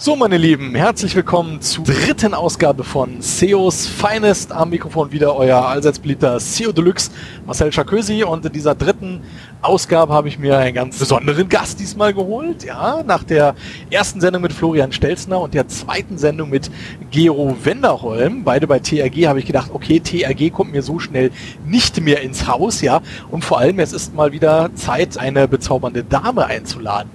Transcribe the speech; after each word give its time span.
So, 0.00 0.14
meine 0.14 0.36
Lieben, 0.36 0.76
herzlich 0.76 1.16
willkommen 1.16 1.60
zur 1.60 1.82
dritten 1.82 2.32
Ausgabe 2.32 2.84
von 2.84 3.20
SEOs 3.20 3.88
Finest. 3.88 4.52
Am 4.52 4.70
Mikrofon 4.70 5.10
wieder 5.10 5.34
euer 5.34 5.66
allseits 5.66 5.98
beliebter 5.98 6.38
SEO 6.38 6.70
Deluxe, 6.70 7.10
Marcel 7.44 7.72
Charkösi. 7.72 8.22
Und 8.22 8.46
in 8.46 8.52
dieser 8.52 8.76
dritten 8.76 9.22
Ausgabe 9.60 10.12
habe 10.12 10.28
ich 10.28 10.38
mir 10.38 10.56
einen 10.56 10.74
ganz 10.74 10.98
besonderen 10.98 11.48
Gast 11.48 11.80
diesmal 11.80 12.14
geholt. 12.14 12.64
Ja, 12.64 13.02
nach 13.04 13.24
der 13.24 13.56
ersten 13.90 14.20
Sendung 14.20 14.42
mit 14.42 14.52
Florian 14.52 14.92
Stelzner 14.92 15.40
und 15.40 15.52
der 15.52 15.66
zweiten 15.66 16.16
Sendung 16.16 16.50
mit 16.50 16.70
Gero 17.10 17.56
Wenderholm, 17.64 18.44
beide 18.44 18.68
bei 18.68 18.78
TRG, 18.78 19.26
habe 19.26 19.40
ich 19.40 19.46
gedacht, 19.46 19.70
okay, 19.72 19.98
TRG 19.98 20.52
kommt 20.52 20.72
mir 20.72 20.82
so 20.82 21.00
schnell 21.00 21.32
nicht 21.66 22.00
mehr 22.00 22.22
ins 22.22 22.46
Haus, 22.46 22.82
ja. 22.82 23.02
Und 23.30 23.44
vor 23.44 23.58
allem, 23.58 23.80
es 23.80 23.92
ist 23.92 24.14
mal 24.14 24.30
wieder 24.30 24.70
Zeit, 24.74 25.18
eine 25.18 25.48
bezaubernde 25.48 26.04
Dame 26.04 26.46
einzuladen. 26.46 27.10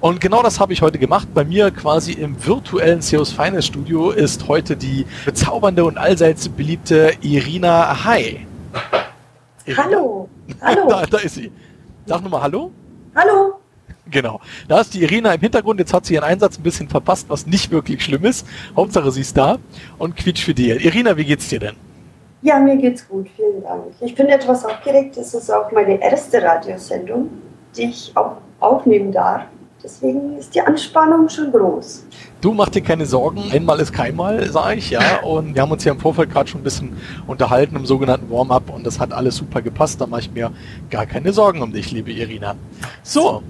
Und 0.00 0.20
genau 0.20 0.42
das 0.42 0.58
habe 0.58 0.72
ich 0.72 0.82
heute 0.82 0.98
gemacht. 0.98 1.28
Bei 1.34 1.44
mir 1.44 1.70
quasi 1.70 2.12
im 2.12 2.44
virtuellen 2.44 3.00
SEOs 3.00 3.30
Finest 3.30 3.68
Studio 3.68 4.10
ist 4.10 4.48
heute 4.48 4.76
die 4.76 5.06
bezaubernde 5.24 5.84
und 5.84 5.98
allseits 5.98 6.48
beliebte 6.48 7.12
Irina 7.20 8.04
Hai. 8.04 8.44
Hallo. 9.76 10.28
Hallo. 10.60 10.86
da, 10.88 11.06
da 11.06 11.18
ist 11.18 11.36
sie. 11.36 11.52
Sag 12.06 12.22
nochmal 12.22 12.42
Hallo. 12.42 12.70
Hallo. 13.16 13.54
Genau. 14.08 14.40
Da 14.68 14.80
ist 14.80 14.94
die 14.94 15.02
Irina 15.02 15.34
im 15.34 15.40
Hintergrund. 15.40 15.80
Jetzt 15.80 15.92
hat 15.92 16.06
sie 16.06 16.14
ihren 16.14 16.22
Einsatz 16.22 16.56
ein 16.56 16.62
bisschen 16.62 16.88
verpasst, 16.88 17.28
was 17.28 17.46
nicht 17.46 17.72
wirklich 17.72 18.04
schlimm 18.04 18.24
ist. 18.24 18.46
Hauptsache 18.76 19.10
sie 19.10 19.22
ist 19.22 19.36
da 19.36 19.58
und 19.98 20.16
quietscht 20.16 20.44
für 20.44 20.54
dir. 20.54 20.80
Irina, 20.80 21.16
wie 21.16 21.24
geht's 21.24 21.48
dir 21.48 21.58
denn? 21.58 21.74
Ja, 22.42 22.60
mir 22.60 22.76
geht's 22.76 23.08
gut. 23.08 23.26
Vielen 23.34 23.60
Dank. 23.64 23.86
Ich 24.00 24.14
bin 24.14 24.28
etwas 24.28 24.64
aufgeregt. 24.64 25.16
Es 25.16 25.34
ist 25.34 25.50
auch 25.50 25.72
meine 25.72 26.00
erste 26.00 26.40
Radiosendung, 26.40 27.28
die 27.76 27.86
ich 27.86 28.12
auch 28.14 28.36
aufnehmen 28.60 29.10
darf. 29.10 29.42
Deswegen 29.86 30.36
ist 30.36 30.52
die 30.52 30.60
Anspannung 30.60 31.28
schon 31.28 31.52
groß. 31.52 32.06
Du 32.40 32.52
mach 32.52 32.68
dir 32.70 32.80
keine 32.80 33.06
Sorgen, 33.06 33.52
einmal 33.52 33.78
ist 33.78 33.92
keinmal, 33.92 34.50
sage 34.50 34.80
ich, 34.80 34.90
ja. 34.90 35.20
Und 35.22 35.54
wir 35.54 35.62
haben 35.62 35.70
uns 35.70 35.84
ja 35.84 35.92
im 35.92 36.00
Vorfeld 36.00 36.28
gerade 36.28 36.50
schon 36.50 36.60
ein 36.60 36.64
bisschen 36.64 36.96
unterhalten 37.28 37.76
im 37.76 37.86
sogenannten 37.86 38.28
Warm-up 38.28 38.68
und 38.74 38.84
das 38.84 38.98
hat 38.98 39.12
alles 39.12 39.36
super 39.36 39.62
gepasst. 39.62 40.00
Da 40.00 40.08
mache 40.08 40.22
ich 40.22 40.32
mir 40.32 40.50
gar 40.90 41.06
keine 41.06 41.32
Sorgen 41.32 41.62
um 41.62 41.72
dich, 41.72 41.92
liebe 41.92 42.10
Irina. 42.10 42.56
So, 43.04 43.44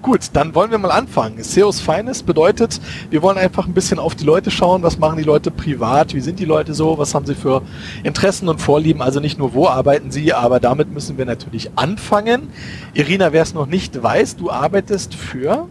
Gut, 0.00 0.30
dann 0.32 0.52
wollen 0.56 0.72
wir 0.72 0.78
mal 0.78 0.90
anfangen. 0.90 1.40
SEOs 1.44 1.78
Feines 1.78 2.24
bedeutet, 2.24 2.80
wir 3.10 3.22
wollen 3.22 3.38
einfach 3.38 3.68
ein 3.68 3.72
bisschen 3.72 4.00
auf 4.00 4.16
die 4.16 4.24
Leute 4.24 4.50
schauen. 4.50 4.82
Was 4.82 4.98
machen 4.98 5.16
die 5.16 5.22
Leute 5.22 5.52
privat? 5.52 6.12
Wie 6.12 6.20
sind 6.20 6.40
die 6.40 6.44
Leute 6.44 6.74
so? 6.74 6.98
Was 6.98 7.14
haben 7.14 7.24
sie 7.24 7.36
für 7.36 7.62
Interessen 8.02 8.48
und 8.48 8.60
Vorlieben? 8.60 9.00
Also 9.00 9.20
nicht 9.20 9.38
nur, 9.38 9.54
wo 9.54 9.68
arbeiten 9.68 10.10
sie, 10.10 10.32
aber 10.32 10.58
damit 10.58 10.90
müssen 10.90 11.18
wir 11.18 11.24
natürlich 11.24 11.70
anfangen. 11.76 12.48
Irina, 12.94 13.32
wer 13.32 13.42
es 13.42 13.54
noch 13.54 13.66
nicht 13.66 14.02
weiß, 14.02 14.34
du 14.34 14.50
arbeitest 14.50 15.14
für? 15.14 15.68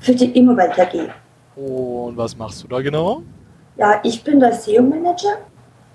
Für 0.00 0.14
die 0.14 0.36
Immowelt 0.38 0.78
AG. 0.78 1.10
Und 1.56 2.16
was 2.16 2.36
machst 2.36 2.62
du 2.62 2.68
da 2.68 2.80
genau? 2.80 3.22
Ja, 3.76 4.00
ich 4.02 4.24
bin 4.24 4.40
der 4.40 4.52
SEO-Manager 4.52 5.38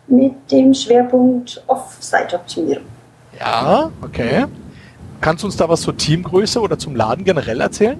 mit 0.07 0.51
dem 0.51 0.73
Schwerpunkt 0.73 1.63
Off-Site-Optimierung. 1.67 2.85
Ja, 3.39 3.91
okay. 4.01 4.45
Kannst 5.21 5.43
du 5.43 5.47
uns 5.47 5.57
da 5.57 5.67
was 5.67 5.81
zur 5.81 5.97
Teamgröße 5.97 6.59
oder 6.61 6.77
zum 6.77 6.95
Laden 6.95 7.25
generell 7.25 7.61
erzählen? 7.61 7.97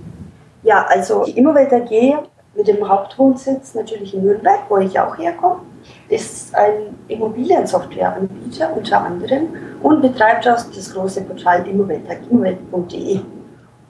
Ja, 0.64 0.86
also 0.88 1.24
die 1.26 1.32
Immowelt 1.32 1.74
AG 1.74 2.24
mit 2.56 2.68
dem 2.68 2.88
Hauptwohnsitz 2.88 3.74
natürlich 3.74 4.14
in 4.14 4.24
Nürnberg, 4.24 4.62
wo 4.70 4.78
ich 4.78 4.98
auch 5.00 5.18
herkomme, 5.18 5.62
ist 6.10 6.54
ein 6.56 6.96
Immobiliensoftwareanbieter 7.08 8.76
unter 8.76 9.02
anderem 9.02 9.48
und 9.82 10.02
betreibt 10.02 10.48
auch 10.48 10.64
das 10.74 10.94
große 10.94 11.22
Portal 11.22 11.68
immowelt.de. 11.68 13.20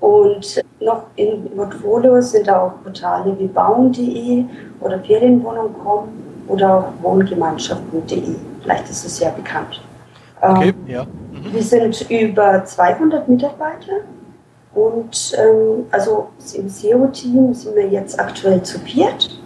Und 0.06 0.64
noch 0.82 1.06
im 1.16 1.50
Portfolio 1.56 2.22
sind 2.22 2.48
auch 2.48 2.74
Portale 2.84 3.36
wie 3.40 3.48
bauen.de 3.48 4.46
oder 4.80 5.00
Ferienwohnung.com 5.00 6.10
oder 6.48 6.78
auch 6.78 6.86
wohngemeinschaften.de. 7.02 8.36
Vielleicht 8.62 8.88
ist 8.88 9.04
es 9.04 9.20
ja 9.20 9.32
bekannt. 9.32 9.82
Okay, 10.42 10.70
ähm, 10.70 10.76
ja. 10.86 11.06
Mhm. 11.06 11.54
Wir 11.54 11.64
sind 11.64 12.08
über 12.12 12.64
200 12.64 13.28
Mitarbeiter 13.28 14.02
und 14.76 15.36
ähm, 15.40 15.86
also 15.90 16.28
im 16.54 16.70
SEO-Team 16.70 17.56
sind 17.56 17.76
wir 17.76 17.88
jetzt 17.88 18.20
aktuell 18.20 18.62
zu 18.62 18.78
viert. 18.82 19.42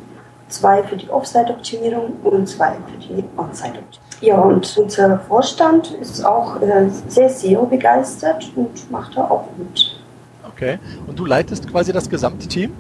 Zwei 0.50 0.84
für 0.84 0.98
die 0.98 1.10
Offsite-Optimierung 1.10 2.18
und 2.26 2.50
zwei 2.50 2.72
für 2.72 3.08
die 3.08 3.24
On-Site-Optimierung. 3.38 4.02
Ja, 4.20 4.42
und 4.42 4.78
unser 4.78 5.20
Vorstand 5.20 5.94
ist 6.02 6.26
auch 6.26 6.62
äh, 6.62 6.90
sehr 7.08 7.30
SEO-begeistert 7.30 8.52
und 8.58 8.92
macht 8.92 9.16
da 9.16 9.24
auch 9.24 9.46
mit. 9.58 9.99
Okay, 10.60 10.78
und 11.08 11.18
du 11.18 11.26
leitest 11.26 11.72
quasi 11.72 11.94
das 11.94 12.10
gesamte 12.10 12.46
Team? 12.46 12.74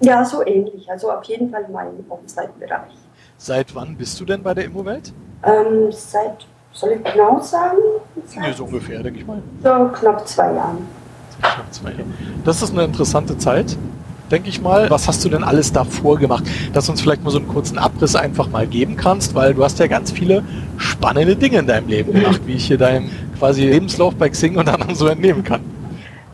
Ja, 0.00 0.22
so 0.26 0.46
ähnlich. 0.46 0.90
Also 0.90 1.10
auf 1.10 1.24
jeden 1.24 1.50
Fall 1.50 1.64
mein 1.72 2.04
On-Site-Bereich. 2.10 2.92
Seit 3.38 3.74
wann 3.74 3.96
bist 3.96 4.20
du 4.20 4.26
denn 4.26 4.42
bei 4.42 4.52
der 4.52 4.66
Immowelt? 4.66 5.10
Ähm, 5.42 5.90
seit 5.90 6.46
soll 6.72 6.90
ich 6.90 7.12
genau 7.12 7.40
sagen? 7.40 7.78
Nee, 8.38 8.52
so 8.54 8.64
ungefähr, 8.64 9.02
denke 9.02 9.20
ich 9.20 9.26
mal. 9.26 9.38
So 9.62 9.88
knapp 9.98 10.28
zwei 10.28 10.52
Jahren. 10.52 10.86
Knapp 11.40 11.72
zwei 11.72 11.90
Jahre. 11.92 12.04
Das 12.44 12.60
ist 12.60 12.72
eine 12.72 12.84
interessante 12.84 13.38
Zeit, 13.38 13.74
denke 14.30 14.50
ich 14.50 14.60
mal. 14.60 14.90
Was 14.90 15.08
hast 15.08 15.24
du 15.24 15.30
denn 15.30 15.44
alles 15.44 15.72
davor 15.72 16.18
gemacht? 16.18 16.44
Dass 16.74 16.84
du 16.84 16.92
uns 16.92 17.00
vielleicht 17.00 17.24
mal 17.24 17.30
so 17.30 17.38
einen 17.38 17.48
kurzen 17.48 17.78
Abriss 17.78 18.16
einfach 18.16 18.50
mal 18.50 18.66
geben 18.66 18.98
kannst, 18.98 19.34
weil 19.34 19.54
du 19.54 19.64
hast 19.64 19.78
ja 19.78 19.86
ganz 19.86 20.12
viele 20.12 20.42
spannende 20.76 21.36
Dinge 21.36 21.60
in 21.60 21.66
deinem 21.66 21.88
Leben 21.88 22.12
gemacht, 22.12 22.42
wie 22.44 22.56
ich 22.56 22.66
hier 22.66 22.76
deinem 22.76 23.08
quasi 23.38 23.62
Lebenslauf 23.62 24.14
bei 24.14 24.28
Xing 24.28 24.58
und 24.58 24.68
anderen 24.68 24.94
so 24.94 25.06
entnehmen 25.06 25.42
kann. 25.42 25.73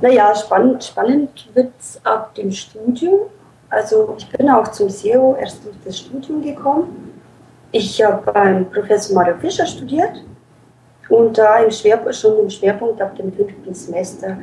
Naja, 0.01 0.35
spannend, 0.35 0.83
spannend 0.83 1.49
wird 1.55 1.73
es 1.79 2.01
ab 2.05 2.35
dem 2.35 2.51
Studium. 2.51 3.21
Also 3.69 4.15
ich 4.19 4.29
bin 4.31 4.49
auch 4.49 4.69
zum 4.69 4.89
SEO 4.89 5.37
erst 5.39 5.65
durch 5.65 5.77
das 5.85 5.99
Studium 5.99 6.43
gekommen. 6.43 7.13
Ich 7.71 8.03
habe 8.03 8.33
beim 8.33 8.69
Professor 8.71 9.15
Mario 9.15 9.37
Fischer 9.39 9.67
studiert 9.67 10.25
und 11.09 11.37
da 11.37 11.59
im 11.59 11.71
Schwerpunkt, 11.71 12.17
schon 12.17 12.39
im 12.39 12.51
Schwerpunkt 12.51 13.01
ab 13.01 13.15
dem 13.17 13.33
fünften 13.33 13.75
Semester 13.75 14.39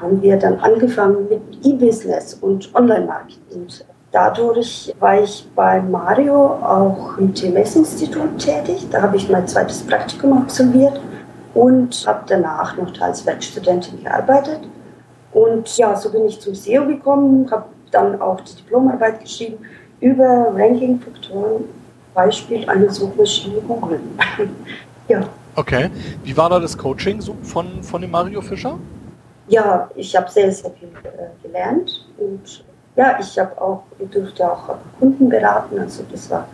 haben 0.00 0.20
wir 0.20 0.36
dann 0.38 0.58
angefangen 0.60 1.26
mit 1.30 1.64
E-Business 1.64 2.34
und 2.34 2.74
Online-Marketing. 2.74 3.66
Dadurch 4.12 4.94
war 5.00 5.22
ich 5.22 5.48
bei 5.54 5.80
Mario 5.80 6.34
auch 6.34 7.16
im 7.16 7.32
TMS-Institut 7.34 8.38
tätig. 8.38 8.86
Da 8.90 9.02
habe 9.02 9.16
ich 9.16 9.28
mein 9.28 9.46
zweites 9.46 9.86
Praktikum 9.86 10.36
absolviert 10.36 11.00
und 11.54 12.04
habe 12.06 12.24
danach 12.26 12.76
noch 12.76 13.00
als 13.00 13.24
Werkstudentin 13.24 14.02
gearbeitet. 14.02 14.60
Und 15.36 15.76
ja, 15.76 15.94
so 15.94 16.10
bin 16.10 16.24
ich 16.24 16.40
zum 16.40 16.54
SEO 16.54 16.86
gekommen, 16.86 17.46
habe 17.50 17.66
dann 17.90 18.18
auch 18.22 18.40
die 18.40 18.54
Diplomarbeit 18.54 19.20
geschrieben 19.20 19.58
über 20.00 20.50
Ranking-Faktoren, 20.54 21.64
Beispiel 22.14 22.66
eine 22.66 22.90
Suchmaschine 22.90 23.60
Google. 23.68 24.00
ja. 25.08 25.28
Okay. 25.54 25.90
Wie 26.24 26.34
war 26.34 26.48
da 26.48 26.58
das 26.58 26.78
Coaching 26.78 27.20
von, 27.42 27.82
von 27.82 28.00
dem 28.00 28.12
Mario 28.12 28.40
Fischer? 28.40 28.78
Ja, 29.48 29.90
ich 29.94 30.16
habe 30.16 30.30
sehr, 30.30 30.50
sehr 30.50 30.70
viel 30.70 30.88
äh, 31.04 31.46
gelernt 31.46 32.06
und 32.16 32.64
ja, 32.96 33.18
ich 33.20 33.38
habe 33.38 33.60
auch, 33.60 33.82
ich 33.98 34.08
durfte 34.08 34.50
auch 34.50 34.76
Kunden 34.98 35.28
beraten, 35.28 35.78
also 35.78 36.02
das 36.10 36.30
war 36.30 36.48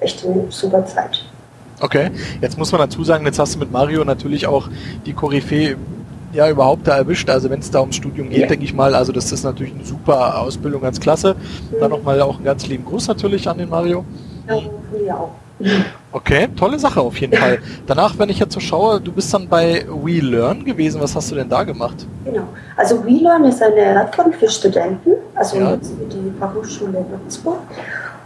echt 0.00 0.26
eine 0.26 0.46
super 0.48 0.84
Zeit. 0.86 1.24
Okay, 1.80 2.10
jetzt 2.40 2.58
muss 2.58 2.72
man 2.72 2.80
dazu 2.80 3.04
sagen, 3.04 3.24
jetzt 3.26 3.38
hast 3.38 3.54
du 3.54 3.60
mit 3.60 3.70
Mario 3.70 4.04
natürlich 4.04 4.48
auch 4.48 4.68
die 5.06 5.12
Koryphäe 5.12 5.76
ja 6.34 6.48
überhaupt 6.50 6.86
da 6.86 6.96
erwischt. 6.96 7.28
Also 7.30 7.50
wenn 7.50 7.60
es 7.60 7.70
da 7.70 7.80
ums 7.80 7.96
Studium 7.96 8.28
geht, 8.28 8.40
ja. 8.40 8.46
denke 8.46 8.64
ich 8.64 8.74
mal, 8.74 8.94
also 8.94 9.12
das 9.12 9.30
ist 9.32 9.44
natürlich 9.44 9.74
eine 9.74 9.84
super 9.84 10.40
Ausbildung, 10.40 10.82
ganz 10.82 11.00
klasse. 11.00 11.34
Mhm. 11.34 11.80
Dann 11.80 11.90
nochmal 11.90 12.20
auch 12.20 12.36
einen 12.36 12.44
ganz 12.44 12.66
lieben 12.66 12.84
Gruß 12.84 13.08
natürlich 13.08 13.48
an 13.48 13.58
den 13.58 13.68
Mario. 13.68 14.04
Ja, 15.06 15.14
auch. 15.16 15.30
Okay, 16.12 16.48
tolle 16.56 16.78
Sache 16.78 17.00
auf 17.00 17.16
jeden 17.18 17.36
Fall. 17.36 17.58
Danach, 17.86 18.18
wenn 18.18 18.28
ich 18.28 18.38
jetzt 18.38 18.54
so 18.54 18.60
schaue, 18.60 19.00
du 19.00 19.12
bist 19.12 19.32
dann 19.32 19.48
bei 19.48 19.86
WeLearn 19.88 20.64
gewesen. 20.64 21.00
Was 21.00 21.14
hast 21.14 21.30
du 21.30 21.36
denn 21.36 21.48
da 21.48 21.62
gemacht? 21.62 22.06
Genau. 22.24 22.48
Also 22.76 23.04
WeLearn 23.04 23.44
ist 23.44 23.62
eine 23.62 23.92
Plattform 23.94 24.32
für 24.32 24.48
Studenten, 24.48 25.12
also 25.34 25.58
ja. 25.58 25.76
die 25.76 26.32
Fachhochschule 26.38 27.04
Würzburg. 27.08 27.60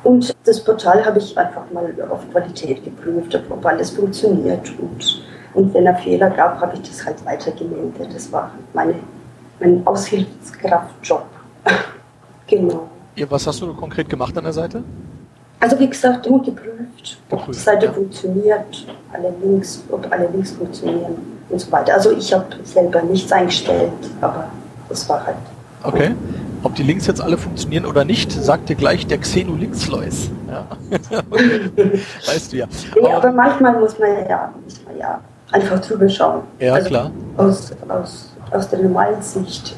Und 0.04 0.34
das 0.44 0.62
Portal 0.62 1.04
habe 1.04 1.18
ich 1.18 1.36
einfach 1.36 1.70
mal 1.72 1.92
auf 2.08 2.20
Qualität 2.30 2.82
geprüft, 2.84 3.38
ob 3.50 3.66
alles 3.66 3.90
funktioniert. 3.90 4.70
Und, 4.80 5.22
und 5.54 5.72
wenn 5.74 5.86
es 5.86 6.00
Fehler 6.02 6.30
gab, 6.30 6.60
habe 6.60 6.74
ich 6.74 6.88
das 6.88 7.04
halt 7.04 7.24
weitergemeldet. 7.24 8.14
Das 8.14 8.30
war 8.32 8.50
meine, 8.74 8.94
mein 9.60 9.86
Aushilfskraftjob. 9.86 11.24
genau. 12.46 12.88
Ja, 13.16 13.26
was 13.30 13.46
hast 13.46 13.60
du 13.60 13.74
konkret 13.74 14.08
gemacht 14.08 14.36
an 14.38 14.44
der 14.44 14.52
Seite? 14.52 14.84
Also 15.60 15.78
wie 15.80 15.88
gesagt, 15.88 16.24
immer 16.26 16.40
geprüft, 16.40 17.18
ob 17.30 17.46
die 17.46 17.58
Seite 17.58 17.86
ja. 17.86 17.92
funktioniert, 17.92 18.86
alle 19.12 19.34
Links, 19.42 19.82
ob 19.90 20.06
alle 20.12 20.28
Links 20.28 20.52
funktionieren 20.52 21.16
und 21.48 21.60
so 21.60 21.72
weiter. 21.72 21.94
Also 21.94 22.12
ich 22.12 22.32
habe 22.32 22.46
selber 22.62 23.02
nichts 23.02 23.32
eingestellt, 23.32 23.90
aber 24.20 24.48
das 24.88 25.08
war 25.08 25.26
halt. 25.26 25.36
Okay. 25.82 26.14
Ob 26.62 26.74
die 26.74 26.82
Links 26.82 27.06
jetzt 27.06 27.20
alle 27.20 27.36
funktionieren 27.36 27.86
oder 27.86 28.04
nicht, 28.04 28.30
sagt 28.30 28.68
dir 28.68 28.76
gleich 28.76 29.06
der 29.06 29.18
Xenolinksleus. 29.18 30.30
Ja. 30.48 30.66
weißt 32.26 32.52
du 32.52 32.56
ja. 32.56 32.66
Nee, 32.94 33.08
aber, 33.08 33.16
aber, 33.16 33.32
manchmal 33.32 33.80
muss 33.80 33.98
man 33.98 34.10
ja, 34.28 34.52
muss 34.64 34.84
man 34.84 34.98
ja 34.98 35.20
einfach 35.52 35.80
drüber 35.80 36.08
schauen. 36.08 36.42
Ja, 36.58 36.74
also 36.74 36.88
klar. 36.88 37.10
Aus, 37.36 37.72
aus, 37.88 38.32
aus 38.50 38.68
der 38.68 38.80
normalen 38.80 39.22
Sicht. 39.22 39.76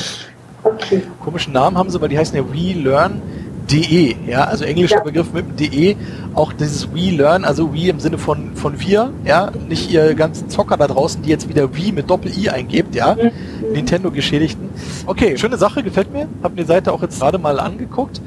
okay. 0.62 1.02
Komischen 1.22 1.52
Namen 1.52 1.76
haben 1.76 1.90
sie, 1.90 2.00
weil 2.00 2.08
die 2.08 2.18
heißen 2.18 2.36
ja 2.36 2.44
We 2.44 2.78
Learn 2.78 3.22
DE, 3.70 4.16
ja, 4.26 4.44
also 4.44 4.64
englischer 4.64 4.96
Ja. 4.96 5.02
Begriff 5.02 5.30
mit 5.32 5.46
dem 5.46 5.56
DE, 5.56 5.96
auch 6.34 6.54
dieses 6.54 6.88
We 6.94 7.10
Learn, 7.10 7.44
also 7.44 7.74
We 7.74 7.88
im 7.90 8.00
Sinne 8.00 8.16
von, 8.16 8.56
von 8.56 8.80
wir, 8.80 9.10
ja, 9.26 9.50
nicht 9.68 9.90
ihr 9.90 10.14
ganzen 10.14 10.48
Zocker 10.48 10.78
da 10.78 10.86
draußen, 10.86 11.20
die 11.20 11.28
jetzt 11.28 11.48
wieder 11.50 11.74
We 11.76 11.92
mit 11.92 12.08
Doppel-I 12.08 12.48
eingebt, 12.48 12.94
ja, 12.94 13.14
Mhm. 13.14 13.72
Nintendo-Geschädigten. 13.74 14.70
Okay, 15.06 15.36
schöne 15.36 15.58
Sache, 15.58 15.82
gefällt 15.82 16.10
mir, 16.12 16.28
hab 16.42 16.52
mir 16.52 16.62
die 16.62 16.66
Seite 16.66 16.92
auch 16.92 17.02
jetzt 17.02 17.20
gerade 17.20 17.36
mal 17.38 17.60
angeguckt. 17.60 18.22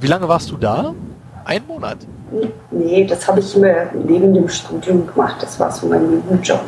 Wie 0.00 0.06
lange 0.06 0.26
warst 0.28 0.50
du 0.50 0.56
da? 0.56 0.94
Ein 1.44 1.62
Monat. 1.66 1.98
Nee, 2.70 3.04
das 3.04 3.26
habe 3.26 3.40
ich 3.40 3.56
immer 3.56 3.86
neben 3.94 4.34
dem 4.34 4.48
Studium 4.48 5.06
gemacht. 5.06 5.36
Das 5.40 5.58
war 5.58 5.70
so 5.70 5.86
mein 5.86 6.10
Nebenjob. 6.10 6.60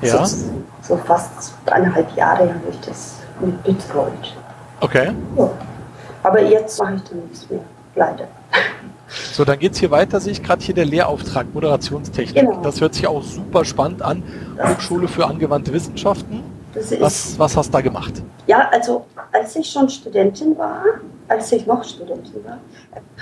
Ja. 0.00 0.24
So, 0.24 0.36
so 0.82 0.96
fast 0.96 1.54
eineinhalb 1.66 2.14
Jahre 2.16 2.48
habe 2.48 2.68
ich 2.70 2.80
das 2.80 3.16
mit 3.40 3.62
betreut. 3.62 4.36
Okay. 4.80 5.12
Ja. 5.36 5.50
Aber 6.22 6.42
jetzt 6.42 6.78
mache 6.78 6.94
ich 6.94 7.02
dann 7.04 7.20
nichts 7.20 7.48
mehr, 7.50 7.60
leider. 7.94 8.28
So, 9.32 9.44
dann 9.44 9.58
geht's 9.58 9.78
hier 9.78 9.90
weiter, 9.90 10.20
sehe 10.20 10.32
ich 10.32 10.42
gerade 10.42 10.62
hier 10.62 10.74
der 10.74 10.86
Lehrauftrag 10.86 11.52
Moderationstechnik. 11.52 12.46
Genau. 12.46 12.62
Das 12.62 12.80
hört 12.80 12.94
sich 12.94 13.06
auch 13.06 13.22
super 13.22 13.64
spannend 13.64 14.02
an. 14.02 14.22
Hochschule 14.62 15.06
für 15.06 15.26
angewandte 15.26 15.72
Wissenschaften. 15.72 16.42
Das 16.74 16.98
Was, 17.00 17.38
was 17.38 17.56
hast 17.56 17.68
du 17.68 17.72
da 17.72 17.80
gemacht? 17.82 18.22
Ja, 18.46 18.68
also 18.72 19.04
als 19.30 19.54
ich 19.56 19.70
schon 19.70 19.88
Studentin 19.90 20.56
war, 20.56 20.82
als 21.32 21.50
ich 21.52 21.66
noch 21.66 21.82
Studentin 21.82 22.44
war, 22.44 22.58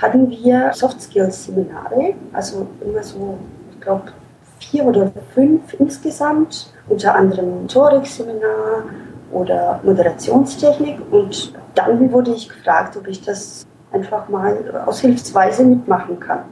hatten 0.01 0.29
wir 0.29 0.71
Soft 0.73 1.01
Skills 1.01 1.45
Seminare, 1.45 2.13
also 2.33 2.67
immer 2.83 3.03
so, 3.03 3.37
ich 3.71 3.81
glaube, 3.81 4.11
vier 4.59 4.85
oder 4.85 5.11
fünf 5.33 5.73
insgesamt, 5.79 6.73
unter 6.89 7.15
anderem 7.15 7.61
Rhetorik-Seminar 7.63 8.83
oder 9.31 9.79
Moderationstechnik. 9.83 10.99
Und 11.11 11.53
dann 11.75 12.11
wurde 12.11 12.31
ich 12.31 12.49
gefragt, 12.49 12.97
ob 12.97 13.07
ich 13.07 13.21
das 13.23 13.65
einfach 13.91 14.27
mal 14.29 14.83
aushilfsweise 14.85 15.63
mitmachen 15.63 16.19
kann. 16.19 16.43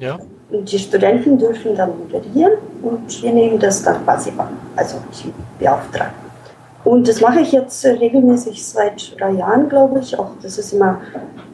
Ja. 0.00 0.18
Und 0.50 0.70
die 0.70 0.78
Studenten 0.78 1.38
dürfen 1.38 1.74
dann 1.74 1.92
moderieren 1.98 2.52
und 2.82 3.22
wir 3.22 3.32
nehmen 3.32 3.58
das 3.58 3.82
dann 3.82 4.04
quasi 4.04 4.32
an, 4.36 4.48
also 4.76 4.98
ich 5.10 5.26
beauftrage. 5.58 6.23
Und 6.84 7.08
das 7.08 7.20
mache 7.20 7.40
ich 7.40 7.52
jetzt 7.52 7.84
äh, 7.84 7.92
regelmäßig 7.92 8.64
seit 8.64 9.18
drei 9.18 9.30
Jahren, 9.32 9.68
glaube 9.68 10.00
ich. 10.00 10.18
Auch 10.18 10.30
das 10.42 10.58
ist 10.58 10.72
immer, 10.72 11.00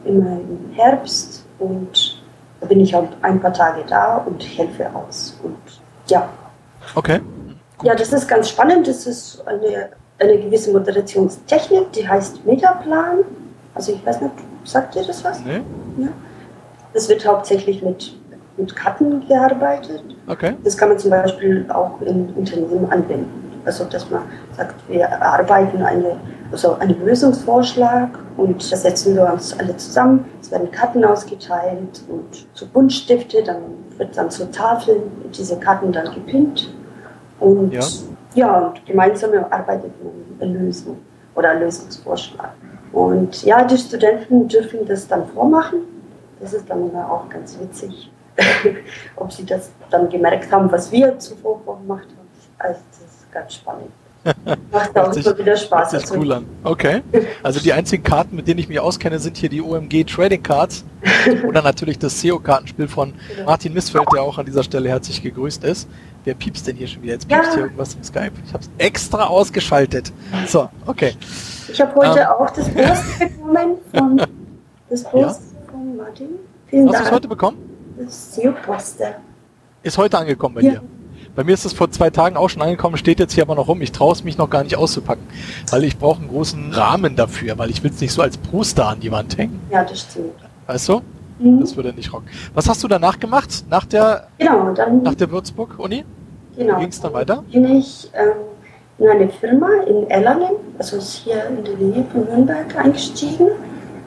immer 0.05 0.31
im 0.41 0.71
Herbst 0.73 1.45
und 1.59 2.21
da 2.59 2.67
bin 2.67 2.81
ich 2.81 2.93
auch 2.95 3.07
ein 3.21 3.39
paar 3.39 3.53
Tage 3.53 3.83
da 3.87 4.17
und 4.17 4.43
helfe 4.43 4.87
aus. 4.93 5.39
Und 5.43 5.55
ja, 6.07 6.29
Okay. 6.95 7.21
ja, 7.83 7.95
das 7.95 8.11
ist 8.13 8.27
ganz 8.27 8.49
spannend. 8.49 8.87
Das 8.87 9.07
ist 9.07 9.41
eine, 9.47 9.89
eine 10.19 10.37
gewisse 10.37 10.71
Moderationstechnik, 10.71 11.91
die 11.93 12.07
heißt 12.07 12.45
Metaplan. 12.45 13.19
Also 13.73 13.93
ich 13.93 14.05
weiß 14.05 14.21
nicht, 14.21 14.33
sagt 14.65 14.95
ihr 14.95 15.03
das 15.03 15.23
was? 15.23 15.39
Nee? 15.45 15.61
Es 16.93 17.07
wird 17.07 17.25
hauptsächlich 17.25 17.81
mit, 17.81 18.17
mit 18.57 18.75
Karten 18.75 19.25
gearbeitet. 19.27 20.03
Okay. 20.27 20.55
Das 20.63 20.77
kann 20.77 20.89
man 20.89 20.99
zum 20.99 21.11
Beispiel 21.11 21.65
auch 21.69 22.01
in 22.01 22.29
Unternehmen 22.33 22.91
anwenden. 22.91 23.40
Also 23.65 23.85
dass 23.85 24.09
man 24.09 24.23
sagt, 24.55 24.75
wir 24.87 25.01
erarbeiten 25.01 25.83
eine, 25.83 26.17
also 26.51 26.75
einen 26.75 27.03
Lösungsvorschlag 27.05 28.09
und 28.37 28.71
da 28.71 28.75
setzen 28.75 29.15
wir 29.15 29.31
uns 29.31 29.57
alle 29.57 29.75
zusammen. 29.77 30.25
Es 30.41 30.51
werden 30.51 30.71
Karten 30.71 31.03
ausgeteilt 31.05 32.01
und 32.09 32.47
so 32.53 32.65
Buntstifte, 32.67 33.43
dann 33.43 33.61
wird 33.97 34.17
dann 34.17 34.29
zur 34.31 34.51
Tafel 34.51 35.03
diese 35.37 35.57
Karten 35.57 35.91
dann 35.91 36.13
gepinnt. 36.13 36.73
Und 37.39 37.73
Ja. 37.73 37.83
ja, 38.35 38.57
und 38.67 38.85
gemeinsam 38.85 39.31
arbeitet 39.49 39.91
man 40.03 40.13
eine 40.49 40.59
Lösung 40.59 40.97
oder 41.35 41.51
einen 41.51 41.61
Lösungsvorschlag. 41.61 42.51
Und 42.91 43.43
ja, 43.43 43.63
die 43.63 43.77
Studenten 43.77 44.47
dürfen 44.47 44.85
das 44.85 45.07
dann 45.07 45.27
vormachen. 45.27 45.79
Das 46.39 46.53
ist 46.53 46.69
dann 46.69 46.89
immer 46.89 47.09
auch 47.09 47.29
ganz 47.29 47.57
witzig, 47.59 48.11
ob 49.15 49.31
sie 49.31 49.45
das 49.45 49.71
dann 49.89 50.09
gemerkt 50.09 50.51
haben, 50.51 50.71
was 50.71 50.91
wir 50.91 51.17
zuvor 51.19 51.61
vorgemacht 51.63 52.07
haben. 52.07 52.27
Also 52.57 52.79
ganz 53.31 53.55
spannend. 53.55 53.87
Macht 54.71 55.13
sich- 55.15 55.25
immer 55.25 55.37
wieder 55.39 55.55
Spaß. 55.57 55.95
Also, 55.95 56.15
cool 56.15 56.31
an. 56.31 56.45
Okay. 56.63 57.01
Also 57.43 57.59
die 57.59 57.73
einzigen 57.73 58.03
Karten, 58.03 58.35
mit 58.35 58.47
denen 58.47 58.59
ich 58.59 58.69
mich 58.69 58.79
auskenne, 58.79 59.17
sind 59.17 59.35
hier 59.35 59.49
die 59.49 59.61
OMG 59.63 60.03
Trading 60.05 60.43
Cards 60.43 60.85
oder 61.47 61.63
natürlich 61.63 61.97
das 61.97 62.21
SEO-Kartenspiel 62.21 62.87
von 62.87 63.13
Martin 63.45 63.73
Missfeld, 63.73 64.05
der 64.13 64.21
auch 64.21 64.37
an 64.37 64.45
dieser 64.45 64.61
Stelle 64.63 64.89
herzlich 64.89 65.23
gegrüßt 65.23 65.63
ist. 65.63 65.87
Wer 66.23 66.35
piepst 66.35 66.67
denn 66.67 66.75
hier 66.75 66.87
schon 66.87 67.01
wieder? 67.01 67.13
Jetzt 67.13 67.27
piepst 67.27 67.47
Ja. 67.49 67.53
hier 67.55 67.63
irgendwas 67.63 67.95
im 67.95 68.03
Skype. 68.03 68.31
Ich 68.45 68.53
habe 68.53 68.63
es 68.63 68.69
extra 68.77 69.23
ausgeschaltet. 69.25 70.13
So, 70.45 70.69
okay. 70.85 71.15
Ich 71.71 71.81
habe 71.81 71.95
heute 71.95 72.19
Ähm. 72.19 72.27
auch 72.27 72.49
das 72.51 72.69
Poster 72.69 73.25
bekommen 73.27 73.77
von, 73.91 74.21
das 74.87 75.03
Poster 75.03 75.41
von 75.71 75.97
Martin. 75.97 76.27
Vielen 76.67 76.89
Hast 76.89 76.99
du 76.99 77.03
es 77.05 77.11
heute 77.11 77.27
bekommen? 77.27 77.57
Das 77.97 78.35
SEO-Poster. 78.35 79.15
Ist 79.81 79.97
heute 79.97 80.19
angekommen 80.19 80.53
bei 80.55 80.61
Ja. 80.61 80.71
dir. 80.73 80.81
Bei 81.35 81.43
mir 81.45 81.53
ist 81.53 81.65
es 81.65 81.73
vor 81.73 81.89
zwei 81.91 82.09
Tagen 82.09 82.35
auch 82.35 82.49
schon 82.49 82.61
angekommen, 82.61 82.97
steht 82.97 83.19
jetzt 83.19 83.33
hier 83.33 83.43
aber 83.43 83.55
noch 83.55 83.67
rum. 83.69 83.81
Ich 83.81 83.91
traue 83.91 84.11
es 84.13 84.23
mich 84.23 84.37
noch 84.37 84.49
gar 84.49 84.63
nicht 84.63 84.75
auszupacken, 84.75 85.23
weil 85.69 85.83
ich 85.85 85.97
brauche 85.97 86.19
einen 86.19 86.29
großen 86.29 86.73
Rahmen 86.73 87.15
dafür, 87.15 87.57
weil 87.57 87.69
ich 87.69 87.83
will 87.83 87.91
es 87.91 88.01
nicht 88.01 88.11
so 88.11 88.21
als 88.21 88.37
Poster 88.37 88.87
an 88.87 88.99
die 88.99 89.11
Wand 89.11 89.37
hängen. 89.37 89.59
Ja, 89.71 89.83
das 89.83 90.01
stimmt. 90.01 90.33
Weißt 90.67 90.89
du? 90.89 91.01
Mhm. 91.39 91.61
Das 91.61 91.75
würde 91.75 91.93
nicht 91.93 92.11
rocken. 92.13 92.27
Was 92.53 92.67
hast 92.67 92.83
du 92.83 92.87
danach 92.87 93.17
gemacht? 93.19 93.63
Nach 93.69 93.85
der, 93.85 94.27
Genau, 94.37 94.73
dann 94.73 95.03
nach 95.03 95.15
der 95.15 95.31
Würzburg-Uni? 95.31 96.03
genau. 96.57 96.75
Wie 96.75 96.79
ging 96.81 96.89
es 96.89 96.99
dann 97.01 97.13
weiter? 97.13 97.43
bin 97.51 97.77
ich 97.77 98.09
ähm, 98.13 98.33
in 98.99 99.07
eine 99.09 99.29
Firma 99.29 99.69
in 99.87 100.09
Erlangen, 100.09 100.51
also 100.77 100.97
ist 100.97 101.13
hier 101.23 101.45
in 101.47 101.63
der 101.63 101.75
Nähe 101.75 102.05
von 102.11 102.25
Nürnberg 102.25 102.75
eingestiegen. 102.77 103.47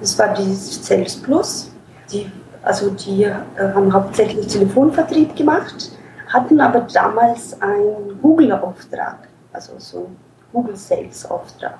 Das 0.01 0.19
war 0.19 0.35
die 0.35 0.53
Sales 0.55 1.17
Plus. 1.17 1.71
Die, 2.13 2.27
also 2.63 2.91
die 2.91 3.25
äh, 3.25 3.33
haben 3.57 3.93
hauptsächlich 3.93 4.47
Telefonvertrieb 4.47 5.35
gemacht, 5.35 5.91
hatten 6.35 6.61
aber 6.61 6.81
damals 6.93 7.61
einen 7.63 8.21
Google-Auftrag, 8.21 9.29
also 9.53 9.73
so 9.79 9.99
einen 9.99 10.17
Google 10.53 10.77
Sales-Auftrag. 10.77 11.79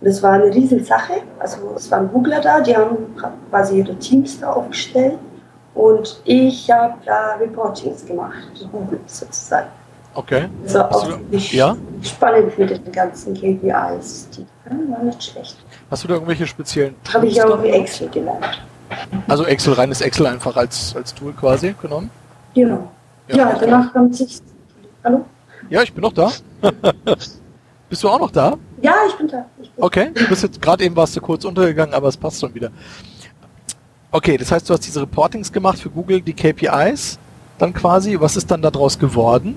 Und 0.00 0.08
das 0.08 0.22
war 0.22 0.32
eine 0.32 0.52
Riesensache. 0.52 1.22
Also 1.38 1.74
es 1.76 1.90
waren 1.90 2.10
Googler 2.10 2.40
da, 2.40 2.60
die 2.60 2.76
haben 2.76 3.14
quasi 3.50 3.78
ihre 3.78 3.94
Teams 3.96 4.40
da 4.40 4.52
aufgestellt. 4.52 5.18
Und 5.74 6.20
ich 6.24 6.70
habe 6.70 6.94
da 7.04 7.36
Reportings 7.36 8.04
gemacht, 8.04 8.42
Google 8.72 9.00
sozusagen. 9.06 9.68
Okay. 10.14 10.48
Also 10.64 10.82
auch 10.82 11.06
du, 11.06 11.36
ja? 11.36 11.76
spannend 12.02 12.58
mit 12.58 12.70
den 12.70 12.92
ganzen 12.92 13.34
KPIs. 13.34 14.28
Die 14.30 14.46
waren 14.66 15.06
nicht 15.06 15.22
schlecht. 15.22 15.56
Hast 15.90 16.04
du 16.04 16.08
da 16.08 16.14
irgendwelche 16.14 16.46
speziellen 16.46 16.94
Habe 17.12 17.26
ich 17.26 17.38
Tools 17.38 17.52
auch? 17.52 17.62
Excel 17.62 18.08
gelernt. 18.08 18.62
Also 19.28 19.44
Excel, 19.44 19.72
reines 19.74 20.00
Excel 20.02 20.26
einfach 20.26 20.56
als, 20.56 20.94
als 20.94 21.14
Tool 21.14 21.32
quasi 21.32 21.74
genommen? 21.80 22.10
Genau. 22.54 22.90
Ja, 23.28 23.36
Ja, 23.36 23.58
danach 23.58 23.92
kommt 23.92 24.16
sich. 24.16 24.40
Hallo? 25.04 25.24
Ja, 25.70 25.82
ich 25.82 25.92
bin 25.92 26.02
noch 26.02 26.12
da. 26.12 26.30
Bist 27.88 28.02
du 28.02 28.08
auch 28.08 28.18
noch 28.18 28.30
da? 28.30 28.56
Ja, 28.80 28.94
ich 29.06 29.14
bin 29.14 29.28
da. 29.28 29.46
Ich 29.60 29.70
bin 29.70 29.84
Okay, 29.84 30.10
du 30.14 30.26
bist 30.28 30.42
jetzt 30.42 30.60
gerade 30.60 30.84
eben 30.84 30.96
warst 30.96 31.14
du 31.14 31.20
kurz 31.20 31.44
untergegangen, 31.44 31.94
aber 31.94 32.08
es 32.08 32.16
passt 32.16 32.40
schon 32.40 32.54
wieder. 32.54 32.70
Okay, 34.10 34.36
das 34.36 34.50
heißt, 34.50 34.68
du 34.68 34.74
hast 34.74 34.86
diese 34.86 35.00
Reportings 35.02 35.52
gemacht 35.52 35.78
für 35.78 35.90
Google, 35.90 36.20
die 36.20 36.32
KPIs, 36.32 37.18
dann 37.58 37.72
quasi. 37.72 38.18
Was 38.18 38.36
ist 38.36 38.50
dann 38.50 38.62
daraus 38.62 38.98
geworden? 38.98 39.56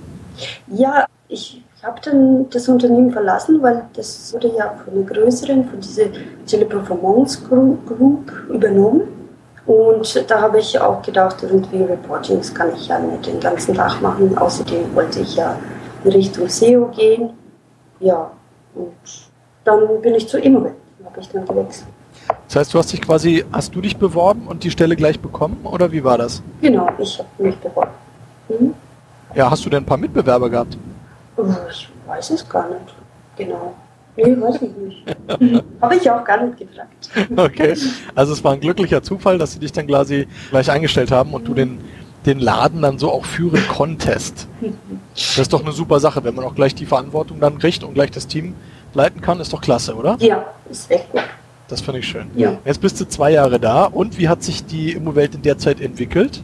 Ja, 0.67 1.05
ich 1.27 1.61
habe 1.81 1.99
dann 2.01 2.49
das 2.49 2.67
Unternehmen 2.67 3.11
verlassen, 3.11 3.61
weil 3.61 3.85
das 3.93 4.33
wurde 4.33 4.51
ja 4.57 4.75
von 4.83 4.93
einer 4.93 5.03
größeren, 5.05 5.69
von 5.69 5.79
dieser 5.79 6.05
Teleperformance 6.45 7.41
Group 7.47 8.31
übernommen. 8.49 9.01
Und 9.65 10.29
da 10.29 10.41
habe 10.41 10.59
ich 10.59 10.79
auch 10.79 11.01
gedacht, 11.01 11.41
irgendwie 11.41 11.83
Reportings 11.83 12.53
kann 12.53 12.73
ich 12.75 12.87
ja 12.87 12.99
nicht 12.99 13.25
den 13.25 13.39
ganzen 13.39 13.73
Tag 13.73 13.99
machen. 14.01 14.37
Außerdem 14.37 14.93
wollte 14.93 15.21
ich 15.21 15.35
ja 15.35 15.57
in 16.03 16.11
Richtung 16.11 16.47
SEO 16.47 16.87
gehen. 16.95 17.31
Ja, 17.99 18.29
und 18.75 18.93
dann 19.63 20.01
bin 20.01 20.13
ich 20.15 20.27
zu 20.27 20.37
Immobilien, 20.37 20.75
habe 21.03 21.19
ich 21.19 21.29
dann 21.29 21.45
gewechselt. 21.45 21.87
Das 22.47 22.55
heißt, 22.57 22.73
du 22.73 22.79
hast 22.79 22.91
dich 22.91 23.01
quasi, 23.01 23.43
hast 23.51 23.73
du 23.75 23.81
dich 23.81 23.97
beworben 23.97 24.47
und 24.47 24.63
die 24.63 24.71
Stelle 24.71 24.95
gleich 24.95 25.19
bekommen 25.19 25.59
oder 25.63 25.91
wie 25.91 26.03
war 26.03 26.17
das? 26.17 26.43
Genau, 26.61 26.89
ich 26.97 27.17
habe 27.17 27.29
mich 27.37 27.57
beworben. 27.57 27.91
Mhm. 28.49 28.73
Ja, 29.33 29.49
hast 29.49 29.65
du 29.65 29.69
denn 29.69 29.83
ein 29.83 29.85
paar 29.85 29.97
Mitbewerber 29.97 30.49
gehabt? 30.49 30.77
Ich 31.69 31.89
weiß 32.07 32.29
es 32.31 32.47
gar 32.47 32.69
nicht. 32.69 32.93
Genau. 33.35 33.73
Nee, 34.17 34.35
weiß 34.39 34.55
ich 34.61 34.71
nicht. 34.77 35.63
Habe 35.81 35.95
ich 35.95 36.09
auch 36.09 36.23
gar 36.23 36.43
nicht 36.43 36.57
gefragt. 36.57 37.09
Okay, 37.35 37.75
also 38.13 38.33
es 38.33 38.43
war 38.43 38.53
ein 38.53 38.59
glücklicher 38.59 39.03
Zufall, 39.03 39.37
dass 39.37 39.53
sie 39.53 39.59
dich 39.59 39.71
dann 39.71 39.87
quasi 39.87 40.27
gleich 40.51 40.71
eingestellt 40.71 41.11
haben 41.11 41.33
und 41.33 41.47
du 41.47 41.53
den, 41.53 41.79
den 42.25 42.39
Laden 42.39 42.81
dann 42.81 42.97
so 42.97 43.11
auch 43.11 43.25
führen 43.25 43.61
konntest. 43.67 44.47
Das 45.13 45.37
ist 45.37 45.53
doch 45.53 45.61
eine 45.61 45.73
super 45.73 45.99
Sache, 45.99 46.23
wenn 46.23 46.35
man 46.35 46.45
auch 46.45 46.55
gleich 46.55 46.75
die 46.75 46.85
Verantwortung 46.85 47.39
dann 47.39 47.59
kriegt 47.59 47.83
und 47.83 47.93
gleich 47.93 48.11
das 48.11 48.27
Team 48.27 48.55
leiten 48.93 49.21
kann, 49.21 49.39
ist 49.39 49.51
doch 49.51 49.61
klasse, 49.61 49.95
oder? 49.95 50.15
Ja, 50.19 50.45
ist 50.69 50.89
echt 50.89 51.11
gut. 51.11 51.21
Das 51.67 51.81
finde 51.81 51.99
ich 51.99 52.07
schön. 52.07 52.27
Ja. 52.35 52.57
Jetzt 52.63 52.79
bist 52.79 52.99
du 53.01 53.05
zwei 53.05 53.31
Jahre 53.31 53.59
da 53.59 53.85
und 53.85 54.17
wie 54.19 54.29
hat 54.29 54.43
sich 54.43 54.65
die 54.65 54.93
Immowelt 54.93 55.35
in 55.35 55.41
der 55.41 55.57
Zeit 55.57 55.81
entwickelt? 55.81 56.43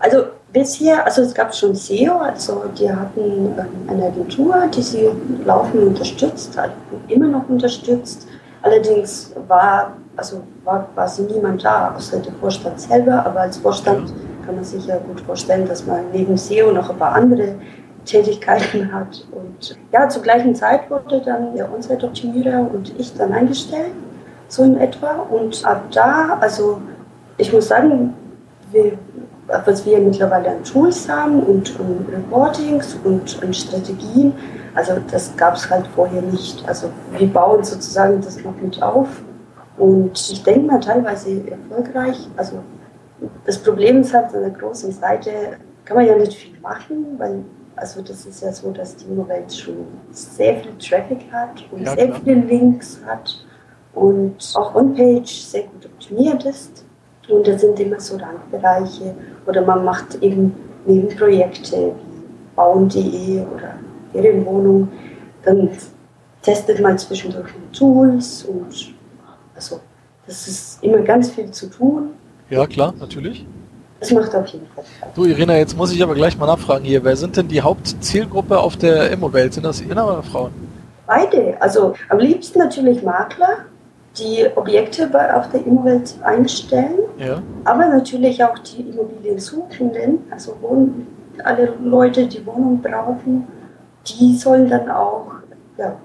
Also 0.00 0.24
bisher, 0.52 1.04
also 1.04 1.22
es 1.22 1.34
gab 1.34 1.54
schon 1.54 1.74
SEO, 1.74 2.18
also 2.18 2.64
die 2.78 2.90
hatten 2.90 3.54
ähm, 3.58 3.88
eine 3.88 4.06
Agentur, 4.06 4.66
die 4.74 4.82
sie 4.82 5.08
laufend 5.44 5.82
unterstützt, 5.84 6.56
hat 6.58 6.72
immer 7.08 7.28
noch 7.28 7.48
unterstützt. 7.48 8.26
Allerdings 8.62 9.32
war 9.48 9.96
also 10.16 10.42
war 10.64 10.86
quasi 10.94 11.22
niemand 11.22 11.64
da, 11.64 11.94
außer 11.96 12.18
der 12.18 12.32
Vorstand 12.34 12.80
selber, 12.80 13.24
aber 13.24 13.40
als 13.40 13.56
Vorstand 13.56 14.10
ja. 14.10 14.46
kann 14.46 14.56
man 14.56 14.64
sich 14.64 14.86
ja 14.86 14.98
gut 14.98 15.20
vorstellen, 15.20 15.66
dass 15.66 15.86
man 15.86 16.04
neben 16.12 16.36
SEO 16.36 16.72
noch 16.72 16.90
ein 16.90 16.98
paar 16.98 17.14
andere 17.14 17.54
Tätigkeiten 18.04 18.92
hat. 18.92 19.26
Und 19.32 19.78
ja, 19.92 20.08
zur 20.08 20.22
gleichen 20.22 20.54
Zeit 20.54 20.90
wurde 20.90 21.20
dann 21.20 21.54
der 21.54 21.72
On-Site-Optimierer 21.72 22.68
und 22.72 22.98
ich 22.98 23.14
dann 23.14 23.32
eingestellt, 23.32 23.92
so 24.48 24.64
in 24.64 24.76
etwa. 24.78 25.26
Und 25.30 25.64
ab 25.64 25.84
da, 25.92 26.38
also 26.40 26.80
ich 27.38 27.52
muss 27.52 27.68
sagen, 27.68 28.14
wir, 28.70 28.98
was 29.64 29.84
wir 29.84 29.98
mittlerweile 29.98 30.50
an 30.50 30.64
Tools 30.64 31.08
haben 31.08 31.42
und, 31.42 31.78
und 31.78 32.08
Reportings 32.10 32.96
und, 33.04 33.42
und 33.42 33.56
Strategien, 33.56 34.32
also 34.74 34.94
das 35.10 35.36
gab 35.36 35.56
es 35.56 35.68
halt 35.70 35.86
vorher 35.88 36.22
nicht. 36.22 36.66
Also 36.66 36.90
wir 37.16 37.28
bauen 37.28 37.62
sozusagen 37.62 38.20
das 38.20 38.42
noch 38.42 38.56
mit 38.56 38.82
auf. 38.82 39.08
Und 39.76 40.30
ich 40.30 40.42
denke 40.42 40.66
mal 40.66 40.80
teilweise 40.80 41.42
erfolgreich. 41.48 42.28
Also 42.36 42.60
das 43.44 43.58
Problem 43.58 44.00
ist 44.00 44.14
halt, 44.14 44.34
an 44.34 44.42
der 44.42 44.50
großen 44.50 44.92
Seite 44.92 45.30
kann 45.84 45.96
man 45.96 46.06
ja 46.06 46.16
nicht 46.16 46.34
viel 46.34 46.58
machen, 46.60 47.18
weil 47.18 47.44
also 47.76 48.02
das 48.02 48.26
ist 48.26 48.42
ja 48.42 48.52
so, 48.52 48.70
dass 48.70 48.96
die 48.96 49.06
Umwelt 49.06 49.52
schon 49.52 49.86
sehr 50.10 50.56
viel 50.56 50.72
Traffic 50.78 51.20
hat 51.32 51.64
und 51.70 51.82
ja, 51.82 51.94
sehr 51.94 52.14
viele 52.14 52.34
Links 52.34 53.00
hat 53.06 53.44
und 53.94 54.36
auch 54.54 54.74
On-Page 54.74 55.42
sehr 55.42 55.62
gut 55.64 55.86
optimiert 55.86 56.44
ist. 56.44 56.84
Und 57.28 57.46
da 57.46 57.56
sind 57.56 57.78
immer 57.78 58.00
so 58.00 58.16
Randbereiche 58.16 59.14
oder 59.46 59.62
man 59.62 59.84
macht 59.84 60.22
eben 60.22 60.54
Nebenprojekte 60.86 61.76
wie 61.76 62.56
bauen.de 62.56 63.40
oder 63.42 63.74
Ferienwohnung. 64.12 64.88
Dann 65.44 65.70
testet 66.42 66.80
man 66.80 66.98
zwischendurch 66.98 67.50
Tools 67.72 68.44
und 68.44 68.92
also 69.54 69.80
das 70.26 70.48
ist 70.48 70.82
immer 70.82 70.98
ganz 70.98 71.30
viel 71.30 71.50
zu 71.50 71.68
tun. 71.68 72.10
Ja, 72.50 72.66
klar, 72.66 72.92
natürlich. 72.98 73.46
Das 74.00 74.10
macht 74.10 74.34
auf 74.34 74.46
jeden 74.48 74.66
Fall 74.74 74.84
Spaß. 74.84 75.10
Du, 75.14 75.24
Irina, 75.24 75.56
jetzt 75.56 75.76
muss 75.76 75.92
ich 75.92 76.02
aber 76.02 76.14
gleich 76.14 76.36
mal 76.36 76.46
nachfragen 76.46 76.84
hier. 76.84 77.04
Wer 77.04 77.16
sind 77.16 77.36
denn 77.36 77.46
die 77.46 77.60
Hauptzielgruppe 77.60 78.58
auf 78.58 78.76
der 78.76 79.10
Immowelt? 79.10 79.54
Sind 79.54 79.64
das 79.64 79.84
Männer 79.84 80.06
oder 80.06 80.22
Frauen? 80.24 80.52
Beide. 81.06 81.56
Also 81.60 81.94
am 82.08 82.18
liebsten 82.18 82.58
natürlich 82.58 83.02
Makler, 83.02 83.58
die 84.18 84.46
Objekte 84.56 85.10
auf 85.34 85.50
der 85.50 85.64
Immowelt 85.66 86.14
einstellen. 86.22 86.98
Ja. 87.18 87.42
Aber 87.64 87.86
natürlich 87.86 88.42
auch 88.44 88.58
die 88.58 88.82
Immobiliensuchenden, 88.82 90.18
also 90.30 90.56
Wohn 90.60 91.06
alle 91.44 91.72
Leute, 91.82 92.26
die 92.26 92.44
Wohnung 92.44 92.80
brauchen, 92.82 93.46
die 94.06 94.36
sollen 94.36 94.68
dann 94.68 94.90
auch 94.90 95.32
ja, 95.78 95.96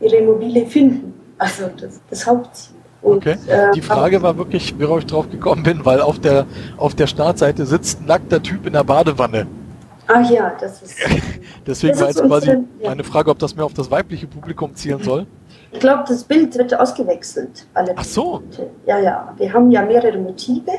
ihre 0.00 0.16
Immobilie 0.16 0.66
finden. 0.66 1.14
Also 1.38 1.70
das, 1.80 2.00
das 2.10 2.26
Hauptziel. 2.26 2.76
Und, 3.02 3.16
okay. 3.16 3.36
Äh, 3.48 3.72
die 3.72 3.82
Frage 3.82 4.22
war 4.22 4.36
wirklich, 4.36 4.74
worauf 4.78 5.00
ich 5.00 5.06
drauf 5.06 5.28
gekommen 5.28 5.64
bin, 5.64 5.84
weil 5.84 6.00
auf 6.00 6.20
der, 6.20 6.46
auf 6.76 6.94
der 6.94 7.08
Startseite 7.08 7.66
sitzt 7.66 8.00
ein 8.00 8.06
nackter 8.06 8.40
Typ 8.40 8.66
in 8.66 8.72
der 8.74 8.84
Badewanne. 8.84 9.46
Ach 10.06 10.30
ja, 10.30 10.52
das 10.60 10.82
ist. 10.82 10.96
Deswegen 11.66 11.92
das 11.92 12.00
war 12.00 12.08
jetzt 12.08 12.22
quasi 12.22 12.50
ja. 12.50 12.88
meine 12.90 13.04
Frage, 13.04 13.30
ob 13.30 13.38
das 13.38 13.56
mehr 13.56 13.64
auf 13.64 13.74
das 13.74 13.90
weibliche 13.90 14.26
Publikum 14.26 14.74
zielen 14.74 15.02
soll. 15.02 15.26
Ich 15.72 15.80
glaube, 15.80 16.04
das 16.06 16.24
Bild 16.24 16.56
wird 16.56 16.78
ausgewechselt. 16.78 17.66
Alle 17.74 17.94
Ach 17.96 18.04
so. 18.04 18.42
Ja, 18.86 18.98
ja. 18.98 19.34
Wir 19.36 19.52
haben 19.52 19.70
ja 19.70 19.82
mehrere 19.82 20.18
Motive, 20.18 20.72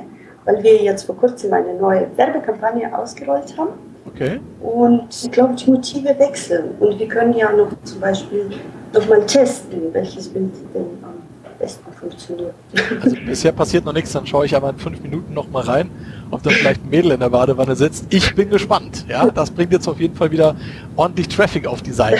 weil 0.46 0.64
wir 0.64 0.84
jetzt 0.84 1.04
vor 1.04 1.18
kurzem 1.18 1.52
eine 1.54 1.74
neue 1.74 2.08
Werbekampagne 2.16 2.96
ausgerollt 2.96 3.58
haben. 3.58 3.72
Okay. 4.06 4.40
Und 4.62 5.08
ich 5.10 5.32
glaube, 5.32 5.56
die 5.56 5.72
Motive 5.72 6.18
wechseln. 6.20 6.76
Und 6.80 7.00
wir 7.00 7.08
können 7.08 7.34
ja 7.34 7.52
noch 7.52 7.70
zum 7.84 8.00
Beispiel 8.00 8.50
nochmal 8.94 9.26
testen, 9.26 9.82
welches 9.92 10.30
Bild 10.30 10.54
denn 10.76 10.86
am 11.02 11.14
besten 11.58 11.92
funktioniert. 11.94 12.54
Also 13.02 13.16
bisher 13.26 13.52
passiert 13.52 13.86
noch 13.86 13.94
nichts, 13.94 14.12
dann 14.12 14.28
schaue 14.28 14.46
ich 14.46 14.56
aber 14.56 14.70
in 14.70 14.78
fünf 14.78 15.02
Minuten 15.02 15.34
noch 15.34 15.50
mal 15.50 15.64
rein, 15.64 15.90
ob 16.30 16.44
da 16.44 16.52
vielleicht 16.52 16.84
ein 16.84 16.90
Mädel 16.90 17.12
in 17.12 17.20
der 17.20 17.30
Badewanne 17.30 17.76
sitzt. 17.76 18.06
Ich 18.10 18.36
bin 18.36 18.50
gespannt. 18.50 19.06
Ja, 19.08 19.26
das 19.32 19.50
bringt 19.50 19.72
jetzt 19.72 19.88
auf 19.88 20.00
jeden 20.00 20.16
Fall 20.16 20.30
wieder 20.32 20.56
ordentlich 20.96 21.30
Traffic 21.30 21.66
auf 21.66 21.82
die 21.82 21.94
Seite. 21.94 22.20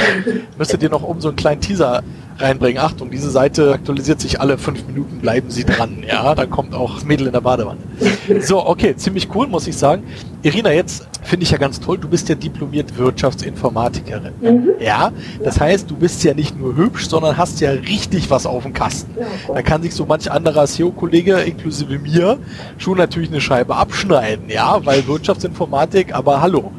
Müsstet 0.58 0.82
ihr 0.82 0.90
noch 0.90 1.04
um 1.04 1.20
so 1.22 1.28
einen 1.28 1.38
kleinen 1.38 1.62
Teaser 1.62 2.02
reinbringen. 2.38 2.82
Achtung, 2.82 3.10
diese 3.10 3.30
Seite 3.30 3.74
aktualisiert 3.74 4.20
sich 4.22 4.40
alle 4.40 4.58
fünf 4.58 4.86
Minuten, 4.88 5.20
bleiben 5.20 5.50
Sie 5.50 5.64
dran. 5.64 6.04
Ja, 6.14 6.36
da 6.36 6.46
kommt 6.46 6.76
auch 6.76 6.96
das 6.96 7.06
Mädel 7.06 7.28
in 7.28 7.34
der 7.34 7.42
Badewanne. 7.42 7.80
So, 8.42 8.66
okay, 8.66 8.96
ziemlich 8.96 9.34
cool, 9.34 9.48
muss 9.48 9.68
ich 9.68 9.76
sagen. 9.76 10.04
Irina, 10.44 10.72
jetzt 10.72 11.08
finde 11.24 11.46
ich 11.46 11.52
ja 11.52 11.58
ganz 11.58 11.80
toll, 11.80 11.98
du 11.98 12.08
bist 12.10 12.28
ja 12.30 12.36
diplomiert 12.36 12.98
Wirtschaftsinformatikerin. 12.98 14.34
Mhm. 14.42 14.70
Ja, 14.80 15.12
das 15.44 15.60
heißt, 15.60 15.90
du 15.90 15.96
bist 15.96 16.24
ja 16.24 16.34
nicht 16.34 16.60
nur 16.60 16.76
hübsch, 16.76 17.08
sondern 17.08 17.38
hast 17.38 17.62
ja 17.62 17.72
richtig 17.72 18.30
was 18.30 18.46
auf 18.46 18.64
dem 18.64 18.74
Kasten. 18.74 19.16
Ja, 19.18 19.54
da 19.54 19.62
kann 19.62 19.82
sich 19.82 19.96
so 19.96 20.06
manch 20.06 20.30
anderer 20.30 20.68
SEO-Kollege, 20.68 21.38
inklusive 21.40 21.98
mir, 21.98 22.38
schon 22.78 22.98
natürlich 22.98 23.30
eine 23.30 23.40
Scheibe 23.42 23.76
abschneiden, 23.76 24.50
ja, 24.50 24.86
weil 24.86 25.08
Wirtschaftsinformatik, 25.08 26.14
aber 26.14 26.42
hallo. 26.42 26.72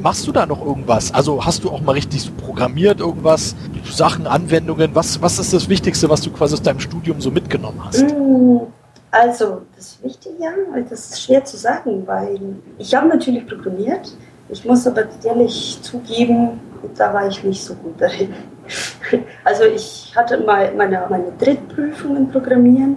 Machst 0.00 0.26
du 0.26 0.32
da 0.32 0.44
noch 0.44 0.64
irgendwas? 0.64 1.12
Also 1.12 1.44
hast 1.44 1.64
du 1.64 1.70
auch 1.70 1.80
mal 1.80 1.92
richtig 1.92 2.22
so 2.22 2.30
programmiert, 2.32 3.00
irgendwas, 3.00 3.56
Sachen, 3.94 4.26
Anwendungen? 4.26 4.94
Was, 4.94 5.20
was 5.20 5.38
ist 5.38 5.52
das 5.52 5.68
Wichtigste, 5.68 6.08
was 6.08 6.20
du 6.20 6.30
quasi 6.30 6.54
aus 6.54 6.62
deinem 6.62 6.80
Studium 6.80 7.20
so 7.20 7.30
mitgenommen 7.30 7.80
hast? 7.84 8.02
Mm, 8.02 8.58
also, 9.10 9.62
das 9.76 9.98
Wichtige, 10.02 10.34
ja, 10.40 10.50
das 10.88 11.10
ist 11.10 11.22
schwer 11.22 11.44
zu 11.44 11.56
sagen, 11.56 12.02
weil 12.06 12.38
ich 12.78 12.94
habe 12.94 13.08
natürlich 13.08 13.46
programmiert. 13.46 14.12
Ich 14.48 14.64
muss 14.64 14.86
aber 14.86 15.04
ehrlich 15.24 15.78
zugeben, 15.82 16.60
da 16.96 17.12
war 17.12 17.26
ich 17.26 17.42
nicht 17.42 17.62
so 17.62 17.74
gut 17.74 18.00
darin. 18.00 18.34
Also 19.44 19.62
ich 19.62 20.12
hatte 20.16 20.38
mal 20.40 20.74
meine, 20.74 21.06
meine 21.08 21.30
Drittprüfungen 21.38 22.28
Programmieren 22.28 22.96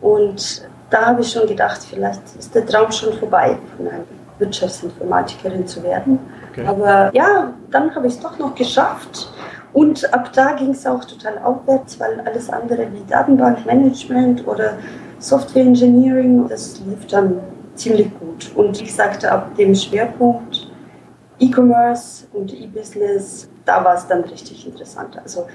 und 0.00 0.62
da 0.88 1.06
habe 1.06 1.22
ich 1.22 1.32
schon 1.32 1.48
gedacht, 1.48 1.80
vielleicht 1.88 2.22
ist 2.38 2.54
der 2.54 2.64
Traum 2.64 2.92
schon 2.92 3.12
vorbei, 3.14 3.58
von 3.76 3.88
einer 3.88 4.04
Wirtschaftsinformatikerin 4.38 5.66
zu 5.66 5.82
werden. 5.82 6.20
Okay. 6.50 6.64
Aber 6.66 7.10
ja, 7.12 7.52
dann 7.70 7.94
habe 7.94 8.06
ich 8.06 8.14
es 8.14 8.20
doch 8.20 8.38
noch 8.38 8.54
geschafft 8.54 9.28
und 9.72 10.12
ab 10.12 10.32
da 10.32 10.52
ging 10.52 10.70
es 10.70 10.86
auch 10.86 11.04
total 11.04 11.38
aufwärts, 11.38 11.98
weil 12.00 12.20
alles 12.20 12.50
andere 12.50 12.88
wie 12.92 13.04
Datenbankmanagement 13.08 14.46
oder 14.46 14.78
Software 15.18 15.62
Engineering, 15.62 16.48
das 16.48 16.80
lief 16.80 17.06
dann 17.06 17.40
ziemlich 17.74 18.10
gut. 18.18 18.50
Und 18.54 18.80
ich 18.80 18.94
sagte, 18.94 19.30
ab 19.30 19.54
dem 19.56 19.74
Schwerpunkt 19.74 20.68
E-Commerce 21.38 22.26
und 22.32 22.52
E-Business, 22.52 23.48
da 23.64 23.84
war 23.84 23.94
es 23.94 24.06
dann 24.06 24.24
richtig 24.24 24.66
interessant. 24.66 25.18
Also 25.22 25.46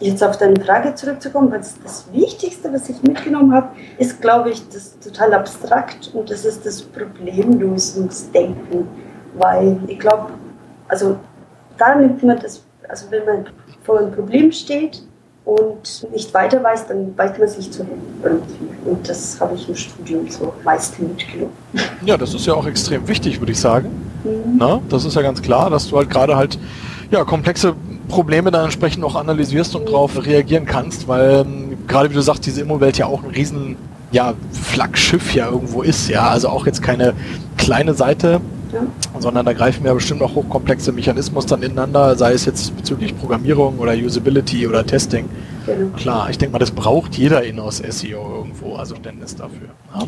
jetzt 0.00 0.22
auf 0.22 0.36
deine 0.36 0.60
Frage 0.60 0.94
zurückzukommen, 0.94 1.50
was 1.52 1.80
das 1.82 2.12
Wichtigste, 2.12 2.72
was 2.72 2.88
ich 2.88 3.02
mitgenommen 3.02 3.54
habe, 3.54 3.68
ist, 3.98 4.20
glaube 4.20 4.50
ich, 4.50 4.68
das 4.68 4.98
total 4.98 5.32
abstrakt 5.34 6.10
und 6.14 6.30
das 6.30 6.44
ist 6.44 6.66
das 6.66 6.82
Problemlösungsdenken. 6.82 8.88
Weil 9.34 9.78
ich 9.86 9.98
glaube, 9.98 10.32
also 10.88 11.16
da 11.78 11.94
nimmt 11.94 12.22
man 12.22 12.38
das 12.38 12.65
also 12.88 13.06
wenn 13.10 13.24
man 13.24 13.46
vor 13.84 13.98
einem 13.98 14.12
Problem 14.12 14.52
steht 14.52 15.02
und 15.44 16.06
nicht 16.12 16.34
weiter 16.34 16.62
weiß, 16.62 16.88
dann 16.88 17.16
weiß 17.16 17.38
man 17.38 17.48
sich 17.48 17.70
zu 17.70 17.84
helfen 17.84 18.20
irgendwie. 18.22 18.90
Und 18.90 19.08
das 19.08 19.40
habe 19.40 19.54
ich 19.54 19.68
im 19.68 19.76
Studium 19.76 20.28
so 20.28 20.52
meist 20.64 20.98
mitgenommen. 20.98 21.52
Ja, 22.04 22.16
das 22.16 22.34
ist 22.34 22.46
ja 22.46 22.54
auch 22.54 22.66
extrem 22.66 23.06
wichtig, 23.06 23.40
würde 23.40 23.52
ich 23.52 23.60
sagen. 23.60 23.88
Mhm. 24.24 24.56
Na, 24.58 24.80
das 24.88 25.04
ist 25.04 25.14
ja 25.14 25.22
ganz 25.22 25.40
klar, 25.40 25.70
dass 25.70 25.88
du 25.88 25.96
halt 25.96 26.10
gerade 26.10 26.36
halt 26.36 26.58
ja, 27.10 27.24
komplexe 27.24 27.74
Probleme 28.08 28.50
dann 28.50 28.64
entsprechend 28.64 29.04
auch 29.04 29.14
analysierst 29.14 29.76
und 29.76 29.82
mhm. 29.82 29.86
darauf 29.86 30.26
reagieren 30.26 30.66
kannst, 30.66 31.06
weil 31.06 31.44
ähm, 31.46 31.78
gerade 31.86 32.10
wie 32.10 32.14
du 32.14 32.20
sagst, 32.20 32.44
diese 32.44 32.62
Immowelt 32.62 32.98
ja 32.98 33.06
auch 33.06 33.22
ein 33.22 33.30
riesen 33.30 33.76
ja, 34.10 34.34
Flaggschiff 34.52 35.34
ja 35.34 35.48
irgendwo 35.48 35.82
ist, 35.82 36.08
ja, 36.08 36.28
also 36.28 36.48
auch 36.48 36.66
jetzt 36.66 36.82
keine 36.82 37.14
kleine 37.56 37.94
Seite, 37.94 38.40
ja. 38.72 38.86
sondern 39.18 39.46
da 39.46 39.52
greifen 39.52 39.86
ja 39.86 39.94
bestimmt 39.94 40.22
auch 40.22 40.34
hochkomplexe 40.34 40.92
Mechanismus 40.92 41.46
dann 41.46 41.62
ineinander, 41.62 42.16
sei 42.16 42.32
es 42.32 42.44
jetzt 42.44 42.76
bezüglich 42.76 43.16
Programmierung 43.16 43.78
oder 43.78 43.94
Usability 43.94 44.66
oder 44.66 44.84
Testing. 44.84 45.28
Genau. 45.64 45.96
Klar, 45.96 46.30
ich 46.30 46.38
denke 46.38 46.52
mal, 46.52 46.58
das 46.58 46.70
braucht 46.70 47.16
jeder 47.16 47.42
in 47.42 47.58
aus 47.58 47.78
SEO 47.78 48.38
irgendwo, 48.38 48.76
also 48.76 48.94
Verständnis 49.06 49.36
dafür. 49.36 49.68
Ja. 49.94 50.06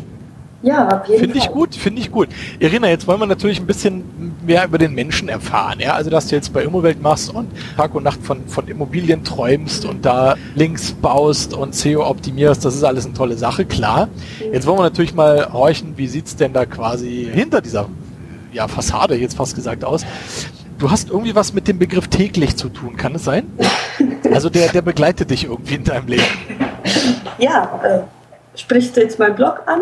Ja, 0.61 0.99
auf 0.99 1.07
jeden 1.07 1.21
Finde 1.21 1.37
ich 1.37 1.47
gut, 1.47 1.73
finde 1.73 2.01
ich 2.01 2.11
gut. 2.11 2.27
Irina, 2.59 2.89
jetzt 2.89 3.07
wollen 3.07 3.21
wir 3.21 3.25
natürlich 3.25 3.61
ein 3.61 3.65
bisschen 3.65 4.03
mehr 4.45 4.65
über 4.65 4.77
den 4.77 4.93
Menschen 4.93 5.29
erfahren. 5.29 5.79
Ja? 5.79 5.93
Also, 5.93 6.09
dass 6.09 6.27
du 6.27 6.35
jetzt 6.35 6.51
bei 6.51 6.63
Immowelt 6.63 7.01
machst 7.01 7.33
und 7.33 7.47
Tag 7.77 7.95
und 7.95 8.03
Nacht 8.03 8.21
von, 8.21 8.45
von 8.45 8.67
Immobilien 8.67 9.23
träumst 9.23 9.85
und 9.85 10.03
da 10.03 10.35
Links 10.55 10.91
baust 10.91 11.53
und 11.53 11.75
SEO 11.75 12.05
optimierst, 12.05 12.65
das 12.65 12.75
ist 12.75 12.83
alles 12.83 13.05
eine 13.05 13.13
tolle 13.13 13.37
Sache, 13.37 13.63
klar. 13.63 14.07
Mhm. 14.07 14.53
Jetzt 14.53 14.67
wollen 14.67 14.79
wir 14.79 14.83
natürlich 14.83 15.13
mal 15.13 15.53
horchen, 15.53 15.93
wie 15.95 16.07
sieht's 16.07 16.35
denn 16.35 16.51
da 16.51 16.65
quasi 16.65 17.29
hinter 17.31 17.61
dieser 17.61 17.87
ja, 18.51 18.67
Fassade 18.67 19.15
jetzt 19.15 19.37
fast 19.37 19.55
gesagt 19.55 19.83
aus. 19.83 20.05
Du 20.77 20.89
hast 20.89 21.09
irgendwie 21.09 21.35
was 21.35 21.53
mit 21.53 21.67
dem 21.67 21.77
Begriff 21.77 22.07
täglich 22.07 22.55
zu 22.55 22.69
tun, 22.69 22.95
kann 22.95 23.15
es 23.15 23.23
sein? 23.25 23.51
Also 24.31 24.49
der, 24.49 24.69
der 24.69 24.81
begleitet 24.81 25.29
dich 25.29 25.45
irgendwie 25.45 25.75
in 25.75 25.83
deinem 25.83 26.07
Leben. 26.07 26.23
Ja, 27.37 27.79
äh, 27.83 28.57
sprichst 28.57 28.95
du 28.95 29.01
jetzt 29.01 29.19
meinen 29.19 29.35
Blog 29.35 29.61
an? 29.65 29.81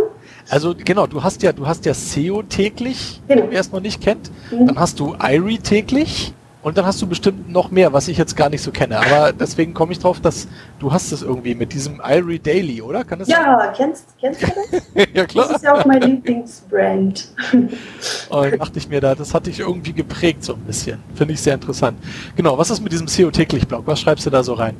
Also 0.50 0.74
genau, 0.76 1.08
du 1.08 1.24
hast 1.24 1.44
ja, 1.44 1.52
du 1.52 1.68
hast 1.68 1.86
ja 1.86 1.94
SEO 1.94 2.44
täglich, 2.44 3.22
genau. 3.28 3.48
wer 3.50 3.60
es 3.60 3.72
noch 3.72 3.82
nicht 3.82 4.02
kennt. 4.02 4.32
Mhm. 4.52 4.68
Dann 4.68 4.80
hast 4.80 5.00
du 5.00 5.16
IRI 5.22 5.58
täglich 5.60 6.34
Und 6.68 6.78
dann 6.78 6.86
hast 6.86 7.02
du 7.02 7.08
bestimmt 7.08 7.50
noch 7.50 7.72
mehr, 7.72 7.94
was 7.94 8.10
ich 8.10 8.18
jetzt 8.18 8.36
gar 8.36 8.50
nicht 8.50 8.62
so 8.62 8.72
kenne. 8.72 9.00
Aber 9.00 9.32
deswegen 9.32 9.74
komme 9.74 9.94
ich 9.94 10.00
drauf, 10.00 10.20
dass 10.20 10.50
du 10.80 10.92
hast 10.92 11.14
es 11.14 11.22
irgendwie 11.22 11.56
mit 11.56 11.72
diesem 11.72 12.02
Irie 12.06 12.40
Daily, 12.40 12.82
oder? 12.82 13.06
Kann 13.06 13.20
das 13.20 13.30
ja, 13.30 13.58
sein? 13.58 13.74
kennst, 13.74 14.08
kennst 14.20 14.42
du 14.42 14.48
das? 14.48 14.82
ja, 15.14 15.26
klar. 15.26 15.48
Das 15.48 15.56
ist 15.56 15.64
ja 15.64 15.76
auch 15.76 15.86
mein 15.86 16.02
Lieblingsbrand. 16.02 17.30
Und 18.30 18.60
dachte 18.60 18.80
ich 18.80 18.90
mir 18.90 19.00
da, 19.00 19.16
das 19.16 19.34
hat 19.34 19.46
dich 19.48 19.62
irgendwie 19.62 19.94
geprägt 19.94 20.44
so 20.44 20.56
ein 20.56 20.60
bisschen. 20.66 21.02
Finde 21.16 21.36
ich 21.36 21.42
sehr 21.42 21.54
interessant. 21.54 22.00
Genau, 22.36 22.58
was 22.58 22.70
ist 22.70 22.82
mit 22.82 22.92
diesem 22.92 23.08
SEO 23.08 23.32
täglich 23.32 23.66
Blog? 23.66 23.84
Was 23.86 24.02
schreibst 24.02 24.26
du 24.26 24.30
da 24.30 24.44
so 24.44 24.54
rein? 24.54 24.76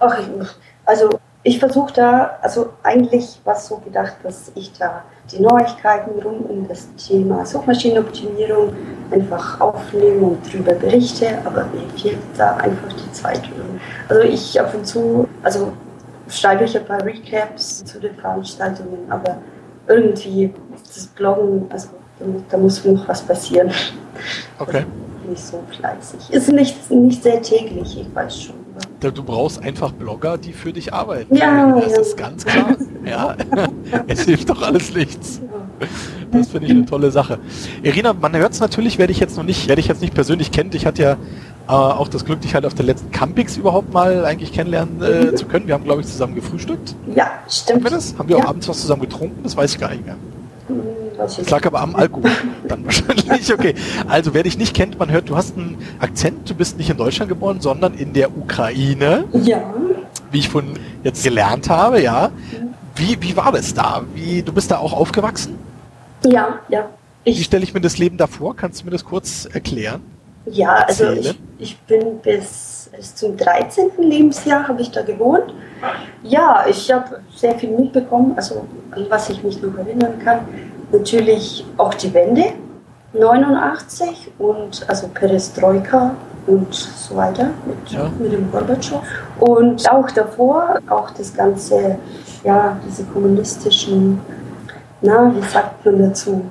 Ach, 0.00 0.18
also 0.84 1.18
ich 1.44 1.58
versuche 1.58 1.94
da, 1.94 2.38
also 2.42 2.74
eigentlich 2.82 3.40
war 3.44 3.56
es 3.56 3.68
so 3.68 3.78
gedacht, 3.78 4.16
dass 4.22 4.52
ich 4.54 4.70
da 4.74 5.02
die 5.32 5.40
Neuigkeiten 5.40 6.20
rund 6.22 6.48
um 6.48 6.68
das 6.68 6.88
Thema 6.96 7.44
Suchmaschinenoptimierung 7.44 8.72
einfach 9.10 9.60
aufnehme 9.60 10.26
und 10.26 10.38
darüber 10.46 10.74
berichte, 10.74 11.38
aber 11.44 11.64
mir 11.66 11.88
fehlt 12.00 12.18
da 12.36 12.56
einfach 12.56 12.92
die 12.92 13.12
Zeit. 13.12 13.42
Also 14.08 14.22
ich 14.22 14.60
ab 14.60 14.74
und 14.74 14.86
zu, 14.86 15.28
also 15.42 15.72
schreibe 16.28 16.64
ich 16.64 16.76
ein 16.76 16.84
paar 16.84 17.04
Recaps 17.04 17.84
zu 17.84 18.00
den 18.00 18.14
Veranstaltungen, 18.14 18.98
aber 19.08 19.38
irgendwie 19.88 20.52
das 20.86 21.06
Bloggen, 21.06 21.66
also 21.70 21.88
da, 22.50 22.56
muss 22.56 22.84
noch 22.84 23.08
was 23.08 23.22
passieren. 23.22 23.70
Okay. 24.58 24.84
Nicht 25.28 25.44
so 25.44 25.62
fleißig. 25.70 26.30
Ist 26.30 26.50
nicht, 26.50 26.90
nicht 26.90 27.22
sehr 27.22 27.40
täglich, 27.40 28.00
ich 28.00 28.12
weiß 28.12 28.42
schon. 28.42 28.56
Du 28.98 29.22
brauchst 29.22 29.62
einfach 29.62 29.92
Blogger, 29.92 30.36
die 30.36 30.52
für 30.52 30.72
dich 30.72 30.92
arbeiten. 30.92 31.34
Ja, 31.34 31.72
das 31.80 31.92
ja. 31.92 32.00
ist 32.00 32.16
ganz 32.16 32.44
klar. 32.44 32.76
Ja, 33.04 33.34
es 34.06 34.22
hilft 34.24 34.50
doch 34.50 34.62
alles 34.62 34.94
nichts. 34.94 35.40
Das 36.30 36.48
finde 36.48 36.66
ich 36.66 36.72
eine 36.72 36.86
tolle 36.86 37.10
Sache. 37.10 37.38
Irina, 37.82 38.12
man 38.12 38.34
hört 38.36 38.52
es 38.52 38.60
natürlich, 38.60 38.98
werde 38.98 39.12
ich 39.12 39.20
jetzt 39.20 39.36
noch 39.36 39.44
nicht, 39.44 39.68
werde 39.68 39.80
ich 39.80 39.88
jetzt 39.88 40.00
nicht 40.00 40.14
persönlich 40.14 40.50
kennt. 40.50 40.74
Ich 40.74 40.86
hatte 40.86 41.02
ja 41.02 41.12
äh, 41.68 41.72
auch 41.72 42.08
das 42.08 42.24
Glück, 42.24 42.40
dich 42.40 42.54
halt 42.54 42.64
auf 42.64 42.74
der 42.74 42.84
letzten 42.84 43.10
Campix 43.10 43.56
überhaupt 43.56 43.92
mal 43.92 44.24
eigentlich 44.24 44.52
kennenlernen 44.52 45.02
äh, 45.02 45.24
mhm. 45.26 45.36
zu 45.36 45.46
können. 45.46 45.66
Wir 45.66 45.74
haben, 45.74 45.84
glaube 45.84 46.00
ich, 46.00 46.06
zusammen 46.06 46.34
gefrühstückt. 46.34 46.94
Ja, 47.14 47.30
stimmt. 47.48 47.78
Haben 47.78 47.84
wir 47.84 47.90
das? 47.90 48.14
Haben 48.18 48.28
wir 48.28 48.38
ja. 48.38 48.44
auch 48.44 48.48
abends 48.48 48.68
was 48.68 48.80
zusammen 48.80 49.02
getrunken? 49.02 49.40
Das 49.42 49.56
weiß 49.56 49.74
ich 49.74 49.80
gar 49.80 49.90
nicht 49.90 50.04
mehr. 50.04 50.16
Das 51.18 51.50
lag 51.50 51.64
aber 51.66 51.80
am 51.80 51.94
Alkohol. 51.94 52.30
Dann 52.68 52.84
wahrscheinlich. 52.84 53.52
Okay. 53.52 53.74
Also 54.08 54.34
wer 54.34 54.42
dich 54.42 54.58
nicht 54.58 54.74
kennt, 54.74 54.98
man 54.98 55.10
hört, 55.10 55.28
du 55.28 55.36
hast 55.36 55.56
einen 55.56 55.78
Akzent. 55.98 56.48
Du 56.48 56.54
bist 56.54 56.78
nicht 56.78 56.90
in 56.90 56.96
Deutschland 56.96 57.28
geboren, 57.28 57.60
sondern 57.60 57.94
in 57.94 58.12
der 58.12 58.36
Ukraine. 58.36 59.24
Ja. 59.32 59.62
Wie 60.30 60.38
ich 60.38 60.48
von 60.48 60.64
jetzt 61.04 61.22
gelernt 61.22 61.68
habe, 61.68 62.00
ja. 62.02 62.30
Wie, 63.02 63.20
wie 63.20 63.36
war 63.36 63.50
das 63.50 63.74
da? 63.74 64.04
Wie, 64.14 64.42
du 64.42 64.52
bist 64.52 64.70
da 64.70 64.78
auch 64.78 64.92
aufgewachsen? 64.92 65.58
Ja, 66.24 66.60
ja. 66.68 66.88
Ich, 67.24 67.38
wie 67.38 67.42
stelle 67.42 67.64
ich 67.64 67.74
mir 67.74 67.80
das 67.80 67.98
Leben 67.98 68.16
da 68.16 68.28
vor? 68.28 68.54
Kannst 68.54 68.80
du 68.80 68.84
mir 68.84 68.92
das 68.92 69.04
kurz 69.04 69.44
erklären? 69.52 70.02
Ja, 70.46 70.84
also 70.86 71.10
ich, 71.10 71.36
ich 71.58 71.78
bin 71.80 72.18
bis, 72.18 72.90
bis 72.96 73.14
zum 73.16 73.36
13. 73.36 73.90
Lebensjahr 73.98 74.68
habe 74.68 74.82
ich 74.82 74.92
da 74.92 75.02
gewohnt. 75.02 75.52
Ja, 76.22 76.64
ich 76.68 76.92
habe 76.92 77.20
sehr 77.34 77.58
viel 77.58 77.70
mitbekommen, 77.70 78.34
also 78.36 78.66
an 78.92 79.06
was 79.08 79.30
ich 79.30 79.42
mich 79.42 79.60
noch 79.60 79.76
erinnern 79.76 80.20
kann 80.20 80.46
natürlich 80.92 81.64
auch 81.78 81.94
die 81.94 82.12
Wende 82.14 82.52
89 83.12 84.32
und 84.38 84.88
also 84.88 85.08
Perestroika 85.08 86.14
und 86.46 86.74
so 86.74 87.16
weiter 87.16 87.50
mit, 87.66 87.90
ja. 87.90 88.10
mit 88.18 88.32
dem 88.32 88.50
Gorbatschow. 88.50 89.02
Und 89.38 89.88
auch 89.90 90.10
davor, 90.10 90.78
auch 90.88 91.10
das 91.10 91.34
ganze, 91.34 91.98
ja, 92.44 92.76
diese 92.86 93.04
kommunistischen, 93.04 94.20
na, 95.00 95.32
wie 95.34 95.42
sagt 95.42 95.84
man 95.84 95.98
dazu? 95.98 96.44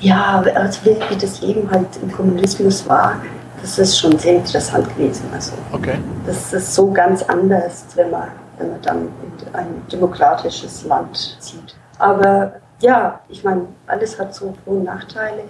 Ja, 0.00 0.42
also 0.54 0.84
wie, 0.84 0.96
wie 1.08 1.16
das 1.16 1.40
Leben 1.40 1.70
halt 1.70 1.88
im 2.02 2.12
Kommunismus 2.12 2.88
war, 2.88 3.16
das 3.60 3.78
ist 3.78 3.98
schon 3.98 4.18
sehr 4.18 4.36
interessant 4.36 4.88
gewesen. 4.96 5.24
Also, 5.32 5.52
okay. 5.72 5.98
Das 6.26 6.52
ist 6.52 6.74
so 6.74 6.90
ganz 6.90 7.22
anders, 7.22 7.86
wenn 7.94 8.10
man, 8.10 8.28
wenn 8.58 8.70
man 8.70 8.82
dann 8.82 8.98
in 8.98 9.54
ein 9.54 9.82
demokratisches 9.90 10.84
Land 10.84 11.36
zieht. 11.40 11.74
Aber 11.98 12.52
ja, 12.80 13.20
ich 13.28 13.42
meine, 13.42 13.62
alles 13.86 14.18
hat 14.18 14.34
so 14.34 14.54
Vor- 14.64 14.74
und 14.74 14.84
Nachteile. 14.84 15.44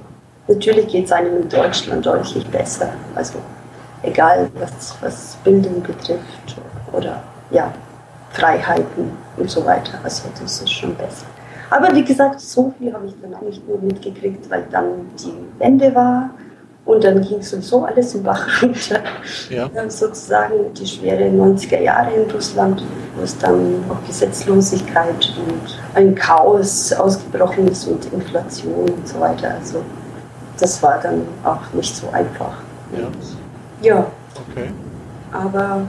Natürlich 0.46 0.88
geht 0.88 1.06
es 1.06 1.12
einem 1.12 1.42
in 1.42 1.48
Deutschland 1.48 2.04
deutlich 2.04 2.46
besser. 2.48 2.90
Also 3.14 3.38
egal, 4.02 4.50
was, 4.54 4.94
was 5.00 5.37
Bildung 5.42 5.83
betrifft 5.83 6.57
oder 6.92 7.22
ja, 7.50 7.72
Freiheiten 8.30 9.12
und 9.37 9.50
so 9.50 9.64
weiter. 9.64 9.98
Also 10.02 10.24
das 10.40 10.61
ist 10.61 10.72
schon 10.72 10.94
besser. 10.96 11.26
Aber 11.70 11.94
wie 11.94 12.04
gesagt, 12.04 12.40
so 12.40 12.72
viel 12.78 12.92
habe 12.92 13.07
ich 13.07 13.14
dann 13.22 13.35
auch 13.35 13.42
nicht 13.42 13.66
nur 13.66 13.78
mitgekriegt, 13.78 14.48
weil 14.50 14.64
dann 14.70 15.09
die 15.18 15.33
Wende 15.59 15.94
war 15.94 16.30
und 16.85 17.02
dann 17.02 17.22
ging 17.22 17.40
sowieso 17.40 17.85
alles 17.85 18.14
im 18.14 18.22
Bach 18.22 18.46
runter. 18.62 19.00
Ja. 19.48 19.70
Sozusagen 19.88 20.74
die 20.74 20.87
schwere 20.87 21.24
90er 21.24 21.80
Jahre 21.80 22.12
in 22.14 22.30
Russland, 22.30 22.83
wo 23.16 23.22
es 23.22 23.38
dann 23.38 23.83
auch 23.88 24.07
Gesetzlosigkeit 24.07 25.33
und 25.38 25.80
ein 25.94 26.14
Chaos 26.14 26.92
ausgebrochen 26.92 27.68
ist 27.68 27.87
und 27.87 28.12
Inflation 28.12 28.90
und 28.90 29.09
so 29.09 29.18
weiter. 29.18 29.54
Also 29.59 29.78
das 30.64 30.83
war 30.83 30.98
dann 30.98 31.27
auch 31.44 31.61
nicht 31.74 31.94
so 31.94 32.09
einfach. 32.11 32.55
Ja. 32.96 33.09
ja. 33.83 34.07
Okay. 34.48 34.70
Aber 35.31 35.83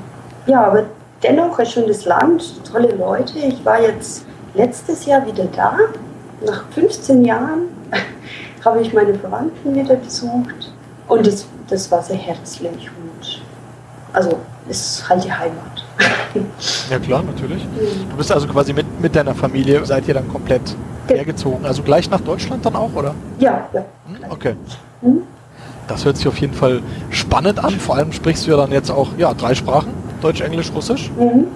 ja, 0.47 0.65
aber 0.65 0.83
dennoch 1.23 1.57
ein 1.57 1.65
schönes 1.65 2.03
Land, 2.03 2.43
tolle 2.69 2.93
Leute. 2.93 3.39
Ich 3.39 3.63
war 3.63 3.81
jetzt 3.81 4.25
letztes 4.53 5.05
Jahr 5.05 5.25
wieder 5.25 5.45
da. 5.45 5.77
Nach 6.45 6.65
15 6.71 7.23
Jahren 7.23 7.69
habe 8.65 8.81
ich 8.81 8.93
meine 8.93 9.13
Verwandten 9.13 9.73
wieder 9.73 9.95
besucht 9.95 10.73
und 11.07 11.25
das, 11.25 11.45
das 11.69 11.89
war 11.89 12.03
sehr 12.03 12.17
herzlich 12.17 12.89
und 13.01 13.41
also 14.11 14.37
ist 14.67 15.07
halt 15.07 15.23
die 15.23 15.31
Heimat. 15.31 15.85
Ja 16.91 16.99
klar, 16.99 17.23
natürlich. 17.23 17.63
Mhm. 17.63 18.09
Du 18.09 18.17
bist 18.17 18.29
also 18.29 18.45
quasi 18.45 18.73
mit, 18.73 18.85
mit 18.99 19.15
deiner 19.15 19.33
Familie, 19.33 19.85
seid 19.85 20.05
ihr 20.09 20.15
dann 20.15 20.27
komplett 20.27 20.75
hergezogen. 21.09 21.65
Also 21.65 21.83
gleich 21.83 22.09
nach 22.09 22.21
Deutschland 22.21 22.65
dann 22.65 22.75
auch, 22.75 22.93
oder? 22.95 23.13
Ja, 23.39 23.67
ja. 23.73 23.85
Hm, 24.07 24.31
okay. 24.31 24.55
Mhm. 25.01 25.21
Das 25.87 26.03
hört 26.03 26.17
sich 26.17 26.27
auf 26.27 26.37
jeden 26.39 26.53
Fall 26.53 26.81
spannend 27.11 27.63
an. 27.63 27.73
Vor 27.79 27.95
allem 27.95 28.11
sprichst 28.11 28.47
du 28.47 28.51
ja 28.51 28.57
dann 28.57 28.71
jetzt 28.71 28.89
auch 28.89 29.09
ja, 29.17 29.33
drei 29.33 29.53
Sprachen. 29.53 29.93
Deutsch, 30.21 30.41
Englisch, 30.41 30.71
Russisch. 30.73 31.11
Mhm. 31.17 31.47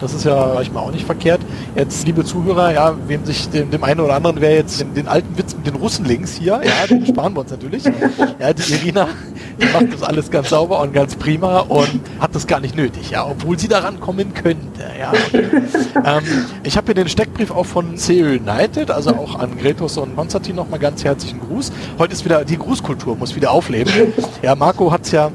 Das 0.00 0.12
ist 0.12 0.24
ja 0.24 0.52
manchmal 0.54 0.84
auch 0.84 0.92
nicht 0.92 1.06
verkehrt. 1.06 1.40
Jetzt, 1.74 2.06
liebe 2.06 2.24
Zuhörer, 2.24 2.72
ja, 2.72 2.94
wem 3.06 3.24
sich 3.24 3.48
dem, 3.48 3.70
dem 3.70 3.82
einen 3.82 4.00
oder 4.00 4.14
anderen 4.14 4.40
wäre 4.40 4.54
jetzt 4.54 4.80
den, 4.80 4.94
den, 4.94 5.08
alten 5.08 5.38
Witz 5.38 5.56
mit 5.56 5.66
den 5.66 5.76
Russen 5.76 6.04
links 6.04 6.34
hier, 6.34 6.60
ja, 6.62 6.86
den 6.88 7.06
sparen 7.06 7.34
wir 7.34 7.40
uns 7.40 7.50
natürlich. 7.50 7.84
Ja, 8.38 8.52
die 8.52 8.72
Irina, 8.72 9.08
die 9.60 9.66
macht 9.66 9.92
das 9.92 10.02
alles 10.02 10.30
ganz 10.30 10.50
sauber 10.50 10.80
und 10.80 10.92
ganz 10.92 11.16
prima 11.16 11.60
und 11.60 12.00
hat 12.20 12.34
das 12.34 12.46
gar 12.46 12.60
nicht 12.60 12.76
nötig, 12.76 13.10
ja, 13.10 13.26
obwohl 13.26 13.58
sie 13.58 13.68
daran 13.68 14.00
kommen 14.00 14.34
könnte, 14.34 14.82
ja. 14.98 15.12
ähm, 16.04 16.24
ich 16.62 16.76
habe 16.76 16.86
hier 16.86 16.94
den 16.94 17.08
Steckbrief 17.08 17.50
auch 17.50 17.66
von 17.66 17.96
CEO 17.96 18.26
United, 18.26 18.90
also 18.90 19.10
auch 19.10 19.38
an 19.38 19.56
Gretos 19.56 19.96
und 19.96 20.14
Konstantin 20.14 20.56
nochmal 20.56 20.78
ganz 20.78 21.04
herzlichen 21.04 21.40
Gruß. 21.40 21.72
Heute 21.98 22.12
ist 22.12 22.24
wieder, 22.24 22.44
die 22.44 22.58
Grußkultur 22.58 23.16
muss 23.16 23.34
wieder 23.34 23.50
aufleben. 23.50 23.92
Ja, 24.42 24.54
Marco 24.54 24.92
hat 24.92 25.02
es 25.04 25.12
ja 25.12 25.30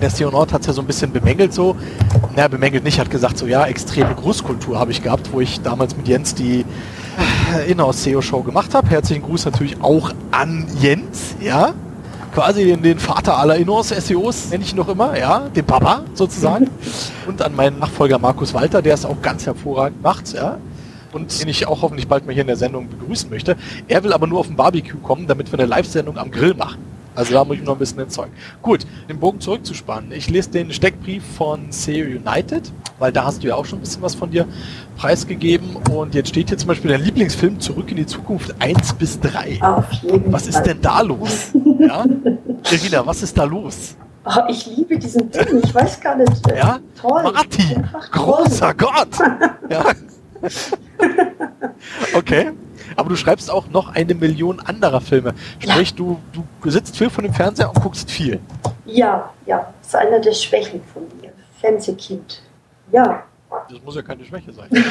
der 0.00 0.10
CEO 0.10 0.30
Nord 0.30 0.52
hat 0.52 0.62
es 0.62 0.66
ja 0.66 0.72
so 0.72 0.82
ein 0.82 0.86
bisschen 0.86 1.12
bemängelt 1.12 1.54
so. 1.54 1.76
Na, 2.36 2.48
bemängelt 2.48 2.84
nicht, 2.84 2.98
hat 2.98 3.10
gesagt 3.10 3.38
so, 3.38 3.46
ja, 3.46 3.66
extreme 3.66 4.14
Grußkultur 4.14 4.78
habe 4.78 4.90
ich 4.90 5.02
gehabt, 5.02 5.32
wo 5.32 5.40
ich 5.40 5.60
damals 5.60 5.96
mit 5.96 6.08
Jens 6.08 6.34
die 6.34 6.64
äh, 7.54 7.70
Inhouse-SEO-Show 7.70 8.42
gemacht 8.42 8.74
habe. 8.74 8.88
Herzlichen 8.90 9.22
Gruß 9.22 9.44
natürlich 9.44 9.80
auch 9.82 10.12
an 10.30 10.66
Jens, 10.80 11.36
ja. 11.40 11.74
Quasi 12.34 12.64
den, 12.64 12.82
den 12.82 12.98
Vater 12.98 13.38
aller 13.38 13.56
Inhouse-SEOs, 13.56 14.50
nenne 14.50 14.64
ich 14.64 14.72
ihn 14.72 14.76
noch 14.76 14.88
immer, 14.88 15.18
ja, 15.18 15.48
den 15.54 15.64
Papa 15.64 16.02
sozusagen. 16.14 16.68
Und 17.26 17.40
an 17.42 17.54
meinen 17.54 17.78
Nachfolger 17.78 18.18
Markus 18.18 18.52
Walter, 18.54 18.82
der 18.82 18.94
es 18.94 19.04
auch 19.04 19.22
ganz 19.22 19.46
hervorragend 19.46 20.02
macht, 20.02 20.32
ja 20.32 20.58
und 21.14 21.40
den 21.40 21.48
ich 21.48 21.66
auch 21.68 21.82
hoffentlich 21.82 22.08
bald 22.08 22.26
mal 22.26 22.32
hier 22.32 22.42
in 22.42 22.48
der 22.48 22.56
Sendung 22.56 22.88
begrüßen 22.88 23.30
möchte. 23.30 23.56
Er 23.86 24.02
will 24.02 24.12
aber 24.12 24.26
nur 24.26 24.40
auf 24.40 24.48
den 24.48 24.56
Barbecue 24.56 24.98
kommen, 24.98 25.26
damit 25.26 25.50
wir 25.52 25.58
eine 25.60 25.68
Live-Sendung 25.68 26.18
am 26.18 26.32
Grill 26.32 26.54
machen. 26.54 26.93
Also 27.14 27.32
da 27.32 27.44
muss 27.44 27.56
ich 27.56 27.62
noch 27.62 27.74
ein 27.74 27.78
bisschen 27.78 28.00
entzeugen. 28.00 28.32
Gut, 28.62 28.86
den 29.08 29.18
Bogen 29.18 29.40
zurückzuspannen. 29.40 30.12
Ich 30.12 30.28
lese 30.28 30.50
den 30.50 30.72
Steckbrief 30.72 31.22
von 31.36 31.70
SEO 31.70 32.04
United, 32.04 32.72
weil 32.98 33.12
da 33.12 33.24
hast 33.24 33.42
du 33.42 33.48
ja 33.48 33.54
auch 33.54 33.64
schon 33.64 33.78
ein 33.78 33.82
bisschen 33.82 34.02
was 34.02 34.14
von 34.14 34.30
dir 34.30 34.46
preisgegeben. 34.96 35.76
Und 35.92 36.14
jetzt 36.14 36.30
steht 36.30 36.48
hier 36.48 36.58
zum 36.58 36.68
Beispiel 36.68 36.90
dein 36.90 37.02
Lieblingsfilm 37.02 37.60
Zurück 37.60 37.90
in 37.90 37.96
die 37.96 38.06
Zukunft 38.06 38.54
1 38.58 38.94
bis 38.94 39.20
3. 39.20 39.58
Was 40.26 40.46
ist 40.46 40.62
denn 40.62 40.80
da 40.80 41.00
los? 41.02 41.52
ja? 41.78 42.04
Irina, 42.70 43.06
was 43.06 43.22
ist 43.22 43.36
da 43.38 43.44
los? 43.44 43.96
Oh, 44.26 44.40
ich 44.48 44.66
liebe 44.66 44.98
diesen 44.98 45.30
Film, 45.30 45.60
ich 45.62 45.74
weiß 45.74 46.00
gar 46.00 46.16
nicht. 46.16 46.50
Äh, 46.50 46.56
ja? 46.56 46.78
Toll. 47.00 47.22
Marty, 47.24 47.76
großer 48.10 48.72
Gott! 48.74 49.18
ja. 49.68 49.84
okay. 52.14 52.52
Aber 52.96 53.08
du 53.08 53.16
schreibst 53.16 53.50
auch 53.50 53.68
noch 53.68 53.94
eine 53.94 54.14
Million 54.14 54.60
anderer 54.60 55.00
Filme. 55.00 55.34
Sprich, 55.58 55.90
ja. 55.90 55.96
du, 55.96 56.20
du 56.32 56.70
sitzt 56.70 56.96
viel 56.96 57.10
von 57.10 57.24
dem 57.24 57.34
Fernseher 57.34 57.68
und 57.68 57.82
guckst 57.82 58.10
viel. 58.10 58.40
Ja, 58.86 59.30
ja. 59.46 59.72
Das 59.80 59.88
ist 59.88 59.96
einer 59.96 60.20
der 60.20 60.32
Schwächen 60.32 60.82
von 60.92 61.02
mir. 61.20 61.32
Fernsehkind. 61.60 62.42
Ja. 62.92 63.24
Das 63.70 63.82
muss 63.82 63.96
ja 63.96 64.02
keine 64.02 64.24
Schwäche 64.24 64.52
sein. 64.52 64.68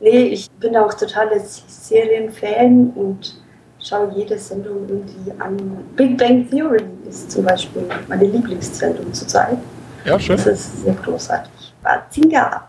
nee, 0.00 0.24
ich 0.28 0.50
bin 0.50 0.76
auch 0.76 0.92
totales 0.94 1.62
Serienfan 1.66 2.90
und 2.94 3.40
schaue 3.80 4.12
jede 4.14 4.38
Sendung 4.38 4.88
irgendwie 4.88 5.32
an. 5.38 5.56
Big 5.94 6.18
Bang 6.18 6.48
Theory 6.50 6.84
ist 7.08 7.30
zum 7.30 7.44
Beispiel 7.44 7.88
meine 8.08 8.24
Lieblingssendung 8.24 9.12
zurzeit. 9.12 9.58
Ja, 10.04 10.18
schön. 10.18 10.36
Das 10.36 10.46
ist 10.46 10.82
sehr 10.82 10.94
großartig. 10.94 11.74
Bazinga! 11.82 12.68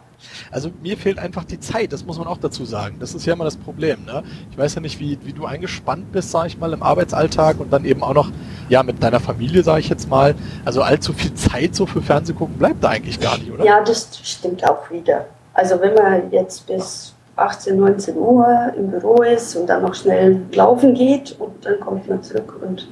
Also 0.51 0.71
mir 0.81 0.97
fehlt 0.97 1.19
einfach 1.19 1.43
die 1.43 1.59
Zeit, 1.59 1.93
das 1.93 2.05
muss 2.05 2.17
man 2.17 2.27
auch 2.27 2.37
dazu 2.37 2.65
sagen. 2.65 2.97
Das 2.99 3.13
ist 3.13 3.25
ja 3.25 3.33
immer 3.33 3.43
das 3.43 3.57
Problem. 3.57 4.05
Ne? 4.05 4.23
Ich 4.51 4.57
weiß 4.57 4.75
ja 4.75 4.81
nicht, 4.81 4.99
wie, 4.99 5.17
wie 5.23 5.33
du 5.33 5.45
eingespannt 5.45 6.11
bist, 6.11 6.31
sag 6.31 6.47
ich 6.47 6.57
mal, 6.57 6.73
im 6.73 6.83
Arbeitsalltag 6.83 7.59
und 7.59 7.71
dann 7.71 7.85
eben 7.85 8.03
auch 8.03 8.13
noch 8.13 8.31
ja 8.69 8.83
mit 8.83 9.01
deiner 9.01 9.19
Familie, 9.19 9.63
sage 9.63 9.81
ich 9.81 9.89
jetzt 9.89 10.09
mal. 10.09 10.35
Also 10.65 10.81
allzu 10.81 11.13
viel 11.13 11.33
Zeit 11.33 11.75
so 11.75 11.85
für 11.85 12.01
Fernsehgucken 12.01 12.57
bleibt 12.57 12.83
da 12.83 12.89
eigentlich 12.89 13.19
gar 13.19 13.37
nicht, 13.37 13.51
oder? 13.51 13.65
Ja, 13.65 13.83
das 13.83 14.19
stimmt 14.23 14.67
auch 14.67 14.89
wieder. 14.89 15.25
Also 15.53 15.79
wenn 15.81 15.93
man 15.93 16.31
jetzt 16.31 16.67
bis 16.67 17.13
18, 17.35 17.77
19 17.77 18.17
Uhr 18.17 18.73
im 18.77 18.91
Büro 18.91 19.21
ist 19.21 19.55
und 19.55 19.67
dann 19.67 19.83
noch 19.83 19.93
schnell 19.93 20.41
laufen 20.53 20.93
geht 20.93 21.35
und 21.39 21.65
dann 21.65 21.79
kommt 21.79 22.07
man 22.07 22.21
zurück 22.23 22.59
und 22.61 22.87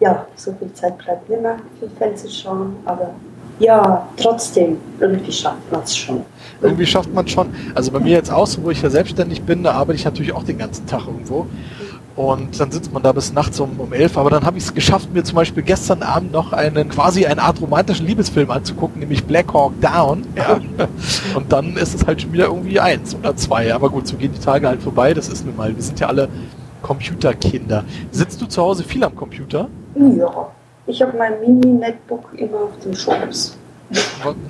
ja, 0.00 0.26
so 0.36 0.52
viel 0.52 0.72
Zeit 0.72 0.96
bleibt 0.98 1.28
nicht 1.28 1.42
mehr 1.42 1.56
für 1.80 1.88
Fernsehschauen, 1.90 2.76
aber 2.84 3.10
ja, 3.58 4.08
trotzdem, 4.16 4.78
irgendwie 5.00 5.32
schafft 5.32 5.72
man 5.72 5.82
es 5.82 5.96
schon. 5.96 6.22
Irgendwie 6.60 6.86
schafft 6.86 7.12
man 7.12 7.26
schon. 7.26 7.48
Also 7.74 7.92
bei 7.92 8.00
mir 8.00 8.12
jetzt 8.12 8.32
auch 8.32 8.46
so, 8.46 8.62
wo 8.64 8.70
ich 8.70 8.82
ja 8.82 8.90
selbstständig 8.90 9.42
bin, 9.42 9.62
da 9.62 9.72
arbeite 9.72 9.96
ich 9.96 10.04
natürlich 10.04 10.32
auch 10.32 10.42
den 10.42 10.58
ganzen 10.58 10.86
Tag 10.86 11.06
irgendwo. 11.06 11.46
Und 12.16 12.58
dann 12.58 12.72
sitzt 12.72 12.92
man 12.92 13.00
da 13.00 13.12
bis 13.12 13.32
nachts 13.32 13.60
um, 13.60 13.78
um 13.78 13.92
elf. 13.92 14.18
Aber 14.18 14.28
dann 14.28 14.44
habe 14.44 14.58
ich 14.58 14.64
es 14.64 14.74
geschafft, 14.74 15.14
mir 15.14 15.22
zum 15.22 15.36
Beispiel 15.36 15.62
gestern 15.62 16.02
Abend 16.02 16.32
noch 16.32 16.52
einen 16.52 16.88
quasi 16.88 17.26
eine 17.26 17.40
Art 17.40 17.60
romantischen 17.60 18.06
Liebesfilm 18.06 18.50
anzugucken, 18.50 18.98
nämlich 18.98 19.24
Black 19.24 19.54
Hawk 19.54 19.80
Down. 19.80 20.24
Ja. 20.34 20.58
Und 21.36 21.52
dann 21.52 21.76
ist 21.76 21.94
es 21.94 22.04
halt 22.04 22.22
schon 22.22 22.32
wieder 22.32 22.46
irgendwie 22.46 22.80
eins 22.80 23.14
oder 23.14 23.36
zwei. 23.36 23.72
Aber 23.72 23.88
gut, 23.88 24.08
so 24.08 24.16
gehen 24.16 24.32
die 24.32 24.40
Tage 24.40 24.66
halt 24.66 24.82
vorbei. 24.82 25.14
Das 25.14 25.28
ist 25.28 25.46
nun 25.46 25.56
mal. 25.56 25.72
Wir 25.72 25.82
sind 25.82 26.00
ja 26.00 26.08
alle 26.08 26.28
Computerkinder. 26.82 27.84
Sitzt 28.10 28.42
du 28.42 28.46
zu 28.46 28.62
Hause 28.62 28.82
viel 28.82 29.04
am 29.04 29.14
Computer? 29.14 29.68
Ja. 29.94 30.48
Ich 30.88 31.02
habe 31.02 31.16
mein 31.16 31.38
Mini-Netbook 31.40 32.32
immer 32.36 32.60
auf 32.60 32.78
dem 32.82 32.94
Schoß. 32.94 33.56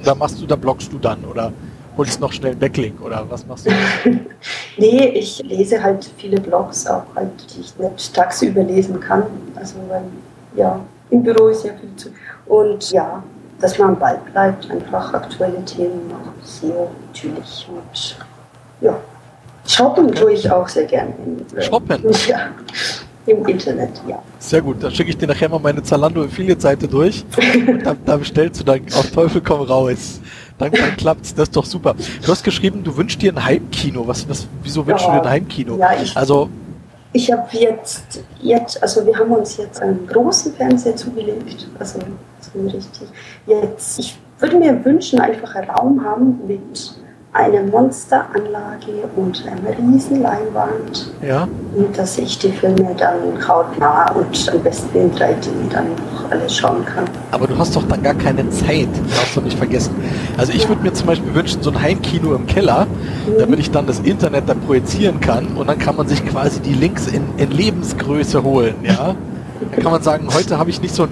Da 0.05 0.15
machst 0.15 0.41
du, 0.41 0.47
da 0.47 0.55
blockst 0.55 0.93
du 0.93 0.99
dann 0.99 1.25
oder 1.25 1.53
holst 1.97 2.21
noch 2.21 2.33
schnell 2.33 2.53
einen 2.53 2.61
Backlink 2.61 3.01
oder 3.03 3.27
was 3.29 3.45
machst 3.45 3.67
du? 3.67 3.71
nee, 4.77 5.09
ich 5.09 5.43
lese 5.43 5.83
halt 5.83 6.09
viele 6.17 6.41
Blogs 6.41 6.87
auch 6.87 7.03
halt, 7.17 7.31
die 7.55 7.61
ich 7.61 7.77
nicht 7.77 8.15
tagsüber 8.15 8.63
lesen 8.63 9.01
kann. 9.01 9.25
Also 9.57 9.75
weil, 9.89 10.05
ja, 10.55 10.81
im 11.11 11.25
Büro 11.25 11.49
ist 11.49 11.65
ja 11.65 11.73
viel 11.73 11.95
zu. 11.97 12.11
Und 12.47 12.93
ja, 12.93 13.21
dass 13.61 13.77
man 13.77 13.91
am 13.91 13.99
Ball 13.99 14.21
bleibt, 14.31 14.71
einfach 14.71 15.13
aktuelle 15.13 15.65
Themen 15.65 16.13
auch 16.13 16.47
SEO 16.47 16.89
natürlich. 17.09 17.69
Und 17.69 18.17
ja, 18.81 18.97
shoppen 19.67 20.07
okay. 20.07 20.21
tue 20.21 20.33
ich 20.35 20.49
auch 20.49 20.69
sehr 20.69 20.85
gerne. 20.85 21.13
Shoppen? 21.59 22.01
Ja. 22.29 22.51
Im 23.29 23.47
Internet, 23.47 23.91
ja. 24.09 24.23
Sehr 24.39 24.63
gut, 24.63 24.83
dann 24.83 24.91
schicke 24.91 25.11
ich 25.11 25.19
dir 25.19 25.27
nachher 25.27 25.49
mal 25.49 25.59
meine 25.59 25.83
Zalando 25.83 26.23
Affiliate-Seite 26.23 26.89
durch. 26.89 27.25
und 27.69 27.85
dann, 27.85 27.99
da 28.05 28.17
bestellst 28.17 28.61
du 28.61 28.65
dann 28.65 28.81
auf 28.97 29.11
Teufel 29.11 29.43
komm 29.43 29.61
raus. 29.61 30.21
Dann, 30.57 30.73
dann 30.73 30.97
klappt's, 30.97 31.35
das 31.35 31.49
ist 31.49 31.57
doch 31.57 31.65
super. 31.65 31.95
Du 32.25 32.33
hast 32.33 32.43
geschrieben, 32.43 32.83
du 32.83 32.97
wünschst 32.97 33.21
dir 33.21 33.33
ein 33.33 33.45
Heimkino. 33.45 34.07
Was, 34.09 34.29
was, 34.29 34.49
wieso 34.63 34.87
wünschst 34.87 35.07
ja, 35.07 35.17
du 35.17 35.21
dir 35.21 35.27
ein 35.27 35.31
Heimkino? 35.31 35.77
Ja, 35.77 35.91
ich, 36.03 36.17
also, 36.17 36.49
ich 37.13 37.31
habe 37.31 37.49
jetzt, 37.53 38.21
jetzt, 38.41 38.83
also 38.83 39.05
wir 39.05 39.17
haben 39.19 39.31
uns 39.31 39.57
jetzt 39.57 39.81
einen 39.81 40.07
großen 40.07 40.55
Fernseher 40.55 40.97
zugelegt, 40.97 41.69
also 41.79 41.99
so 42.41 42.61
richtig. 42.61 43.09
Jetzt, 43.47 43.99
ich 43.99 44.19
würde 44.39 44.59
mir 44.59 44.85
wünschen, 44.85 45.21
einfach 45.21 45.55
einen 45.55 45.71
Raum 45.71 46.05
haben 46.05 46.47
mit 46.47 46.97
eine 47.33 47.63
Monsteranlage 47.63 49.09
und 49.17 49.45
eine 49.47 49.77
riesen 49.79 50.23
Leinwand. 50.23 51.13
Ja. 51.27 51.47
Und 51.75 51.97
dass 51.97 52.19
ich 52.19 52.39
die 52.39 52.51
Filme 52.51 52.95
dann 52.97 53.47
hautnah 53.47 54.11
und 54.13 54.51
am 54.53 54.61
besten 54.63 54.99
in 54.99 55.13
3D 55.13 55.49
dann 55.71 55.89
noch 55.91 56.31
alles 56.31 56.57
schauen 56.57 56.85
kann. 56.85 57.05
Aber 57.31 57.47
du 57.47 57.57
hast 57.59 57.77
doch 57.77 57.87
dann 57.87 58.03
gar 58.03 58.15
keine 58.15 58.49
Zeit, 58.51 58.89
darfst 59.15 59.37
du 59.37 59.41
nicht 59.43 59.59
vergessen. 59.59 59.95
Also 60.37 60.53
ich 60.53 60.63
ja. 60.63 60.69
würde 60.71 60.83
mir 60.83 60.93
zum 60.93 61.07
Beispiel 61.07 61.35
wünschen, 61.35 61.63
so 61.63 61.71
ein 61.71 61.81
Heimkino 61.81 62.35
im 62.35 62.47
Keller, 62.47 62.87
mhm. 62.87 63.39
damit 63.39 63.61
ich 63.61 63.71
dann 63.71 63.87
das 63.87 64.01
Internet 64.01 64.49
dann 64.49 64.61
projizieren 64.61 65.21
kann 65.21 65.49
und 65.49 65.69
dann 65.69 65.79
kann 65.79 65.97
man 65.97 66.09
sich 66.09 66.25
quasi 66.25 66.61
die 66.61 66.75
Links 66.75 67.07
in, 67.07 67.25
in 67.37 67.51
Lebensgröße 67.51 68.43
holen, 68.43 68.75
ja. 68.83 69.15
Da 69.71 69.83
kann 69.83 69.93
man 69.93 70.03
sagen, 70.03 70.29
heute 70.33 70.59
habe 70.59 70.71
ich 70.71 70.81
nicht 70.81 70.95
so 70.95 71.05
ein 71.05 71.11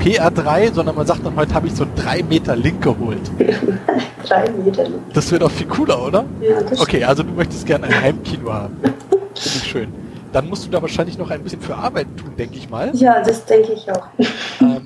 PR3, 0.00 0.72
sondern 0.72 0.96
man 0.96 1.06
sagt 1.06 1.24
dann, 1.24 1.36
heute 1.36 1.54
habe 1.54 1.66
ich 1.66 1.74
so 1.74 1.84
ein 1.84 1.90
3 1.96 2.22
Meter 2.24 2.56
Link 2.56 2.82
geholt. 2.82 3.30
3 4.26 4.50
Meter 4.64 4.84
Link. 4.84 5.12
Das 5.12 5.30
wäre 5.30 5.40
doch 5.40 5.50
viel 5.50 5.66
cooler, 5.66 6.02
oder? 6.04 6.24
Ja, 6.40 6.60
das 6.62 6.80
Okay, 6.80 7.04
also 7.04 7.22
du 7.22 7.32
möchtest 7.32 7.66
gerne 7.66 7.86
ein 7.86 8.02
Heimkino 8.02 8.52
haben. 8.52 8.76
Finde 8.80 8.92
ich 9.34 9.64
schön. 9.64 9.88
Dann 10.32 10.48
musst 10.48 10.66
du 10.66 10.70
da 10.70 10.82
wahrscheinlich 10.82 11.16
noch 11.16 11.30
ein 11.30 11.42
bisschen 11.42 11.60
für 11.60 11.76
Arbeit 11.76 12.08
tun, 12.16 12.32
denke 12.36 12.56
ich 12.56 12.68
mal. 12.68 12.90
Ja, 12.94 13.22
das 13.22 13.44
denke 13.44 13.72
ich 13.72 13.88
auch. 13.90 14.08
Ähm, 14.60 14.82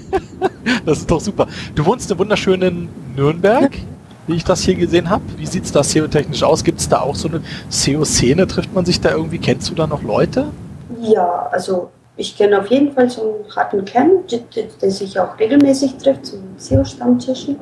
das 0.86 0.98
ist 1.00 1.10
doch 1.10 1.20
super. 1.20 1.46
Du 1.74 1.84
wohnst 1.84 2.10
im 2.10 2.18
wunderschönen 2.18 2.88
Nürnberg, 3.14 3.76
wie 4.26 4.36
ich 4.36 4.44
das 4.44 4.62
hier 4.62 4.76
gesehen 4.76 5.10
habe. 5.10 5.22
Wie 5.36 5.44
sieht 5.44 5.64
es 5.64 5.72
da 5.72 5.84
SEO-technisch 5.84 6.42
aus? 6.42 6.64
Gibt 6.64 6.80
es 6.80 6.88
da 6.88 7.00
auch 7.00 7.14
so 7.14 7.28
eine 7.28 7.42
SEO-Szene? 7.68 8.46
Trifft 8.46 8.72
man 8.74 8.86
sich 8.86 9.00
da 9.02 9.10
irgendwie? 9.10 9.38
Kennst 9.38 9.68
du 9.68 9.74
da 9.74 9.86
noch 9.86 10.02
Leute? 10.02 10.46
Ja, 11.00 11.48
also 11.50 11.90
ich 12.16 12.36
kenne 12.36 12.60
auf 12.60 12.66
jeden 12.66 12.92
Fall 12.92 13.08
so 13.08 13.22
einen 13.22 13.56
harten 13.56 13.84
Kern, 13.84 14.24
der 14.82 14.90
sich 14.90 15.18
auch 15.18 15.38
regelmäßig 15.38 15.96
trifft, 15.96 16.26
so 16.26 16.38
SEO-Stammtischen. 16.56 17.56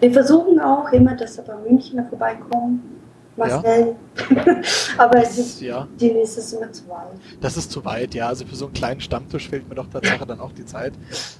Wir 0.00 0.12
versuchen 0.12 0.58
auch 0.58 0.90
immer, 0.90 1.14
dass 1.14 1.38
aber 1.38 1.58
Münchner 1.58 2.04
vorbeikommen. 2.08 2.92
Marcel. 3.36 3.94
Ja. 4.36 4.56
aber 4.98 5.22
es 5.22 5.38
ist, 5.38 5.60
ja. 5.60 5.86
denen 6.00 6.20
ist 6.20 6.36
es 6.36 6.52
immer 6.52 6.70
zu 6.70 6.86
weit. 6.88 7.18
Das 7.40 7.56
ist 7.56 7.70
zu 7.70 7.84
weit, 7.84 8.14
ja. 8.14 8.28
Also 8.28 8.44
für 8.44 8.56
so 8.56 8.66
einen 8.66 8.74
kleinen 8.74 9.00
Stammtisch 9.00 9.48
fehlt 9.48 9.68
mir 9.68 9.74
doch 9.74 9.86
tatsächlich 9.90 10.26
dann 10.26 10.40
auch 10.40 10.52
die 10.52 10.66
Zeit. 10.66 10.92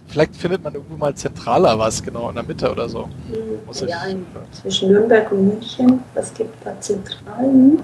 Vielleicht 0.07 0.35
findet 0.37 0.63
man 0.63 0.75
irgendwo 0.75 0.97
mal 0.97 1.15
zentraler 1.15 1.79
was, 1.79 2.03
genau 2.03 2.29
in 2.31 2.37
der 2.37 2.45
Mitte 2.45 2.71
oder 2.71 2.89
so. 2.89 3.09
Hm, 3.31 3.89
ja, 3.89 4.05
in, 4.05 4.25
zwischen 4.53 4.91
Nürnberg 4.91 5.31
und 5.33 5.49
München, 5.49 6.03
was 6.15 6.33
gibt 6.33 6.55
da 6.65 6.79
Zentralen? 6.81 7.83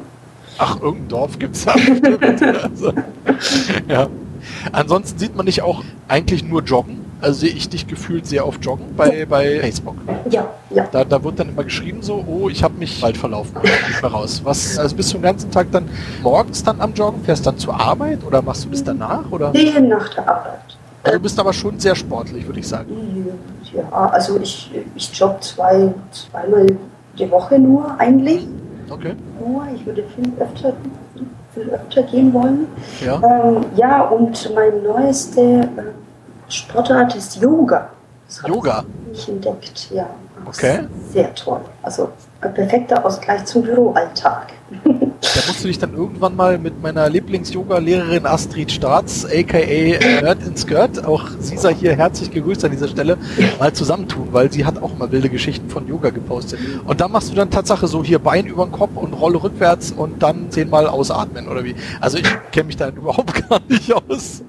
Ach, 0.58 0.80
irgendein 0.80 1.08
Dorf 1.08 1.38
gibt 1.38 1.56
es 1.56 1.64
da. 1.64 1.72
also, 2.62 2.92
ja. 3.88 4.08
Ansonsten 4.72 5.18
sieht 5.18 5.36
man 5.36 5.46
dich 5.46 5.62
auch 5.62 5.84
eigentlich 6.08 6.44
nur 6.44 6.62
joggen. 6.62 7.06
Also 7.20 7.40
sehe 7.40 7.50
ich 7.50 7.68
dich 7.68 7.88
gefühlt 7.88 8.26
sehr 8.26 8.46
oft 8.46 8.64
joggen 8.64 8.94
bei, 8.96 9.26
bei 9.26 9.58
Facebook. 9.60 9.96
Ja, 10.30 10.46
ja. 10.70 10.86
Da, 10.92 11.04
da 11.04 11.22
wird 11.24 11.40
dann 11.40 11.48
immer 11.48 11.64
geschrieben 11.64 12.00
so, 12.00 12.24
oh, 12.26 12.48
ich 12.48 12.62
habe 12.62 12.74
mich 12.78 13.00
bald 13.00 13.16
verlaufen, 13.16 13.56
nicht 13.62 14.02
mehr 14.02 14.10
raus. 14.10 14.40
Was, 14.44 14.78
also 14.78 14.94
bist 14.94 15.12
du 15.12 15.18
den 15.18 15.22
ganzen 15.22 15.50
Tag 15.50 15.66
dann 15.72 15.88
morgens 16.22 16.62
dann 16.62 16.80
am 16.80 16.94
Joggen, 16.94 17.24
fährst 17.24 17.44
dann 17.44 17.58
zur 17.58 17.78
Arbeit 17.78 18.24
oder 18.24 18.40
machst 18.40 18.66
du 18.66 18.68
das 18.68 18.84
danach? 18.84 19.28
Oder? 19.32 19.50
Nee, 19.52 19.80
nach 19.80 20.14
der 20.14 20.28
Arbeit. 20.28 20.60
Also 21.02 21.16
du 21.16 21.22
bist 21.22 21.40
aber 21.40 21.52
schon 21.52 21.80
sehr 21.80 21.96
sportlich, 21.96 22.46
würde 22.46 22.60
ich 22.60 22.68
sagen. 22.68 23.26
Ja, 23.72 23.90
also 23.90 24.38
ich, 24.40 24.70
ich 24.94 25.12
jogge 25.12 25.40
zwei, 25.40 25.92
zweimal 26.12 26.66
die 27.18 27.30
Woche 27.30 27.58
nur 27.58 27.98
eigentlich. 27.98 28.46
Okay. 28.90 29.14
Ich 29.74 29.86
würde 29.86 30.04
viel 30.14 30.32
öfter, 30.38 30.72
viel 31.54 31.70
öfter 31.70 32.02
gehen 32.04 32.32
wollen. 32.32 32.66
Ja. 33.04 33.20
Ähm, 33.22 33.64
ja, 33.76 34.02
und 34.02 34.54
mein 34.54 34.82
neueste 34.82 35.40
äh, 35.40 36.48
Sportart 36.48 37.14
ist 37.14 37.36
Yoga. 37.36 37.90
Das 38.26 38.42
Yoga? 38.46 38.84
Ich 39.12 39.28
entdeckt, 39.28 39.90
ja. 39.90 40.06
Okay. 40.46 40.80
Sehr 41.12 41.34
toll. 41.34 41.60
Also 41.82 42.10
ein 42.40 42.54
perfekter 42.54 43.04
Ausgleich 43.04 43.44
zum 43.44 43.62
Büroalltag. 43.62 44.52
Da 45.20 45.40
musst 45.48 45.64
du 45.64 45.68
dich 45.68 45.78
dann 45.78 45.94
irgendwann 45.94 46.36
mal 46.36 46.58
mit 46.58 46.80
meiner 46.80 47.08
Lieblings-Yoga-Lehrerin 47.08 48.24
Astrid 48.24 48.70
Staats, 48.70 49.24
aka 49.24 49.58
Nerd 49.58 50.42
in 50.46 50.56
Skirt, 50.56 51.04
auch 51.04 51.28
sie 51.40 51.56
sei 51.56 51.74
hier 51.74 51.96
herzlich 51.96 52.30
gegrüßt 52.30 52.64
an 52.64 52.70
dieser 52.70 52.86
Stelle, 52.86 53.18
mal 53.58 53.72
zusammentun, 53.72 54.28
weil 54.30 54.52
sie 54.52 54.64
hat 54.64 54.80
auch 54.80 54.96
mal 54.96 55.10
wilde 55.10 55.28
Geschichten 55.28 55.68
von 55.68 55.88
Yoga 55.88 56.10
gepostet. 56.10 56.60
Und 56.86 57.00
da 57.00 57.08
machst 57.08 57.30
du 57.30 57.34
dann 57.34 57.50
Tatsache 57.50 57.88
so 57.88 58.04
hier 58.04 58.20
Bein 58.20 58.46
über 58.46 58.64
den 58.64 58.72
Kopf 58.72 58.96
und 58.96 59.12
Rolle 59.12 59.42
rückwärts 59.42 59.90
und 59.90 60.22
dann 60.22 60.50
zehnmal 60.50 60.86
ausatmen, 60.86 61.48
oder 61.48 61.64
wie? 61.64 61.74
Also 62.00 62.18
ich 62.18 62.28
kenne 62.52 62.68
mich 62.68 62.76
da 62.76 62.88
überhaupt 62.96 63.48
gar 63.48 63.60
nicht 63.68 63.92
aus. 63.92 64.42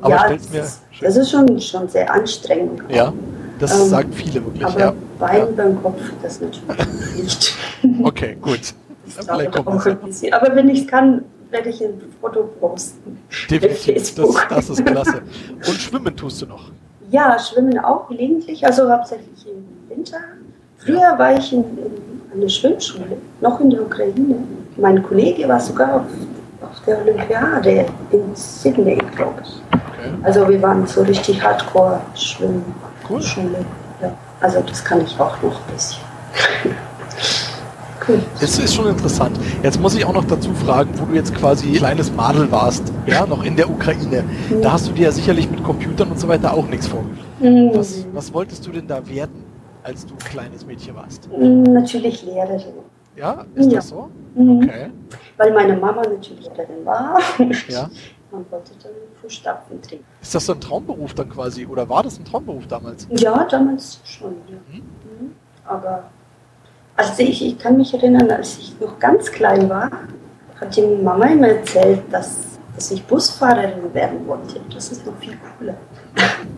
Aber 0.00 0.10
ja, 0.10 0.24
stell's 0.24 0.50
mir. 0.50 0.66
Das 1.00 1.16
ist 1.16 1.30
schon, 1.30 1.60
schon 1.60 1.88
sehr 1.88 2.12
anstrengend. 2.12 2.82
Ja. 2.88 3.12
Das 3.58 3.80
ähm, 3.80 3.88
sagen 3.88 4.12
viele 4.12 4.44
wirklich. 4.44 4.66
Aber 4.66 4.78
ja. 4.78 4.92
Bein 5.18 5.38
ja. 5.38 5.46
beim 5.56 5.82
Kopf, 5.82 6.00
das 6.22 6.40
natürlich 6.40 7.16
nicht. 7.16 7.54
Okay, 8.02 8.36
gut. 8.40 8.74
Aber 9.18 10.56
wenn 10.56 10.68
ich 10.68 10.80
es 10.80 10.86
kann, 10.86 11.24
werde 11.50 11.68
ich 11.70 11.80
ein 11.82 12.00
Foto 12.20 12.44
posten. 12.60 13.18
Definitiv, 13.50 14.14
das, 14.16 14.34
das, 14.48 14.70
ist 14.70 14.84
klasse. 14.84 15.22
Und 15.54 15.80
schwimmen 15.80 16.16
tust 16.16 16.42
du 16.42 16.46
noch? 16.46 16.70
Ja, 17.10 17.38
schwimmen 17.38 17.78
auch 17.78 18.08
gelegentlich, 18.08 18.64
also 18.66 18.90
hauptsächlich 18.90 19.46
im 19.46 19.64
Winter. 19.88 20.18
Früher 20.78 21.18
war 21.18 21.36
ich 21.36 21.52
in, 21.52 21.60
in, 21.60 22.22
an 22.32 22.40
der 22.40 22.48
Schwimmschule, 22.48 23.16
noch 23.40 23.60
in 23.60 23.70
der 23.70 23.82
Ukraine. 23.82 24.36
Mein 24.76 25.02
Kollege 25.02 25.48
war 25.48 25.60
sogar 25.60 25.96
auf, 25.96 26.02
auf 26.62 26.84
der 26.86 27.00
Olympiade 27.00 27.86
in 28.10 28.34
Sydney, 28.34 28.98
glaube 29.14 29.40
ich. 29.42 29.62
Okay. 29.68 30.10
Also 30.22 30.48
wir 30.48 30.60
waren 30.62 30.86
so 30.86 31.02
richtig 31.02 31.42
Hardcore-Schwimmschule. 31.42 32.64
Cool. 33.08 33.22
Ja, 34.02 34.12
also 34.40 34.60
das 34.60 34.84
kann 34.84 35.00
ich 35.00 35.18
auch 35.18 35.40
noch 35.42 35.60
ein 35.60 35.74
bisschen. 35.74 36.02
Es 38.40 38.58
ist 38.58 38.74
schon 38.74 38.86
interessant. 38.88 39.38
Jetzt 39.62 39.80
muss 39.80 39.94
ich 39.94 40.04
auch 40.04 40.12
noch 40.12 40.24
dazu 40.24 40.52
fragen, 40.54 40.90
wo 40.98 41.06
du 41.06 41.14
jetzt 41.14 41.34
quasi 41.34 41.72
kleines 41.72 42.12
Madel 42.12 42.50
warst, 42.52 42.92
ja, 43.06 43.26
noch 43.26 43.42
in 43.44 43.56
der 43.56 43.68
Ukraine. 43.68 44.22
Mhm. 44.50 44.62
Da 44.62 44.72
hast 44.72 44.88
du 44.88 44.92
dir 44.92 45.04
ja 45.06 45.12
sicherlich 45.12 45.50
mit 45.50 45.62
Computern 45.64 46.10
und 46.10 46.20
so 46.20 46.28
weiter 46.28 46.52
auch 46.54 46.66
nichts 46.68 46.86
vorgestellt. 46.86 47.26
Mhm. 47.40 47.70
Was, 47.74 48.06
was 48.12 48.32
wolltest 48.32 48.66
du 48.66 48.70
denn 48.72 48.86
da 48.86 49.06
werden, 49.08 49.44
als 49.82 50.06
du 50.06 50.14
ein 50.14 50.18
kleines 50.18 50.64
Mädchen 50.66 50.94
warst? 50.94 51.28
Mhm, 51.36 51.62
Natürlich 51.64 52.22
Lehrerin. 52.24 52.62
Ja, 53.16 53.44
ist 53.54 53.70
Ja. 53.70 53.76
das 53.76 53.88
so? 53.88 54.08
Mhm. 54.34 54.62
Okay. 54.64 54.90
Weil 55.38 55.52
meine 55.52 55.76
Mama 55.76 56.02
natürlich 56.02 56.44
Lehrerin 56.44 56.84
war. 56.84 57.18
Ja. 57.68 57.88
Man 58.30 58.44
wollte 58.50 58.72
dann 58.82 58.92
Fußstapfen 59.22 59.80
treten. 59.82 60.04
Ist 60.20 60.34
das 60.34 60.44
so 60.46 60.52
ein 60.52 60.60
Traumberuf 60.60 61.14
dann 61.14 61.28
quasi? 61.30 61.64
Oder 61.66 61.88
war 61.88 62.02
das 62.02 62.18
ein 62.18 62.24
Traumberuf 62.24 62.66
damals? 62.66 63.06
Ja, 63.10 63.44
damals 63.44 64.00
schon, 64.04 64.34
ja. 64.48 64.56
Mhm. 64.70 64.78
Mhm. 64.78 65.32
Aber 65.64 66.04
also 66.96 67.22
ich, 67.22 67.44
ich 67.44 67.58
kann 67.58 67.76
mich 67.76 67.92
erinnern, 67.94 68.30
als 68.30 68.58
ich 68.58 68.74
noch 68.80 68.98
ganz 68.98 69.30
klein 69.30 69.68
war, 69.68 69.90
hat 70.60 70.76
die 70.76 70.82
Mama 70.82 71.26
immer 71.26 71.48
erzählt, 71.48 72.00
dass, 72.10 72.36
dass 72.74 72.90
ich 72.90 73.04
Busfahrerin 73.04 73.92
werden 73.92 74.26
wollte. 74.26 74.60
Das 74.74 74.90
ist 74.90 75.04
noch 75.06 75.16
viel 75.18 75.36
cooler. 75.58 75.74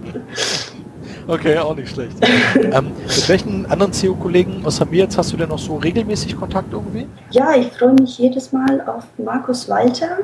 Okay, 1.27 1.59
auch 1.59 1.77
nicht 1.77 1.91
schlecht. 1.91 2.17
ähm, 2.55 2.93
mit 3.07 3.29
welchen 3.29 3.67
anderen 3.67 3.93
CEO-Kollegen 3.93 4.65
aus 4.65 4.81
mir 4.87 4.97
jetzt 5.01 5.19
hast 5.19 5.31
du 5.31 5.37
denn 5.37 5.51
noch 5.51 5.59
so 5.59 5.77
regelmäßig 5.77 6.35
Kontakt 6.39 6.73
irgendwie? 6.73 7.07
Ja, 7.31 7.55
ich 7.55 7.71
freue 7.73 7.93
mich 7.93 8.17
jedes 8.17 8.51
Mal 8.51 8.81
auf 8.87 9.05
Markus 9.23 9.69
Walter. 9.69 10.19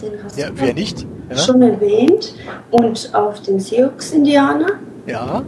Den 0.00 0.12
hast 0.22 0.38
Ja, 0.38 0.48
du 0.48 0.60
wer 0.60 0.72
nicht? 0.72 1.04
Ja, 1.30 1.36
schon 1.36 1.62
erwähnt. 1.62 2.34
Und 2.70 3.12
auf 3.12 3.42
den 3.42 3.58
Seox-Indianer, 3.58 4.74
ja. 5.06 5.42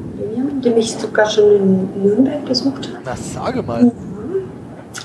Den 0.64 0.77
ich 0.77 0.92
sogar 0.92 1.29
schon 1.29 1.57
in 1.57 2.03
Nürnberg 2.03 2.44
besucht 2.44 2.88
habe. 2.88 2.99
na 3.05 3.16
sage 3.16 3.62
mal. 3.62 3.85
Mhm. 3.85 3.92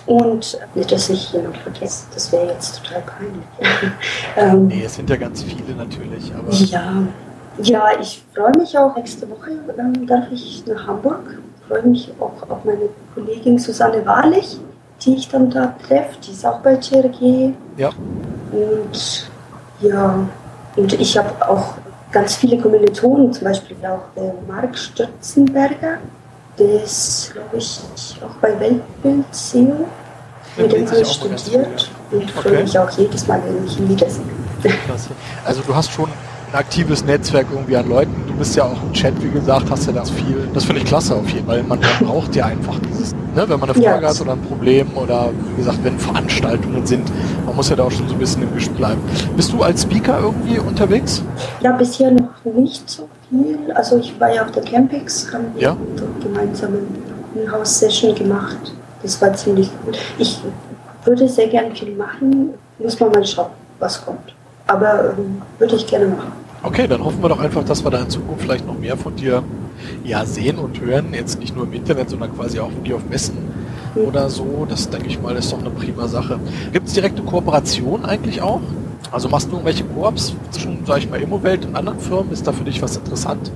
Und 0.06 0.58
nicht, 0.76 0.92
dass 0.92 1.10
ich 1.10 1.32
jemand 1.32 1.58
vergesse, 1.58 2.06
das 2.14 2.32
wäre 2.32 2.48
jetzt 2.48 2.82
total 2.84 3.04
peinlich. 3.04 3.94
ähm, 4.38 4.68
Nee, 4.68 4.84
es 4.86 4.96
sind 4.96 5.10
ja 5.10 5.16
ganz 5.16 5.44
viele 5.44 5.76
natürlich, 5.76 6.34
aber 6.34 6.52
ja. 6.52 7.04
ja, 7.62 7.86
ich 8.02 8.24
freue 8.34 8.52
mich 8.58 8.78
auch. 8.78 8.96
Nächste 8.96 9.30
Woche 9.30 9.52
ähm, 9.78 10.08
darf 10.08 10.26
ich 10.32 10.64
nach 10.66 10.88
Hamburg. 10.88 11.40
freue 11.68 11.84
mich 11.84 12.12
auch 12.20 12.50
auf 12.50 12.66
meine 12.66 12.90
Kollegin 13.14 13.58
Susanne 13.60 14.06
Wahrlich, 14.06 14.58
die 15.02 15.16
ich 15.16 15.30
dann 15.30 15.50
da 15.50 15.76
treffe. 15.88 16.18
Die 16.26 16.32
ist 16.32 16.46
auch 16.46 16.60
bei 16.60 16.76
TRG. 16.76 17.54
ja. 17.78 17.90
Und 18.52 19.30
ja, 19.82 20.16
und 20.76 20.94
ich 20.94 21.18
habe 21.18 21.30
auch 21.48 21.76
ganz 22.14 22.36
viele 22.36 22.58
Kommilitonen, 22.62 23.34
zum 23.34 23.44
Beispiel 23.44 23.76
auch 23.86 24.04
der 24.16 24.34
Marc 24.48 24.78
Stürzenberger, 24.78 25.98
der 26.58 26.84
ist, 26.84 27.32
glaube 27.34 27.58
ich, 27.58 27.82
auch 28.24 28.36
bei 28.40 28.58
Weltbild 28.60 29.26
SEO. 29.32 29.86
Mit 30.56 30.72
dem 30.72 30.88
habe 30.88 31.02
ich 31.02 31.12
studiert 31.12 31.90
und 32.12 32.30
freue 32.32 32.54
Okay. 32.54 32.62
mich 32.64 32.78
auch 32.80 32.90
jedes 32.92 33.28
Mal, 33.28 33.42
wenn 33.44 33.66
ich 33.66 33.80
ihn 33.80 33.90
wiedersehe. 33.90 34.24
Also 35.44 35.62
du 35.66 35.76
hast 35.76 35.92
schon 35.92 36.10
ein 36.54 36.60
aktives 36.60 37.04
Netzwerk 37.04 37.48
irgendwie 37.52 37.76
an 37.76 37.90
Leuten. 37.90 38.14
Du 38.28 38.34
bist 38.36 38.56
ja 38.56 38.66
auch 38.66 38.82
im 38.84 38.94
Chat, 38.94 39.14
wie 39.24 39.30
gesagt, 39.30 39.70
hast 39.72 39.88
ja 39.88 39.94
das 39.94 40.10
viel. 40.12 40.48
Das 40.54 40.66
finde 40.66 40.82
ich 40.82 40.88
klasse 40.88 41.16
auf 41.16 41.28
jeden 41.30 41.48
Fall. 41.48 41.64
Man, 41.64 41.80
man 41.80 42.08
braucht 42.08 42.36
ja 42.36 42.46
einfach 42.46 42.78
dieses, 42.88 43.12
ne, 43.12 43.44
wenn 43.48 43.60
man 43.60 43.70
eine 43.70 43.82
Ja. 43.82 43.92
Frage 43.94 44.08
hat 44.08 44.22
oder 44.22 44.34
ein 44.34 44.42
Problem 44.42 44.88
oder 44.96 45.30
wie 45.50 45.56
gesagt, 45.58 45.80
wenn 45.84 45.98
Veranstaltungen 45.98 46.86
sind, 46.86 47.12
man 47.46 47.56
muss 47.56 47.70
ja 47.70 47.76
da 47.76 47.84
auch 47.84 47.92
schon 47.92 48.08
so 48.08 48.14
ein 48.14 48.20
bisschen 48.20 48.44
im 48.44 48.54
Gespräch 48.54 48.78
bleiben. 48.78 49.02
Bist 49.36 49.52
du 49.52 49.64
als 49.64 49.82
Speaker 49.82 50.20
irgendwie 50.22 50.60
unterwegs? 50.60 51.24
Ja, 51.62 51.72
bisher 51.72 52.12
noch 52.12 52.30
nicht 52.56 52.88
so 52.88 53.10
viel. 53.30 53.72
Also 53.74 53.98
ich 53.98 54.20
war 54.20 54.34
ja 54.34 54.44
auf 54.46 54.52
der 54.52 54.64
Campix, 54.64 55.34
haben 55.34 55.46
wir 55.56 55.62
Ja. 55.64 55.78
gemeinsam 56.22 56.74
eine 57.36 57.52
House-Session 57.52 58.14
gemacht. 58.14 58.74
Das 59.02 59.20
war 59.22 59.34
ziemlich 59.34 59.70
gut. 59.84 59.98
Ich 60.20 60.40
würde 61.04 61.28
sehr 61.28 61.48
gern 61.48 61.76
viel 61.76 61.96
machen, 61.96 62.52
muss 62.78 63.00
man 63.00 63.12
mal 63.12 63.26
schauen, 63.26 63.50
was 63.80 64.06
kommt. 64.06 64.34
Aber 64.68 65.14
ähm, 65.18 65.42
würde 65.60 65.76
ich 65.76 65.86
gerne 65.88 66.08
machen. 66.08 66.32
Okay, 66.64 66.88
dann 66.88 67.04
hoffen 67.04 67.22
wir 67.22 67.30
doch 67.30 67.40
einfach, 67.40 67.64
dass 67.66 67.84
wir 67.84 67.92
da 67.92 68.00
in 68.00 68.10
Zukunft 68.10 68.42
vielleicht 68.44 68.66
noch 68.66 68.78
mehr 68.80 68.96
von 68.96 69.16
dir 69.16 69.44
ja, 70.06 70.26
sehen 70.26 70.58
und 70.58 70.80
hören. 70.80 71.08
Jetzt 71.14 71.40
nicht 71.40 71.56
nur 71.56 71.66
im 71.66 71.74
Internet, 71.74 72.10
sondern 72.10 72.34
quasi 72.36 72.60
auch 72.60 72.72
wirklich 72.72 72.94
auf 72.94 73.02
Messen 73.10 73.38
Mhm. 73.96 74.06
oder 74.08 74.30
so. 74.30 74.66
Das 74.68 74.90
denke 74.90 75.08
ich 75.08 75.22
mal, 75.22 75.36
ist 75.36 75.52
doch 75.52 75.60
eine 75.60 75.70
prima 75.70 76.08
Sache. 76.08 76.40
Gibt 76.72 76.88
es 76.88 76.94
direkte 76.94 77.22
Kooperation 77.22 78.06
eigentlich 78.06 78.42
auch? 78.42 78.62
Also 79.12 79.30
machst 79.30 79.48
du 79.48 79.52
irgendwelche 79.52 79.84
Koops 79.84 80.34
zwischen, 80.52 80.80
sag 80.88 81.00
ich 81.00 81.10
mal, 81.10 81.22
Immowelt 81.22 81.66
und 81.66 81.76
anderen 81.76 82.00
Firmen? 82.00 82.32
Ist 82.32 82.48
da 82.48 82.52
für 82.52 82.64
dich 82.64 82.82
was 82.82 82.96
interessant? 82.98 83.52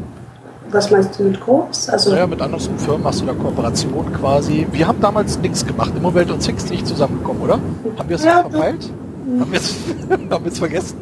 Was 0.69 0.91
meinst 0.91 1.17
du 1.17 1.23
mit 1.23 1.39
Groups? 1.39 1.87
Also, 1.87 2.11
Naja, 2.11 2.27
mit 2.27 2.41
anderen 2.41 2.77
Firmen 2.77 3.05
hast 3.05 3.21
du 3.21 3.25
da 3.25 3.33
Kooperation 3.33 4.11
quasi. 4.13 4.67
Wir 4.71 4.85
haben 4.85 4.99
damals 4.99 5.39
nichts 5.39 5.65
gemacht. 5.65 5.93
Immowelt 5.95 6.29
und 6.29 6.43
Six 6.43 6.69
nicht 6.69 6.85
zusammengekommen, 6.85 7.41
oder? 7.41 7.53
Haben 7.97 8.09
wir 8.09 8.17
es 8.17 8.25
Ja, 8.25 8.41
verpeilt? 8.41 8.91
Haben 9.39 9.51
wir 9.51 9.59
es 9.59 9.75
haben 10.09 10.43
wir 10.45 10.51
es 10.51 10.59
vergessen? 10.59 10.97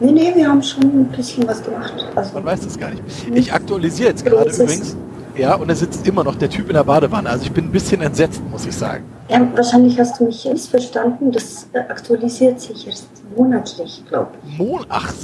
nee, 0.00 0.10
nee, 0.10 0.32
wir 0.34 0.48
haben 0.48 0.62
schon 0.62 0.82
ein 0.82 1.08
bisschen 1.16 1.46
was 1.46 1.62
gemacht. 1.62 1.94
Also, 2.14 2.34
Man 2.34 2.44
weiß 2.44 2.60
das 2.62 2.78
gar 2.78 2.90
nicht. 2.90 3.02
Ich 3.32 3.52
aktualisiere 3.52 4.10
jetzt 4.10 4.24
gerade 4.24 4.50
übrigens. 4.50 4.96
Ja, 5.36 5.54
und 5.54 5.68
da 5.68 5.74
sitzt 5.74 6.04
immer 6.06 6.24
noch 6.24 6.34
der 6.34 6.50
Typ 6.50 6.66
in 6.68 6.74
der 6.74 6.82
Badewanne. 6.82 7.30
Also 7.30 7.44
ich 7.44 7.52
bin 7.52 7.66
ein 7.66 7.70
bisschen 7.70 8.00
entsetzt, 8.02 8.42
muss 8.50 8.66
ich 8.66 8.74
sagen. 8.74 9.04
ja, 9.28 9.46
wahrscheinlich 9.54 9.96
hast 9.96 10.18
du 10.18 10.24
mich 10.24 10.44
missverstanden. 10.44 11.30
Das 11.30 11.68
äh, 11.72 11.78
aktualisiert 11.78 12.60
sich 12.60 12.88
erst 12.88 13.06
monatlich, 13.36 14.02
glaube 14.08 14.32
ich. 14.44 14.58
Mon 14.58 14.84
Ach, 14.88 15.14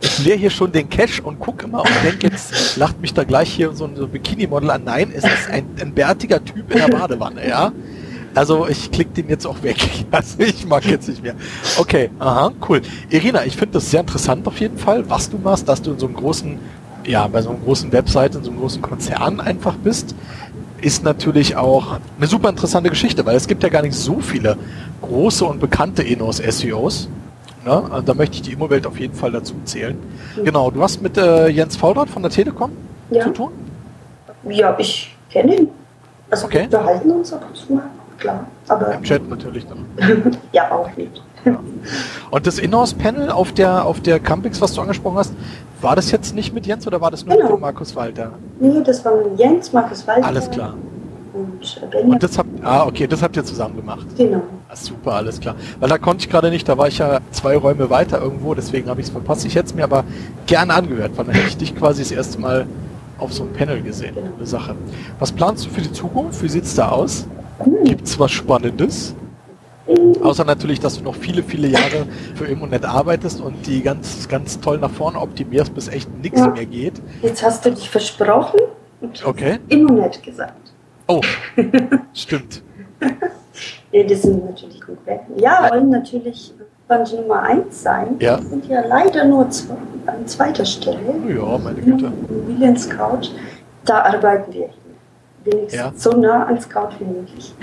ich 0.00 0.24
leere 0.24 0.36
hier 0.36 0.50
schon 0.50 0.70
den 0.70 0.88
Cash 0.88 1.18
und 1.18 1.40
gucke 1.40 1.64
immer 1.66 1.80
und 1.80 1.90
denke, 2.04 2.28
jetzt 2.28 2.76
lacht 2.76 3.00
mich 3.00 3.12
da 3.12 3.24
gleich 3.24 3.50
hier 3.50 3.72
so 3.72 3.86
ein 3.86 3.96
so 3.96 4.04
ein 4.04 4.10
Bikini-Model 4.10 4.70
an. 4.70 4.84
Nein, 4.84 5.10
es 5.12 5.24
ist 5.24 5.50
ein, 5.50 5.66
ein 5.80 5.92
bärtiger 5.92 6.44
Typ 6.44 6.70
in 6.70 6.78
der 6.78 6.88
Badewanne, 6.88 7.48
ja. 7.48 7.72
Also 8.38 8.68
ich 8.68 8.92
klicke 8.92 9.10
den 9.10 9.28
jetzt 9.28 9.46
auch 9.46 9.62
weg. 9.64 9.78
Also 10.12 10.38
ich 10.38 10.64
mag 10.64 10.84
jetzt 10.86 11.08
nicht 11.08 11.22
mehr. 11.24 11.34
Okay, 11.76 12.08
aha, 12.20 12.52
cool. 12.68 12.80
Irina, 13.10 13.44
ich 13.44 13.56
finde 13.56 13.74
das 13.74 13.90
sehr 13.90 14.00
interessant 14.00 14.46
auf 14.46 14.58
jeden 14.60 14.78
Fall, 14.78 15.10
was 15.10 15.28
du 15.28 15.38
machst, 15.38 15.68
dass 15.68 15.82
du 15.82 15.90
in 15.92 15.98
so 15.98 16.06
einem 16.06 16.14
großen, 16.14 16.56
ja, 17.04 17.26
bei 17.26 17.42
so 17.42 17.50
einem 17.50 17.62
großen 17.64 17.92
Website, 17.92 18.36
in 18.36 18.44
so 18.44 18.50
einem 18.50 18.60
großen 18.60 18.80
Konzern 18.80 19.40
einfach 19.40 19.74
bist. 19.74 20.14
Ist 20.80 21.02
natürlich 21.02 21.56
auch 21.56 21.98
eine 22.16 22.28
super 22.28 22.48
interessante 22.50 22.88
Geschichte, 22.90 23.26
weil 23.26 23.34
es 23.34 23.48
gibt 23.48 23.64
ja 23.64 23.68
gar 23.70 23.82
nicht 23.82 23.96
so 23.96 24.20
viele 24.20 24.56
große 25.02 25.44
und 25.44 25.58
bekannte 25.58 26.04
Inhouse-SEOs. 26.04 27.08
Ne? 27.64 27.72
Also 27.90 28.02
Da 28.06 28.14
möchte 28.14 28.36
ich 28.36 28.42
die 28.42 28.52
Immowelt 28.52 28.86
auf 28.86 29.00
jeden 29.00 29.14
Fall 29.14 29.32
dazu 29.32 29.54
zählen. 29.64 29.96
Mhm. 30.36 30.44
Genau, 30.44 30.70
du 30.70 30.80
hast 30.80 31.02
mit 31.02 31.18
äh, 31.18 31.48
Jens 31.48 31.76
Faudert 31.76 32.08
von 32.08 32.22
der 32.22 32.30
Telekom 32.30 32.70
Ja, 33.10 33.24
zu 33.24 33.30
tun? 33.30 33.50
ja 34.48 34.76
ich 34.78 35.16
kenne 35.28 35.56
ihn. 35.56 35.68
Also 36.30 36.46
Okay. 36.46 36.58
wir 36.70 36.78
unterhalten 36.78 37.10
uns 37.10 37.32
ab 37.32 37.44
und 37.48 37.56
zu 37.56 37.72
mal, 37.72 37.82
klar. 38.18 38.46
Aber 38.68 38.94
Im 38.94 39.02
Chat 39.02 39.28
natürlich 39.28 39.66
noch. 39.68 39.76
ja, 40.52 40.70
auch 40.70 40.88
nicht. 40.96 41.22
Und 42.30 42.46
das 42.46 42.58
Inhouse-Panel 42.58 43.30
auf 43.30 43.52
der, 43.52 43.86
auf 43.86 44.00
der 44.00 44.18
Campix, 44.20 44.60
was 44.60 44.74
du 44.74 44.80
angesprochen 44.82 45.16
hast, 45.18 45.32
war 45.80 45.96
das 45.96 46.10
jetzt 46.10 46.34
nicht 46.34 46.52
mit 46.52 46.66
Jens 46.66 46.86
oder 46.86 47.00
war 47.00 47.10
das 47.10 47.24
nur 47.24 47.36
Genau. 47.36 47.52
mit 47.52 47.60
Markus 47.60 47.94
Walter? 47.96 48.32
Nee, 48.60 48.82
das 48.84 49.04
waren 49.04 49.36
Jens, 49.36 49.72
Markus 49.72 50.06
Walter 50.06 50.26
Alles 50.26 50.50
klar. 50.50 50.74
und 51.32 51.80
äh. 51.92 52.02
Und 52.02 52.22
das 52.22 52.36
habt, 52.36 52.48
ah, 52.62 52.84
okay, 52.86 53.06
das 53.06 53.22
habt 53.22 53.36
ihr 53.36 53.44
zusammen 53.44 53.76
gemacht. 53.76 54.06
genau. 54.16 54.42
Ah, 54.68 54.76
super, 54.76 55.14
alles 55.14 55.40
klar. 55.40 55.54
Weil 55.80 55.88
da 55.88 55.96
konnte 55.96 56.24
ich 56.24 56.30
gerade 56.30 56.50
nicht, 56.50 56.68
da 56.68 56.76
war 56.76 56.88
ich 56.88 56.98
ja 56.98 57.20
zwei 57.30 57.56
Räume 57.56 57.88
weiter 57.88 58.20
irgendwo, 58.20 58.54
deswegen 58.54 58.90
habe 58.90 59.00
ich 59.00 59.06
es 59.06 59.12
verpasst. 59.12 59.46
Ich 59.46 59.54
hätte 59.54 59.66
es 59.68 59.74
mir 59.74 59.84
aber 59.84 60.04
gerne 60.46 60.74
angehört, 60.74 61.12
weil 61.16 61.24
dann 61.24 61.34
hätte 61.34 61.48
ich 61.48 61.56
dich 61.56 61.74
quasi 61.76 62.02
das 62.02 62.10
erste 62.12 62.38
Mal 62.40 62.66
auf 63.18 63.32
so 63.32 63.44
einem 63.44 63.52
Panel 63.54 63.80
gesehen. 63.80 64.14
Genau. 64.16 64.26
Eine 64.36 64.46
Sache. 64.46 64.74
Was 65.20 65.32
planst 65.32 65.64
du 65.64 65.70
für 65.70 65.80
die 65.80 65.92
Zukunft? 65.92 66.42
Wie 66.42 66.48
sieht's 66.48 66.74
da 66.74 66.90
aus? 66.90 67.26
Hm. 67.58 67.84
Gibt's 67.84 68.18
was 68.18 68.30
Spannendes? 68.30 69.14
Außer 70.22 70.44
natürlich, 70.44 70.80
dass 70.80 70.98
du 70.98 71.04
noch 71.04 71.14
viele, 71.14 71.42
viele 71.42 71.68
Jahre 71.68 72.06
für 72.34 72.44
Immonet 72.44 72.84
arbeitest 72.84 73.40
und 73.40 73.66
die 73.66 73.82
ganz, 73.82 74.28
ganz 74.28 74.60
toll 74.60 74.76
nach 74.78 74.90
vorne 74.90 75.18
optimierst, 75.18 75.74
bis 75.74 75.88
echt 75.88 76.10
nichts 76.22 76.40
Ja. 76.40 76.48
mehr 76.48 76.66
geht. 76.66 77.00
Jetzt 77.22 77.42
hast 77.42 77.64
du 77.64 77.70
dich 77.70 77.88
versprochen 77.88 78.60
und 79.00 79.24
Okay. 79.24 79.58
Immonet 79.68 80.22
gesagt. 80.22 80.72
Oh, 81.06 81.22
stimmt. 82.12 82.62
Nee, 83.92 84.04
das 84.04 84.22
sind 84.22 84.44
natürlich 84.44 84.78
Konkurrenten. 84.82 85.38
Ja, 85.38 85.62
wir 85.62 85.70
wollen 85.70 85.88
natürlich 85.88 86.52
Band 86.86 87.10
Nummer 87.14 87.42
1 87.44 87.82
sein. 87.82 88.16
Ja. 88.20 88.38
Wir 88.38 88.46
sind 88.46 88.66
ja 88.66 88.86
leider 88.86 89.24
nur 89.24 89.48
zwei, 89.48 89.74
an 90.06 90.26
zweiter 90.26 90.66
Stelle. 90.66 90.98
Ja, 91.28 91.56
meine 91.56 91.80
Güte. 91.80 92.12
Immobilien 92.28 92.76
Scout. 92.76 93.30
Da 93.86 94.02
arbeiten 94.02 94.52
wir 94.52 94.68
wenigstens 95.52 95.74
Ja. 95.74 95.92
so 95.96 96.12
nah 96.12 96.44
an 96.46 96.60
Scout 96.60 96.90
wie 96.98 97.04
möglich. 97.04 97.54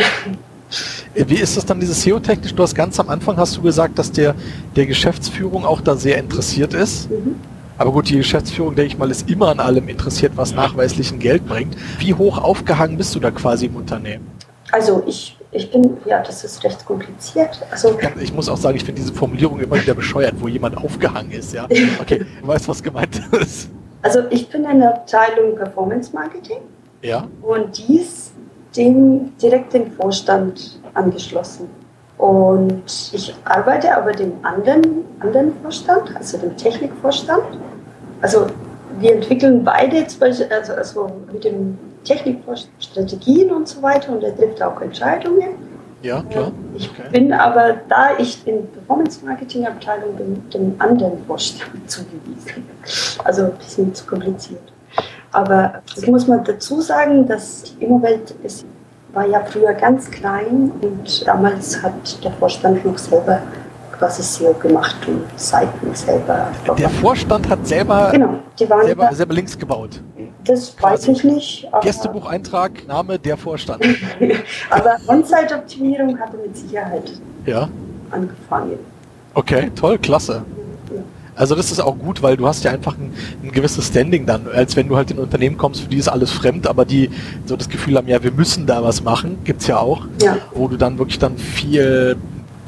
Äh, 1.14 1.26
Wie 1.28 1.36
ist 1.36 1.56
das 1.58 1.66
dann 1.66 1.80
dieses 1.80 2.02
SEO-technisch? 2.02 2.54
Du 2.54 2.64
hast 2.64 2.76
ganz 2.76 3.00
am 3.00 3.10
Anfang 3.10 3.38
hast 3.38 3.56
du 3.58 3.62
gesagt, 3.62 3.98
dass 4.00 4.12
der, 4.12 4.36
der 4.76 4.86
Geschäftsführung 4.86 5.64
auch 5.66 5.82
da 5.82 5.96
sehr 5.96 6.18
interessiert 6.18 6.74
ist. 6.74 7.10
Mhm. 7.10 7.36
Aber 7.78 7.92
gut, 7.92 8.10
die 8.10 8.18
Geschäftsführung, 8.18 8.74
denke 8.76 8.94
ich 8.94 8.98
mal, 8.98 9.12
ist 9.12 9.30
immer 9.30 9.50
an 9.50 9.60
allem 9.60 9.88
interessiert, 9.90 10.34
was 10.36 10.56
nachweislich 10.56 11.12
ein 11.12 11.20
Geld 11.20 11.46
bringt. 11.48 11.76
Wie 12.00 12.14
hoch 12.14 12.38
aufgehangen 12.38 12.98
bist 12.98 13.14
du 13.16 13.20
da 13.20 13.32
quasi 13.32 13.66
im 13.66 13.76
Unternehmen? 13.76 14.26
Also 14.72 15.04
ich, 15.06 15.38
ich 15.52 15.72
bin, 15.72 15.98
ja, 16.06 16.22
das 16.24 16.44
ist 16.44 16.64
recht 16.64 16.86
kompliziert. 16.86 17.62
Also 17.72 17.98
Ich 18.22 18.34
muss 18.34 18.48
auch 18.50 18.58
sagen, 18.58 18.78
ich 18.78 18.84
finde 18.86 19.02
diese 19.02 19.14
Formulierung 19.14 19.60
immer 19.60 19.76
wieder 19.82 19.94
bescheuert, 19.94 20.36
wo 20.40 20.48
jemand 20.48 20.78
aufgehangen 20.78 21.32
ist, 21.32 21.54
ja. 21.54 21.68
Okay, 22.02 22.26
du 22.42 22.48
weißt, 22.48 22.68
was 22.68 22.82
gemeint 22.82 23.22
ist. 23.42 23.70
Also 24.02 24.20
ich 24.30 24.48
bin 24.50 24.64
in 24.66 24.80
der 24.80 24.96
Abteilung 24.96 25.56
Performance 25.56 26.12
Marketing 26.14 26.58
Ja, 27.02 27.28
und 27.42 27.78
dies 27.78 28.32
dem 28.76 29.38
direkt 29.38 29.74
den 29.74 29.92
Vorstand 29.94 30.80
angeschlossen. 30.94 31.70
Und 32.18 32.84
ich 33.14 33.34
arbeite 33.44 33.96
aber 33.96 34.12
dem 34.12 34.34
anderen, 34.44 35.04
anderen 35.20 35.54
Vorstand, 35.62 36.16
also 36.16 36.38
dem 36.38 36.56
Technikvorstand. 36.56 37.44
Also 38.22 38.48
wir 39.00 39.14
entwickeln 39.16 39.64
beide 39.64 39.98
jetzt 39.98 40.22
also, 40.22 40.74
also 40.74 41.12
mit 41.32 41.44
dem 41.44 41.78
Technikvorstand 42.06 42.72
Strategien 42.80 43.52
und 43.52 43.68
so 43.68 43.82
weiter 43.82 44.14
und 44.14 44.24
er 44.24 44.36
trifft 44.36 44.62
auch 44.62 44.80
Entscheidungen. 44.80 45.56
Ja, 46.02 46.22
klar. 46.22 46.52
Ich 46.78 46.90
okay. 46.92 47.10
bin 47.12 47.34
aber, 47.34 47.78
da 47.90 48.18
ich 48.18 48.46
in 48.48 48.68
Performance 48.68 49.26
Marketing 49.26 49.66
Abteilung 49.66 50.16
bin, 50.16 50.50
dem 50.52 50.76
anderen 50.78 51.26
Vorstand 51.26 51.72
zugewiesen. 51.90 52.64
Also 53.24 53.46
ein 53.46 53.54
bisschen 53.54 53.94
zu 53.94 54.06
kompliziert. 54.06 54.62
Aber 55.36 55.82
das 55.94 56.08
muss 56.08 56.28
man 56.28 56.46
dazu 56.46 56.80
sagen, 56.80 57.28
dass 57.28 57.64
die 57.64 57.84
Immowelt 57.84 58.34
ist, 58.42 58.66
war 59.12 59.28
ja 59.28 59.42
früher 59.44 59.74
ganz 59.74 60.10
klein 60.10 60.72
und 60.82 61.28
damals 61.28 61.84
hat 61.84 62.24
der 62.24 62.32
Vorstand 62.32 62.86
noch 62.86 62.98
selber 62.98 63.42
quasi 63.98 64.24
SEO 64.24 64.54
gemacht 64.54 64.96
und 65.08 65.24
Seiten 65.36 65.94
selber. 65.94 66.48
Der 66.78 66.90
Vorstand 66.90 67.50
hat 67.50 67.68
selber, 67.68 68.12
genau, 68.12 68.40
die 68.58 68.70
waren 68.70 68.86
selber, 68.86 69.14
selber 69.14 69.34
Links 69.34 69.58
gebaut. 69.58 70.02
Das 70.46 70.74
weiß 70.82 71.10
ich 71.10 71.24
nicht. 71.26 71.68
Gästebucheintrag, 71.82 72.88
Name 72.88 73.20
der 73.20 73.36
Vorstand. 73.36 73.84
aber 74.70 74.98
On-Site-Optimierung 75.08 76.18
hatte 76.18 76.38
mit 76.38 76.56
Sicherheit 76.56 77.12
ja. 77.46 77.68
angefangen. 78.12 78.80
Okay, 79.34 79.70
toll, 79.76 79.98
klasse. 79.98 80.46
Also 81.36 81.56
das 81.56 81.72
ist 81.72 81.80
auch 81.80 81.98
gut, 81.98 82.22
weil 82.24 82.38
du 82.38 82.48
hast 82.48 82.64
ja 82.64 82.72
einfach 82.72 82.98
ein, 82.98 83.14
ein, 83.44 83.52
gewisses 83.52 83.88
Standing 83.88 84.26
dann, 84.26 84.48
als 84.48 84.76
wenn 84.76 84.88
du 84.88 84.96
halt 84.96 85.12
in 85.12 85.18
ein 85.18 85.24
Unternehmen 85.24 85.58
kommst, 85.58 85.82
für 85.82 85.90
die 85.90 85.98
ist 85.98 86.08
alles 86.08 86.32
fremd, 86.32 86.68
aber 86.68 86.86
die 86.86 87.10
so 87.46 87.56
das 87.56 87.70
Gefühl 87.70 87.98
haben, 87.98 88.08
ja, 88.08 88.24
wir 88.24 88.32
müssen 88.32 88.66
da 88.66 88.84
was 88.84 89.04
machen, 89.04 89.38
gibt's 89.44 89.68
ja 89.68 89.78
auch, 89.78 90.06
ja. 90.22 90.38
wo 90.54 90.68
du 90.68 90.78
dann 90.78 90.98
wirklich 90.98 91.20
dann 91.20 91.38
viel 91.38 92.18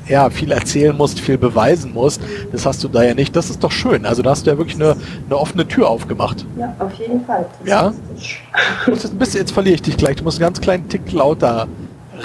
ja, 0.10 0.30
viel 0.30 0.51
erzählen 0.51 0.95
musst, 0.95 1.19
viel 1.19 1.38
beweisen 1.38 1.93
musst. 1.93 2.21
Das 2.51 2.65
hast 2.65 2.84
du 2.84 2.88
da 2.88 3.03
ja 3.03 3.13
nicht. 3.13 3.36
Das 3.36 3.49
ist 3.49 3.63
doch 3.63 3.71
schön. 3.71 4.06
Also 4.06 4.21
da 4.21 4.30
hast 4.30 4.45
du 4.45 4.51
ja 4.51 4.58
wirklich 4.58 4.75
eine, 4.75 4.95
eine 5.25 5.38
offene 5.38 5.67
Tür 5.67 5.89
aufgemacht. 5.89 6.45
Ja, 6.58 6.73
auf 6.80 6.93
jeden 6.93 7.25
Fall. 7.25 7.45
Das 7.60 7.69
ja. 7.69 7.93
Jetzt, 8.88 9.06
ein 9.06 9.17
bisschen, 9.17 9.39
jetzt 9.41 9.51
verliere 9.51 9.75
ich 9.75 9.82
dich 9.82 9.97
gleich. 9.97 10.15
Du 10.15 10.23
musst 10.23 10.38
einen 10.38 10.47
ganz 10.47 10.62
kleinen 10.62 10.88
Tick 10.88 11.12
lauter 11.12 11.67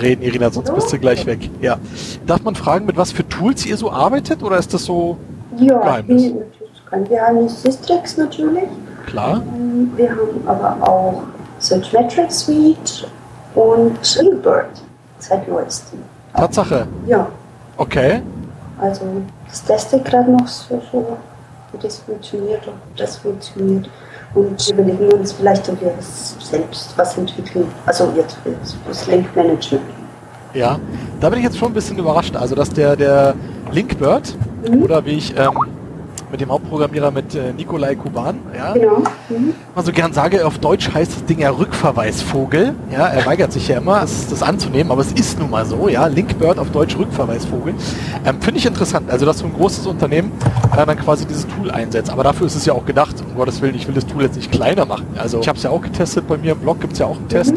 reden, 0.00 0.22
Irina, 0.22 0.50
sonst 0.50 0.68
so? 0.68 0.74
bist 0.74 0.92
du 0.92 0.98
gleich 0.98 1.26
weg. 1.26 1.50
Ja. 1.60 1.78
Darf 2.26 2.42
man 2.42 2.54
fragen, 2.54 2.86
mit 2.86 2.96
was 2.96 3.12
für 3.12 3.28
Tools 3.28 3.66
ihr 3.66 3.76
so 3.76 3.90
arbeitet 3.90 4.42
oder 4.42 4.56
ist 4.58 4.72
das 4.72 4.84
so 4.84 5.18
ja, 5.58 5.78
Geheimnis? 5.78 6.22
Ja, 6.24 6.32
kein 6.90 7.04
Geheimnis. 7.08 7.62
Systrix 7.62 8.16
natürlich. 8.16 8.68
Klar. 9.06 9.42
Ähm, 9.54 9.92
wir 9.96 10.10
haben 10.10 10.46
aber 10.46 10.88
auch 10.88 11.22
Search 11.58 11.92
Metrics 11.92 12.40
Suite 12.40 13.06
und 13.54 14.16
Linkbird 14.16 14.70
seit 15.18 15.48
neuestem. 15.48 16.00
Tatsache. 16.34 16.86
Ja. 17.06 17.28
Okay. 17.76 18.22
Also 18.80 19.04
das 19.48 19.64
teste 19.64 19.96
ich 19.96 20.04
gerade 20.04 20.30
noch 20.30 20.48
so, 20.48 20.80
so, 20.90 21.16
wie 21.72 21.78
das 21.78 21.98
funktioniert, 21.98 22.66
ob 22.66 22.74
das 22.96 23.16
funktioniert. 23.16 23.88
Und 24.34 24.68
überlegen 24.70 25.12
uns 25.12 25.32
vielleicht, 25.32 25.68
ob 25.68 25.80
wir 25.80 25.92
selbst 26.00 26.94
was 26.96 27.18
entwickeln. 27.18 27.66
Also 27.84 28.12
jetzt 28.16 28.38
das 28.88 29.06
Link-Management. 29.06 29.82
Ja, 30.54 30.78
da 31.20 31.28
bin 31.28 31.38
ich 31.38 31.44
jetzt 31.44 31.58
schon 31.58 31.70
ein 31.70 31.74
bisschen 31.74 31.98
überrascht. 31.98 32.34
Also 32.34 32.54
dass 32.54 32.70
der, 32.70 32.96
der 32.96 33.34
Linkbird 33.72 34.36
mhm. 34.68 34.82
oder 34.82 35.04
wie 35.04 35.12
ich 35.12 35.36
ähm, 35.36 35.50
mit 36.32 36.40
dem 36.40 36.50
Hauptprogrammierer 36.50 37.10
mit 37.10 37.34
äh, 37.34 37.52
Nikolai 37.52 37.94
Kuban, 37.94 38.38
ja. 38.56 38.72
Genau. 38.72 39.02
Mhm. 39.28 39.52
Also 39.74 39.92
gern 39.92 40.14
sage, 40.14 40.46
auf 40.46 40.58
Deutsch 40.58 40.90
heißt 40.92 41.12
das 41.12 41.24
Ding 41.26 41.40
ja 41.40 41.50
Rückverweisvogel. 41.50 42.74
Ja, 42.90 43.06
er 43.06 43.26
weigert 43.26 43.52
sich 43.52 43.68
ja 43.68 43.76
immer, 43.76 44.00
das, 44.00 44.28
das 44.28 44.42
anzunehmen, 44.42 44.90
aber 44.90 45.02
es 45.02 45.12
ist 45.12 45.38
nun 45.38 45.50
mal 45.50 45.66
so, 45.66 45.88
ja. 45.88 46.06
Linkbird 46.06 46.58
auf 46.58 46.70
Deutsch 46.70 46.96
Rückverweisvogel. 46.96 47.74
Ähm, 48.24 48.40
Finde 48.40 48.58
ich 48.58 48.66
interessant. 48.66 49.10
Also, 49.10 49.26
dass 49.26 49.38
so 49.40 49.44
ein 49.44 49.52
großes 49.52 49.86
Unternehmen 49.86 50.32
äh, 50.74 50.86
dann 50.86 50.98
quasi 50.98 51.26
dieses 51.26 51.46
Tool 51.46 51.70
einsetzt. 51.70 52.10
Aber 52.10 52.24
dafür 52.24 52.46
ist 52.46 52.56
es 52.56 52.64
ja 52.64 52.72
auch 52.72 52.86
gedacht, 52.86 53.16
um 53.28 53.36
Gottes 53.36 53.60
Willen, 53.60 53.74
ich 53.74 53.86
will 53.86 53.94
das 53.94 54.06
Tool 54.06 54.22
jetzt 54.22 54.36
nicht 54.36 54.50
kleiner 54.50 54.86
machen. 54.86 55.06
Also, 55.18 55.38
ich 55.40 55.48
habe 55.48 55.58
es 55.58 55.64
ja 55.64 55.70
auch 55.70 55.82
getestet, 55.82 56.26
bei 56.26 56.38
mir 56.38 56.52
im 56.52 56.58
Blog 56.58 56.80
gibt 56.80 56.94
es 56.94 56.98
ja 56.98 57.06
auch 57.06 57.16
einen 57.16 57.28
Test. 57.28 57.56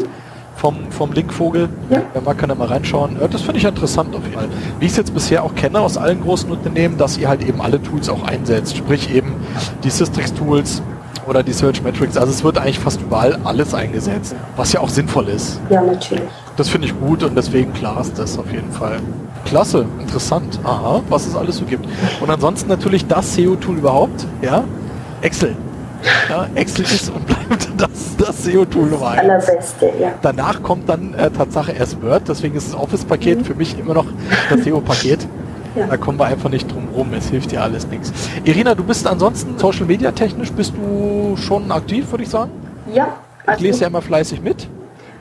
Vom, 0.56 0.90
vom 0.90 1.12
Linkvogel. 1.12 1.68
Ja. 1.90 2.02
Man 2.24 2.36
kann 2.36 2.48
da 2.48 2.54
mal 2.54 2.68
reinschauen. 2.68 3.18
Das 3.30 3.42
finde 3.42 3.58
ich 3.58 3.64
interessant 3.64 4.14
auf 4.16 4.22
jeden 4.24 4.34
Fall. 4.34 4.48
Wie 4.78 4.86
ich 4.86 4.92
es 4.92 4.96
jetzt 4.96 5.12
bisher 5.12 5.44
auch 5.44 5.54
kenne 5.54 5.80
aus 5.80 5.98
allen 5.98 6.22
großen 6.22 6.50
Unternehmen, 6.50 6.96
dass 6.96 7.18
ihr 7.18 7.28
halt 7.28 7.46
eben 7.46 7.60
alle 7.60 7.82
Tools 7.82 8.08
auch 8.08 8.24
einsetzt. 8.26 8.76
Sprich 8.76 9.14
eben 9.14 9.34
die 9.84 9.90
Systrix-Tools 9.90 10.82
oder 11.26 11.42
die 11.42 11.52
Search 11.52 11.82
Metrics. 11.82 12.16
Also 12.16 12.32
es 12.32 12.42
wird 12.42 12.58
eigentlich 12.58 12.78
fast 12.78 13.02
überall 13.02 13.38
alles 13.44 13.74
eingesetzt, 13.74 14.34
was 14.56 14.72
ja 14.72 14.80
auch 14.80 14.88
sinnvoll 14.88 15.28
ist. 15.28 15.60
Ja, 15.68 15.82
natürlich. 15.82 16.24
Das 16.56 16.68
finde 16.70 16.86
ich 16.86 16.98
gut 16.98 17.22
und 17.22 17.36
deswegen 17.36 17.72
klar 17.74 18.00
ist 18.00 18.18
das 18.18 18.38
auf 18.38 18.50
jeden 18.50 18.72
Fall. 18.72 18.98
Klasse, 19.44 19.84
interessant. 20.00 20.58
Aha, 20.64 21.02
was 21.08 21.26
es 21.26 21.36
alles 21.36 21.58
so 21.58 21.64
gibt. 21.66 21.86
Und 22.20 22.30
ansonsten 22.30 22.68
natürlich 22.68 23.06
das 23.06 23.34
SEO-Tool 23.34 23.76
überhaupt, 23.76 24.26
ja. 24.40 24.64
Excel. 25.20 25.54
Ja, 26.28 26.48
Excel 26.54 26.84
ist 26.84 27.10
und 27.10 27.26
bleibt 27.26 27.68
das, 27.76 28.16
das 28.18 28.44
SEO-Tool 28.44 28.86
Nummer 28.86 29.10
1. 29.10 29.20
Allerbeste, 29.20 29.92
ja. 30.00 30.12
Danach 30.22 30.62
kommt 30.62 30.88
dann 30.88 31.14
äh, 31.14 31.30
Tatsache 31.30 31.72
erst 31.72 32.02
Word, 32.02 32.22
deswegen 32.28 32.56
ist 32.56 32.72
das 32.72 32.80
Office-Paket 32.80 33.40
mhm. 33.40 33.44
für 33.44 33.54
mich 33.54 33.78
immer 33.78 33.94
noch 33.94 34.06
das 34.50 34.64
SEO-Paket. 34.64 35.26
Ja. 35.76 35.86
Da 35.86 35.96
kommen 35.98 36.18
wir 36.18 36.24
einfach 36.24 36.48
nicht 36.48 36.72
drum 36.72 36.88
rum, 36.94 37.12
es 37.12 37.28
hilft 37.28 37.52
dir 37.52 37.62
alles 37.62 37.86
nichts. 37.88 38.10
Irina, 38.44 38.74
du 38.74 38.82
bist 38.82 39.06
ansonsten 39.06 39.58
Social 39.58 39.84
Media 39.84 40.10
technisch, 40.10 40.50
bist 40.52 40.72
du 40.74 41.36
schon 41.36 41.70
aktiv, 41.70 42.10
würde 42.10 42.24
ich 42.24 42.30
sagen? 42.30 42.50
Ja. 42.92 43.08
Also 43.44 43.58
ich 43.58 43.66
lese 43.66 43.82
ja 43.82 43.88
immer 43.88 44.02
fleißig 44.02 44.40
mit. 44.40 44.68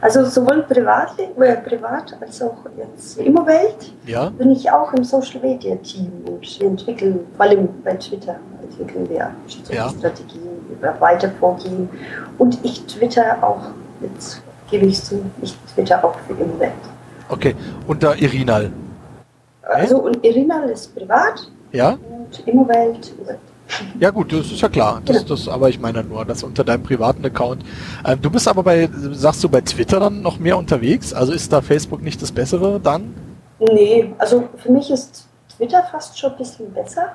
Also 0.02 0.24
sowohl 0.26 0.62
privat, 0.64 1.20
äh, 1.20 1.56
privat 1.56 2.16
als 2.22 2.42
auch 2.42 2.58
jetzt 2.78 3.18
Immowelt 3.18 3.92
ja. 4.06 4.30
bin 4.30 4.52
ich 4.52 4.70
auch 4.70 4.94
im 4.94 5.04
Social 5.04 5.42
Media 5.42 5.76
Team 5.78 6.12
und 6.28 6.60
wir 6.60 6.68
entwickeln, 6.68 7.22
vor 7.36 7.46
allem 7.46 7.70
bei 7.84 7.96
Twitter 7.96 8.36
entwickeln 8.62 9.10
wir 9.10 9.32
ja. 9.72 9.90
Strategien 9.90 10.55
weiter 11.00 11.32
vorgehen. 11.40 11.90
Und 12.38 12.60
ich 12.64 12.86
twitter 12.86 13.38
auch, 13.42 13.62
jetzt 14.02 14.42
gebe 14.70 14.86
ich 14.86 15.02
zu, 15.04 15.24
ich 15.42 15.56
twitter 15.74 16.04
auch 16.04 16.16
für 16.28 16.34
Immowelt. 16.34 16.74
Okay, 17.30 17.56
und 17.88 18.04
da 18.04 18.14
Irinal? 18.14 18.72
Also 19.64 19.98
und 19.98 20.24
Irinal 20.24 20.70
ist 20.70 20.96
privat 20.96 21.50
ja? 21.72 21.98
und 22.10 22.48
Immowelt 22.48 23.14
ja 24.00 24.12
gut, 24.12 24.32
das 24.32 24.52
ist 24.52 24.62
ja 24.62 24.70
klar. 24.70 25.02
Das, 25.06 25.18
genau. 25.18 25.30
das, 25.30 25.48
aber 25.48 25.70
ich 25.70 25.80
meine 25.80 26.04
nur, 26.04 26.24
das 26.26 26.44
unter 26.44 26.64
deinem 26.64 26.84
privaten 26.84 27.26
Account. 27.26 27.64
Ähm, 28.06 28.22
du 28.22 28.30
bist 28.30 28.48
aber 28.48 28.64
bei, 28.64 28.90
sagst 29.12 29.44
du 29.44 29.50
bei 29.50 29.62
Twitter 29.62 30.00
dann 30.00 30.22
noch 30.22 30.40
mehr 30.40 30.58
unterwegs? 30.58 31.14
Also 31.14 31.34
ist 31.34 31.52
da 31.52 31.62
Facebook 31.62 32.02
nicht 32.02 32.22
das 32.22 32.32
Bessere 32.32 32.80
dann? 32.80 33.14
Nee, 33.60 34.14
also 34.18 34.48
für 34.58 34.72
mich 34.72 34.92
ist 34.92 35.28
Twitter 35.56 35.84
fast 35.92 36.18
schon 36.18 36.32
ein 36.32 36.38
bisschen 36.38 36.72
besser, 36.74 37.14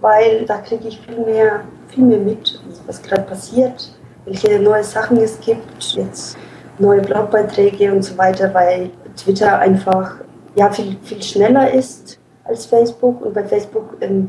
weil 0.00 0.44
da 0.46 0.58
kriege 0.58 0.88
ich 0.88 1.00
viel 1.00 1.18
mehr, 1.18 1.60
viel 1.88 2.04
mehr 2.04 2.18
mit, 2.18 2.60
was 2.86 3.02
gerade 3.02 3.22
passiert, 3.22 3.92
welche 4.24 4.58
neue 4.60 4.84
Sachen 4.84 5.16
es 5.18 5.40
gibt, 5.40 5.82
jetzt 5.94 6.36
neue 6.78 7.00
Blogbeiträge 7.00 7.92
und 7.92 8.02
so 8.02 8.16
weiter, 8.16 8.52
weil 8.54 8.90
Twitter 9.16 9.58
einfach 9.58 10.16
ja 10.54 10.70
viel, 10.70 10.96
viel 11.02 11.22
schneller 11.22 11.72
ist 11.72 12.18
als 12.44 12.66
Facebook. 12.66 13.20
Und 13.24 13.34
bei 13.34 13.44
Facebook 13.44 13.96
ähm, 14.00 14.28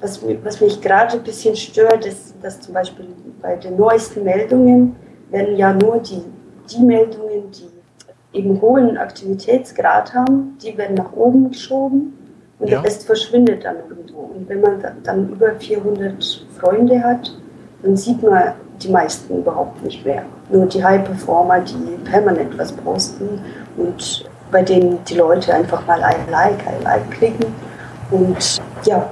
was, 0.00 0.20
was 0.44 0.60
mich 0.60 0.80
gerade 0.80 1.14
ein 1.14 1.22
bisschen 1.22 1.56
stört, 1.56 2.06
ist, 2.06 2.34
dass 2.42 2.60
zum 2.60 2.74
Beispiel 2.74 3.08
bei 3.42 3.56
den 3.56 3.76
neuesten 3.76 4.24
Meldungen 4.24 4.96
werden 5.30 5.56
ja 5.56 5.72
nur 5.72 5.98
die, 5.98 6.22
die 6.70 6.82
Meldungen, 6.82 7.50
die 7.50 8.38
eben 8.38 8.60
hohen 8.60 8.96
Aktivitätsgrad 8.96 10.14
haben, 10.14 10.56
die 10.62 10.76
werden 10.76 10.94
nach 10.94 11.12
oben 11.12 11.50
geschoben 11.50 12.17
und 12.58 12.68
ja. 12.68 12.80
der 12.80 12.84
Rest 12.84 13.06
verschwindet 13.06 13.64
dann 13.64 13.76
irgendwo. 13.88 14.20
Und 14.20 14.48
wenn 14.48 14.60
man 14.60 14.82
dann 15.04 15.28
über 15.30 15.54
400 15.54 16.46
Freunde 16.58 17.02
hat, 17.02 17.32
dann 17.82 17.96
sieht 17.96 18.22
man 18.22 18.54
die 18.82 18.88
meisten 18.88 19.38
überhaupt 19.38 19.82
nicht 19.84 20.04
mehr. 20.04 20.24
Nur 20.50 20.66
die 20.66 20.82
High-Performer, 20.82 21.60
die 21.60 21.98
permanent 22.04 22.56
was 22.58 22.72
posten 22.72 23.40
und 23.76 24.28
bei 24.50 24.62
denen 24.62 25.04
die 25.04 25.14
Leute 25.14 25.54
einfach 25.54 25.86
mal 25.86 26.02
ein 26.02 26.30
Like, 26.30 26.66
ein 26.66 26.82
Like 26.82 27.10
klicken. 27.10 27.46
Und 28.10 28.60
ja, 28.84 29.10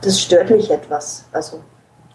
das 0.00 0.20
stört 0.20 0.50
mich 0.50 0.70
etwas. 0.70 1.24
Also. 1.32 1.60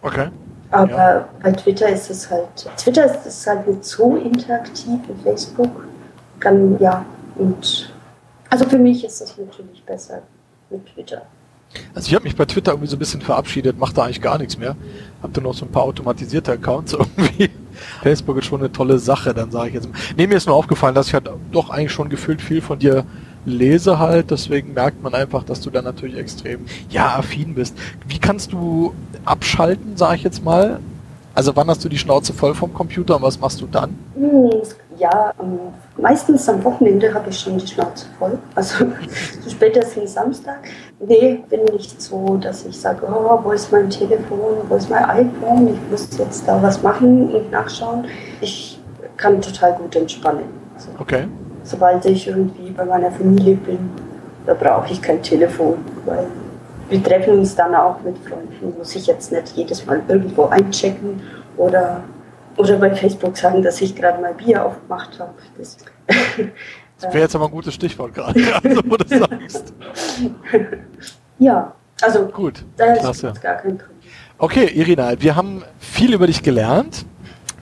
Okay. 0.01 0.27
Aber 0.69 0.89
ja. 0.89 1.29
bei 1.41 1.51
Twitter 1.53 1.87
ist 1.89 2.09
es 2.09 2.29
halt, 2.29 2.69
Twitter 2.77 3.05
ist 3.05 3.25
es 3.25 3.47
halt 3.47 3.67
nicht 3.67 3.85
so 3.85 4.17
interaktiv 4.17 4.99
wie 5.07 5.23
Facebook. 5.23 5.87
Kann, 6.39 6.77
ja, 6.79 7.05
und 7.35 7.93
also 8.49 8.65
für 8.65 8.77
mich 8.77 9.03
ist 9.03 9.21
das 9.21 9.37
natürlich 9.37 9.83
besser 9.85 10.21
mit 10.69 10.85
Twitter. 10.93 11.23
Also 11.93 12.07
ich 12.07 12.15
habe 12.15 12.23
mich 12.23 12.35
bei 12.35 12.45
Twitter 12.45 12.71
irgendwie 12.71 12.89
so 12.89 12.95
ein 12.95 12.99
bisschen 12.99 13.21
verabschiedet, 13.21 13.77
mache 13.77 13.93
da 13.93 14.03
eigentlich 14.03 14.21
gar 14.21 14.37
nichts 14.37 14.57
mehr. 14.57 14.75
Hab 15.21 15.33
dann 15.33 15.43
noch 15.43 15.53
so 15.53 15.65
ein 15.65 15.71
paar 15.71 15.83
automatisierte 15.83 16.53
Accounts 16.53 16.93
irgendwie. 16.99 17.49
Facebook 18.01 18.37
ist 18.37 18.45
schon 18.45 18.61
eine 18.61 18.71
tolle 18.71 18.99
Sache, 18.99 19.33
dann 19.33 19.51
sage 19.51 19.69
ich 19.69 19.73
jetzt. 19.75 19.89
Nee, 20.15 20.27
mir 20.27 20.35
ist 20.35 20.47
nur 20.47 20.55
aufgefallen, 20.55 20.95
dass 20.95 21.07
ich 21.07 21.13
halt 21.13 21.29
doch 21.51 21.69
eigentlich 21.69 21.91
schon 21.91 22.09
gefühlt 22.09 22.41
viel 22.41 22.61
von 22.61 22.79
dir 22.79 23.05
lese 23.45 23.97
halt, 23.97 24.29
deswegen 24.29 24.73
merkt 24.73 25.01
man 25.01 25.13
einfach, 25.13 25.43
dass 25.43 25.61
du 25.61 25.69
da 25.69 25.81
natürlich 25.81 26.17
extrem, 26.17 26.65
ja, 26.89 27.15
affin 27.17 27.55
bist. 27.55 27.77
Wie 28.05 28.19
kannst 28.19 28.51
du 28.51 28.93
abschalten, 29.23 29.95
sage 29.95 30.17
ich 30.17 30.23
jetzt 30.23 30.43
mal? 30.43 30.79
Also 31.33 31.55
wann 31.55 31.69
hast 31.69 31.83
du 31.85 31.89
die 31.89 31.97
Schnauze 31.97 32.33
voll 32.33 32.55
vom 32.55 32.73
Computer 32.73 33.15
und 33.15 33.21
was 33.21 33.39
machst 33.39 33.61
du 33.61 33.67
dann? 33.67 33.97
Hm, 34.15 34.51
Ja, 34.97 35.33
um, 35.37 35.73
meistens 35.97 36.49
am 36.49 36.63
Wochenende 36.63 37.13
habe 37.13 37.29
ich 37.29 37.39
schon 37.39 37.57
die 37.57 37.67
Schnauze 37.67 38.07
voll. 38.17 38.37
Also 38.55 38.85
spätestens 39.47 40.13
Samstag. 40.13 40.59
Nee, 40.99 41.43
bin 41.49 41.65
nicht 41.65 42.01
so, 42.01 42.37
dass 42.37 42.65
ich 42.65 42.79
sage, 42.79 43.05
oh, 43.07 43.39
wo 43.43 43.51
ist 43.51 43.71
mein 43.71 43.89
Telefon, 43.89 44.57
wo 44.67 44.75
ist 44.75 44.89
mein 44.89 45.05
iPhone, 45.05 45.67
ich 45.67 45.91
muss 45.91 46.17
jetzt 46.17 46.47
da 46.47 46.61
was 46.61 46.81
machen 46.81 47.33
und 47.33 47.51
nachschauen. 47.51 48.05
Ich 48.41 48.79
kann 49.17 49.41
total 49.41 49.73
gut 49.73 49.95
entspannen. 49.95 50.45
Also, 50.75 50.89
okay. 50.99 51.27
Sobald 51.63 52.05
ich 52.05 52.27
irgendwie 52.27 52.71
bei 52.71 52.85
meiner 52.85 53.11
Familie 53.11 53.55
bin, 53.55 53.89
da 54.45 54.53
brauche 54.53 54.91
ich 54.91 55.01
kein 55.01 55.21
Telefon, 55.21 55.75
weil 56.05 56.25
wir 56.89 57.03
treffen 57.03 57.39
uns 57.39 57.55
dann 57.55 57.75
auch 57.75 58.01
mit 58.01 58.17
Freunden. 58.19 58.77
Muss 58.77 58.95
ich 58.95 59.05
jetzt 59.07 59.31
nicht 59.31 59.49
jedes 59.55 59.85
Mal 59.85 60.01
irgendwo 60.07 60.45
einchecken 60.45 61.21
oder, 61.57 62.03
oder 62.57 62.77
bei 62.77 62.93
Facebook 62.93 63.37
sagen, 63.37 63.61
dass 63.61 63.81
ich 63.81 63.95
gerade 63.95 64.21
mal 64.21 64.33
Bier 64.33 64.65
aufgemacht 64.65 65.19
habe. 65.19 65.33
Das, 65.57 65.77
das 66.99 67.13
wäre 67.13 67.23
jetzt 67.23 67.35
aber 67.35 67.45
ein 67.45 67.51
gutes 67.51 67.73
Stichwort 67.73 68.13
gerade, 68.13 68.39
also, 68.63 68.81
wo 68.85 68.97
du 68.97 69.07
sagst. 69.19 69.73
ja, 71.39 71.73
also 72.01 72.25
gut. 72.25 72.65
Da 72.75 72.93
ist 72.93 73.21
gar 73.41 73.55
kein 73.55 73.77
Problem. 73.77 73.97
Okay, 74.39 74.65
Irina, 74.65 75.19
wir 75.19 75.35
haben 75.35 75.63
viel 75.79 76.13
über 76.13 76.27
dich 76.27 76.43
gelernt 76.43 77.05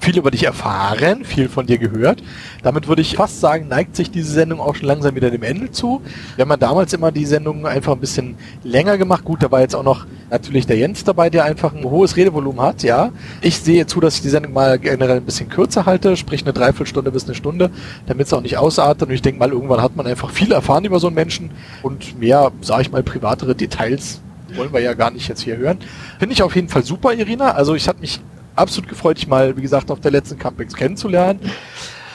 viel 0.06 0.18
über 0.20 0.30
dich 0.30 0.44
erfahren, 0.44 1.26
viel 1.26 1.50
von 1.50 1.66
dir 1.66 1.80
gehört. 1.80 2.22
Damit 2.62 2.88
würde 2.88 3.02
ich 3.02 3.16
fast 3.16 3.42
sagen, 3.42 3.68
neigt 3.68 3.96
sich 3.96 4.12
diese 4.12 4.32
Sendung 4.32 4.60
auch 4.60 4.76
schon 4.76 4.88
langsam 4.88 5.16
wieder 5.16 5.32
dem 5.32 5.42
Ende 5.42 5.72
zu. 5.72 6.02
Wir 6.36 6.44
haben 6.44 6.50
ja 6.52 6.58
damals 6.58 6.94
immer 6.94 7.12
die 7.12 7.26
Sendung 7.26 7.66
einfach 7.66 7.94
ein 7.94 8.00
bisschen 8.00 8.38
länger 8.64 9.00
gemacht. 9.00 9.26
Gut, 9.26 9.42
da 9.42 9.50
war 9.50 9.62
jetzt 9.62 9.76
auch 9.76 9.84
noch 9.84 10.06
natürlich 10.30 10.68
der 10.68 10.78
Jens 10.78 11.04
dabei, 11.04 11.30
der 11.30 11.46
einfach 11.46 11.74
ein 11.74 11.84
hohes 11.84 12.16
Redevolumen 12.18 12.62
hat, 12.62 12.84
ja. 12.84 13.12
Ich 13.42 13.58
sehe 13.58 13.86
zu, 13.86 14.00
dass 14.00 14.16
ich 14.16 14.22
die 14.22 14.30
Sendung 14.30 14.54
mal 14.54 14.80
generell 14.80 15.18
ein 15.18 15.26
bisschen 15.26 15.50
kürzer 15.50 15.86
halte, 15.86 16.18
sprich 16.18 16.44
eine 16.44 16.54
Dreiviertelstunde 16.54 17.12
bis 17.12 17.26
eine 17.26 17.36
Stunde, 17.36 17.70
damit 18.08 18.28
es 18.28 18.34
auch 18.34 18.42
nicht 18.42 18.58
ausartet. 18.58 19.08
Und 19.08 19.14
ich 19.14 19.22
denke 19.22 19.40
mal, 19.40 19.52
irgendwann 19.52 19.82
hat 19.82 19.96
man 19.96 20.08
einfach 20.08 20.30
viel 20.30 20.52
erfahren 20.52 20.86
über 20.86 21.00
so 21.00 21.08
einen 21.08 21.16
Menschen 21.16 21.52
und 21.82 22.20
mehr, 22.20 22.52
sage 22.62 22.84
ich 22.84 22.92
mal, 22.92 23.04
privatere 23.04 23.56
Details 23.56 24.22
wollen 24.56 24.72
wir 24.74 24.80
ja 24.80 24.94
gar 24.94 25.12
nicht 25.12 25.28
jetzt 25.28 25.42
hier 25.42 25.58
hören. 25.58 25.80
Finde 26.20 26.34
ich 26.34 26.44
auf 26.44 26.56
jeden 26.56 26.70
Fall 26.70 26.84
super, 26.84 27.14
Irina. 27.14 27.52
Also 27.52 27.76
ich 27.76 27.88
habe 27.88 28.00
mich 28.00 28.22
absolut 28.56 28.90
gefreut, 28.90 29.18
dich 29.18 29.28
mal, 29.28 29.58
wie 29.58 29.62
gesagt, 29.62 29.92
auf 29.92 30.00
der 30.00 30.12
letzten 30.12 30.40
Campings 30.40 30.76
kennenzulernen. 30.76 31.40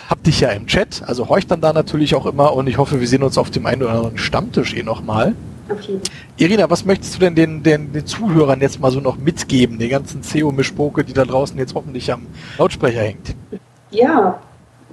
Hab 0.08 0.22
dich 0.24 0.40
ja 0.40 0.48
im 0.50 0.66
Chat, 0.66 1.02
also 1.06 1.28
horch 1.28 1.46
dann 1.46 1.61
da 1.61 1.72
natürlich 1.72 2.14
auch 2.14 2.26
immer 2.26 2.54
und 2.54 2.66
ich 2.66 2.78
hoffe, 2.78 3.00
wir 3.00 3.06
sehen 3.06 3.22
uns 3.22 3.38
auf 3.38 3.50
dem 3.50 3.66
einen 3.66 3.82
oder 3.82 3.92
anderen 3.92 4.18
Stammtisch 4.18 4.74
eh 4.74 4.82
nochmal. 4.82 5.34
Okay. 5.71 6.01
Irina, 6.37 6.68
was 6.68 6.85
möchtest 6.85 7.14
du 7.14 7.21
denn 7.21 7.35
den, 7.35 7.62
den, 7.62 7.93
den 7.93 8.07
Zuhörern 8.07 8.61
jetzt 8.61 8.81
mal 8.81 8.91
so 8.91 9.01
noch 9.01 9.16
mitgeben, 9.16 9.79
den 9.79 9.91
ganzen 9.91 10.23
CEO-Mischpoke, 10.23 11.05
die 11.05 11.12
da 11.12 11.25
draußen 11.25 11.57
jetzt 11.59 11.75
hoffentlich 11.75 12.12
am 12.12 12.27
Lautsprecher 12.59 13.03
hängt? 13.03 13.35
Ja, 13.91 14.41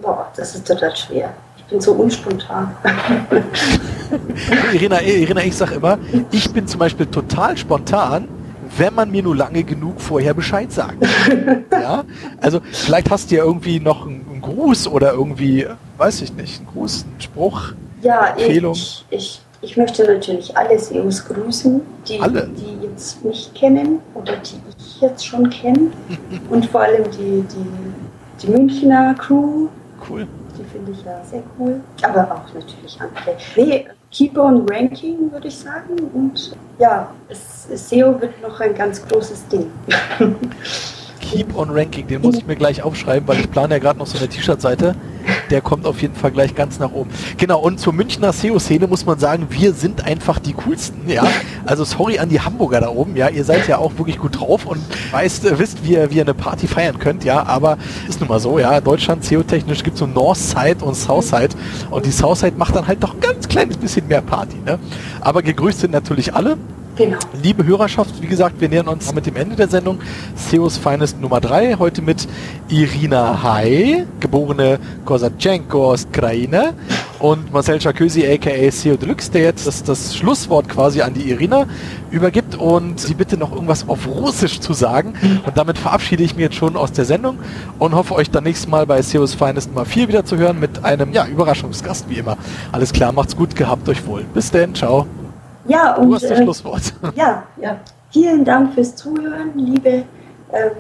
boah, 0.01 0.31
das 0.35 0.55
ist 0.55 0.67
total 0.67 0.95
schwer. 0.95 1.33
Ich 1.57 1.63
bin 1.63 1.81
so 1.81 1.93
unspontan. 1.93 2.75
Irina, 4.73 5.01
Irina, 5.01 5.43
ich 5.43 5.55
sag 5.55 5.71
immer, 5.71 5.97
ich 6.31 6.51
bin 6.51 6.67
zum 6.67 6.79
Beispiel 6.79 7.07
total 7.07 7.57
spontan, 7.57 8.27
wenn 8.77 8.93
man 8.93 9.09
mir 9.09 9.23
nur 9.23 9.35
lange 9.35 9.63
genug 9.63 9.99
vorher 9.99 10.33
Bescheid 10.33 10.71
sagt. 10.71 10.97
ja, 11.71 12.03
also 12.39 12.61
vielleicht 12.71 13.09
hast 13.09 13.31
du 13.31 13.35
ja 13.35 13.43
irgendwie 13.43 13.79
noch 13.79 14.05
einen, 14.05 14.25
einen, 14.29 14.41
Gruß 14.41 14.87
oder 14.87 15.13
irgendwie, 15.13 15.65
weiß 15.97 16.21
ich 16.21 16.33
nicht, 16.33 16.59
einen 16.59 16.67
Gruß, 16.67 17.05
einen 17.05 17.21
Spruch, 17.21 17.73
ja, 18.01 18.27
Empfehlung. 18.27 18.73
Ich, 18.73 19.05
ich, 19.09 19.41
ich 19.61 19.77
möchte 19.77 20.03
natürlich 20.03 20.55
alle 20.55 20.77
SEOs 20.77 21.25
grüßen, 21.25 21.81
die, 22.07 22.19
alle? 22.19 22.47
die 22.47 22.85
jetzt 22.85 23.23
mich 23.23 23.51
kennen 23.53 23.99
oder 24.13 24.35
die 24.37 24.61
ich 24.77 25.01
jetzt 25.01 25.25
schon 25.25 25.49
kenne 25.49 25.91
und 26.49 26.65
vor 26.67 26.81
allem 26.81 27.03
die, 27.11 27.43
die, 27.43 28.41
die 28.41 28.51
Münchner 28.51 29.15
Crew. 29.15 29.67
Cool. 30.07 30.27
Die 30.57 30.63
finde 30.63 30.91
ich 30.91 31.03
ja 31.03 31.23
sehr 31.23 31.43
cool. 31.59 31.79
Aber 32.03 32.31
auch 32.31 32.53
natürlich 32.53 32.99
andere. 32.99 33.37
Nee, 33.55 33.85
keep 34.11 34.37
on 34.37 34.67
ranking, 34.69 35.31
würde 35.31 35.47
ich 35.47 35.57
sagen. 35.57 35.95
Und 36.13 36.55
ja, 36.79 37.11
es, 37.29 37.89
SEO 37.89 38.19
wird 38.21 38.41
noch 38.41 38.59
ein 38.59 38.73
ganz 38.75 39.05
großes 39.07 39.47
Ding. 39.47 39.71
Keep 41.19 41.57
on 41.57 41.69
Ranking, 41.71 42.07
den 42.07 42.21
muss 42.21 42.37
ich 42.37 42.47
mir 42.47 42.55
gleich 42.55 42.81
aufschreiben, 42.81 43.27
weil 43.27 43.41
ich 43.41 43.51
plane 43.51 43.73
ja 43.73 43.79
gerade 43.79 43.99
noch 43.99 44.07
so 44.07 44.17
eine 44.17 44.29
T-Shirt-Seite. 44.29 44.95
Der 45.49 45.61
kommt 45.61 45.85
auf 45.85 46.01
jeden 46.01 46.15
Fall 46.15 46.31
gleich 46.31 46.55
ganz 46.55 46.79
nach 46.79 46.91
oben. 46.91 47.09
Genau, 47.37 47.59
und 47.59 47.79
zur 47.79 47.93
Münchner 47.93 48.33
SEO-Szene 48.33 48.87
muss 48.87 49.05
man 49.05 49.19
sagen, 49.19 49.47
wir 49.49 49.73
sind 49.73 50.05
einfach 50.05 50.39
die 50.39 50.53
coolsten, 50.53 51.09
ja. 51.09 51.25
Also 51.65 51.83
sorry 51.83 52.19
an 52.19 52.29
die 52.29 52.41
Hamburger 52.41 52.81
da 52.81 52.89
oben, 52.89 53.15
ja. 53.15 53.29
Ihr 53.29 53.43
seid 53.43 53.67
ja 53.67 53.77
auch 53.77 53.97
wirklich 53.97 54.19
gut 54.19 54.39
drauf 54.39 54.65
und 54.65 54.81
weißt, 55.11 55.57
wisst, 55.57 55.83
wie 55.85 55.93
ihr, 55.93 56.11
wie 56.11 56.15
ihr 56.15 56.23
eine 56.23 56.33
Party 56.33 56.67
feiern 56.67 56.99
könnt, 56.99 57.23
ja. 57.23 57.45
Aber 57.45 57.77
ist 58.07 58.19
nun 58.19 58.29
mal 58.29 58.39
so, 58.39 58.59
ja. 58.59 58.81
Deutschland 58.81 59.23
SEO-technisch 59.23 59.83
gibt 59.83 59.95
es 59.95 59.99
so 59.99 60.07
Northside 60.07 60.83
und 60.83 60.95
Southside. 60.95 61.49
Und 61.89 62.05
die 62.05 62.11
Southside 62.11 62.57
macht 62.57 62.75
dann 62.75 62.87
halt 62.87 63.03
doch 63.03 63.13
ein 63.13 63.19
ganz 63.19 63.47
kleines 63.47 63.77
bisschen 63.77 64.07
mehr 64.07 64.21
Party, 64.21 64.57
ne. 64.65 64.79
Aber 65.21 65.41
gegrüßt 65.41 65.79
sind 65.79 65.91
natürlich 65.91 66.33
alle. 66.33 66.57
Genau. 66.97 67.19
Liebe 67.43 67.63
Hörerschaft, 67.63 68.19
wie 68.23 68.25
gesagt, 68.25 68.59
wir 68.59 68.69
nähern 68.69 68.87
uns 68.87 69.13
mit 69.13 69.27
dem 69.27 69.35
Ende 69.35 69.55
der 69.55 69.67
Sendung. 69.67 69.99
SEOs 70.35 70.77
Finest 70.77 71.21
Nummer 71.21 71.39
3, 71.39 71.75
heute 71.77 72.01
mit 72.01 72.27
Irina 72.69 73.43
Hai, 73.43 74.07
geborene 74.19 74.79
Kozachenko 75.05 75.91
aus 75.91 76.05
Ukraine 76.05 76.73
und 77.19 77.53
Marcel 77.53 77.77
Chakösi, 77.77 78.25
aka 78.25 78.71
SEO 78.71 78.97
Deluxe, 78.97 79.29
der 79.29 79.43
jetzt 79.43 79.67
das, 79.67 79.83
das 79.83 80.15
Schlusswort 80.15 80.69
quasi 80.69 81.01
an 81.01 81.13
die 81.13 81.29
Irina 81.29 81.67
übergibt 82.09 82.55
und 82.55 82.99
sie 82.99 83.13
bitte 83.13 83.37
noch 83.37 83.51
irgendwas 83.51 83.87
auf 83.87 84.07
Russisch 84.07 84.59
zu 84.59 84.73
sagen. 84.73 85.13
Und 85.45 85.55
damit 85.55 85.77
verabschiede 85.77 86.23
ich 86.23 86.35
mich 86.35 86.45
jetzt 86.45 86.55
schon 86.55 86.75
aus 86.75 86.93
der 86.93 87.05
Sendung 87.05 87.37
und 87.77 87.93
hoffe 87.93 88.15
euch 88.15 88.31
dann 88.31 88.43
nächstes 88.43 88.67
Mal 88.67 88.87
bei 88.87 88.99
SEOs 89.03 89.35
Finest 89.35 89.69
Nummer 89.69 89.85
4 89.85 90.07
wieder 90.07 90.25
zu 90.25 90.37
hören 90.37 90.59
mit 90.59 90.83
einem 90.83 91.13
ja, 91.13 91.27
Überraschungsgast 91.27 92.09
wie 92.09 92.15
immer. 92.15 92.37
Alles 92.71 92.91
klar, 92.91 93.11
macht's 93.11 93.35
gut, 93.35 93.55
gehabt 93.55 93.87
euch 93.87 94.03
wohl. 94.07 94.25
Bis 94.33 94.49
denn, 94.49 94.73
ciao. 94.73 95.05
Ja, 95.67 95.95
und, 95.95 96.09
du 96.09 96.15
hast 96.15 96.23
das 96.23 96.31
äh, 96.31 96.43
Schlusswort. 96.43 96.93
Ja, 97.15 97.43
ja. 97.57 97.79
Vielen 98.09 98.45
Dank 98.45 98.73
fürs 98.73 98.95
Zuhören, 98.95 99.51
liebe 99.55 100.03
ähm, 100.53 100.71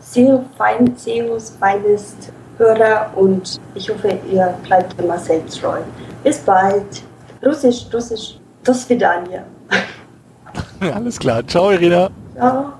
SEO, 0.00 0.44
fein, 0.56 0.94
SEOs, 0.96 1.56
finest 1.58 2.32
Hörer 2.58 3.10
und 3.16 3.60
ich 3.74 3.90
hoffe, 3.90 4.16
ihr 4.30 4.54
bleibt 4.62 5.00
immer 5.00 5.18
selbst 5.18 5.60
treu. 5.60 5.78
Bis 6.22 6.38
bald. 6.38 7.02
Russisch, 7.44 7.86
Russisch, 7.92 8.38
das 8.62 8.88
Vidania. 8.88 9.44
Alles 10.94 11.18
klar. 11.18 11.44
Ciao, 11.46 11.70
Irina. 11.70 12.10
Ciao. 12.36 12.74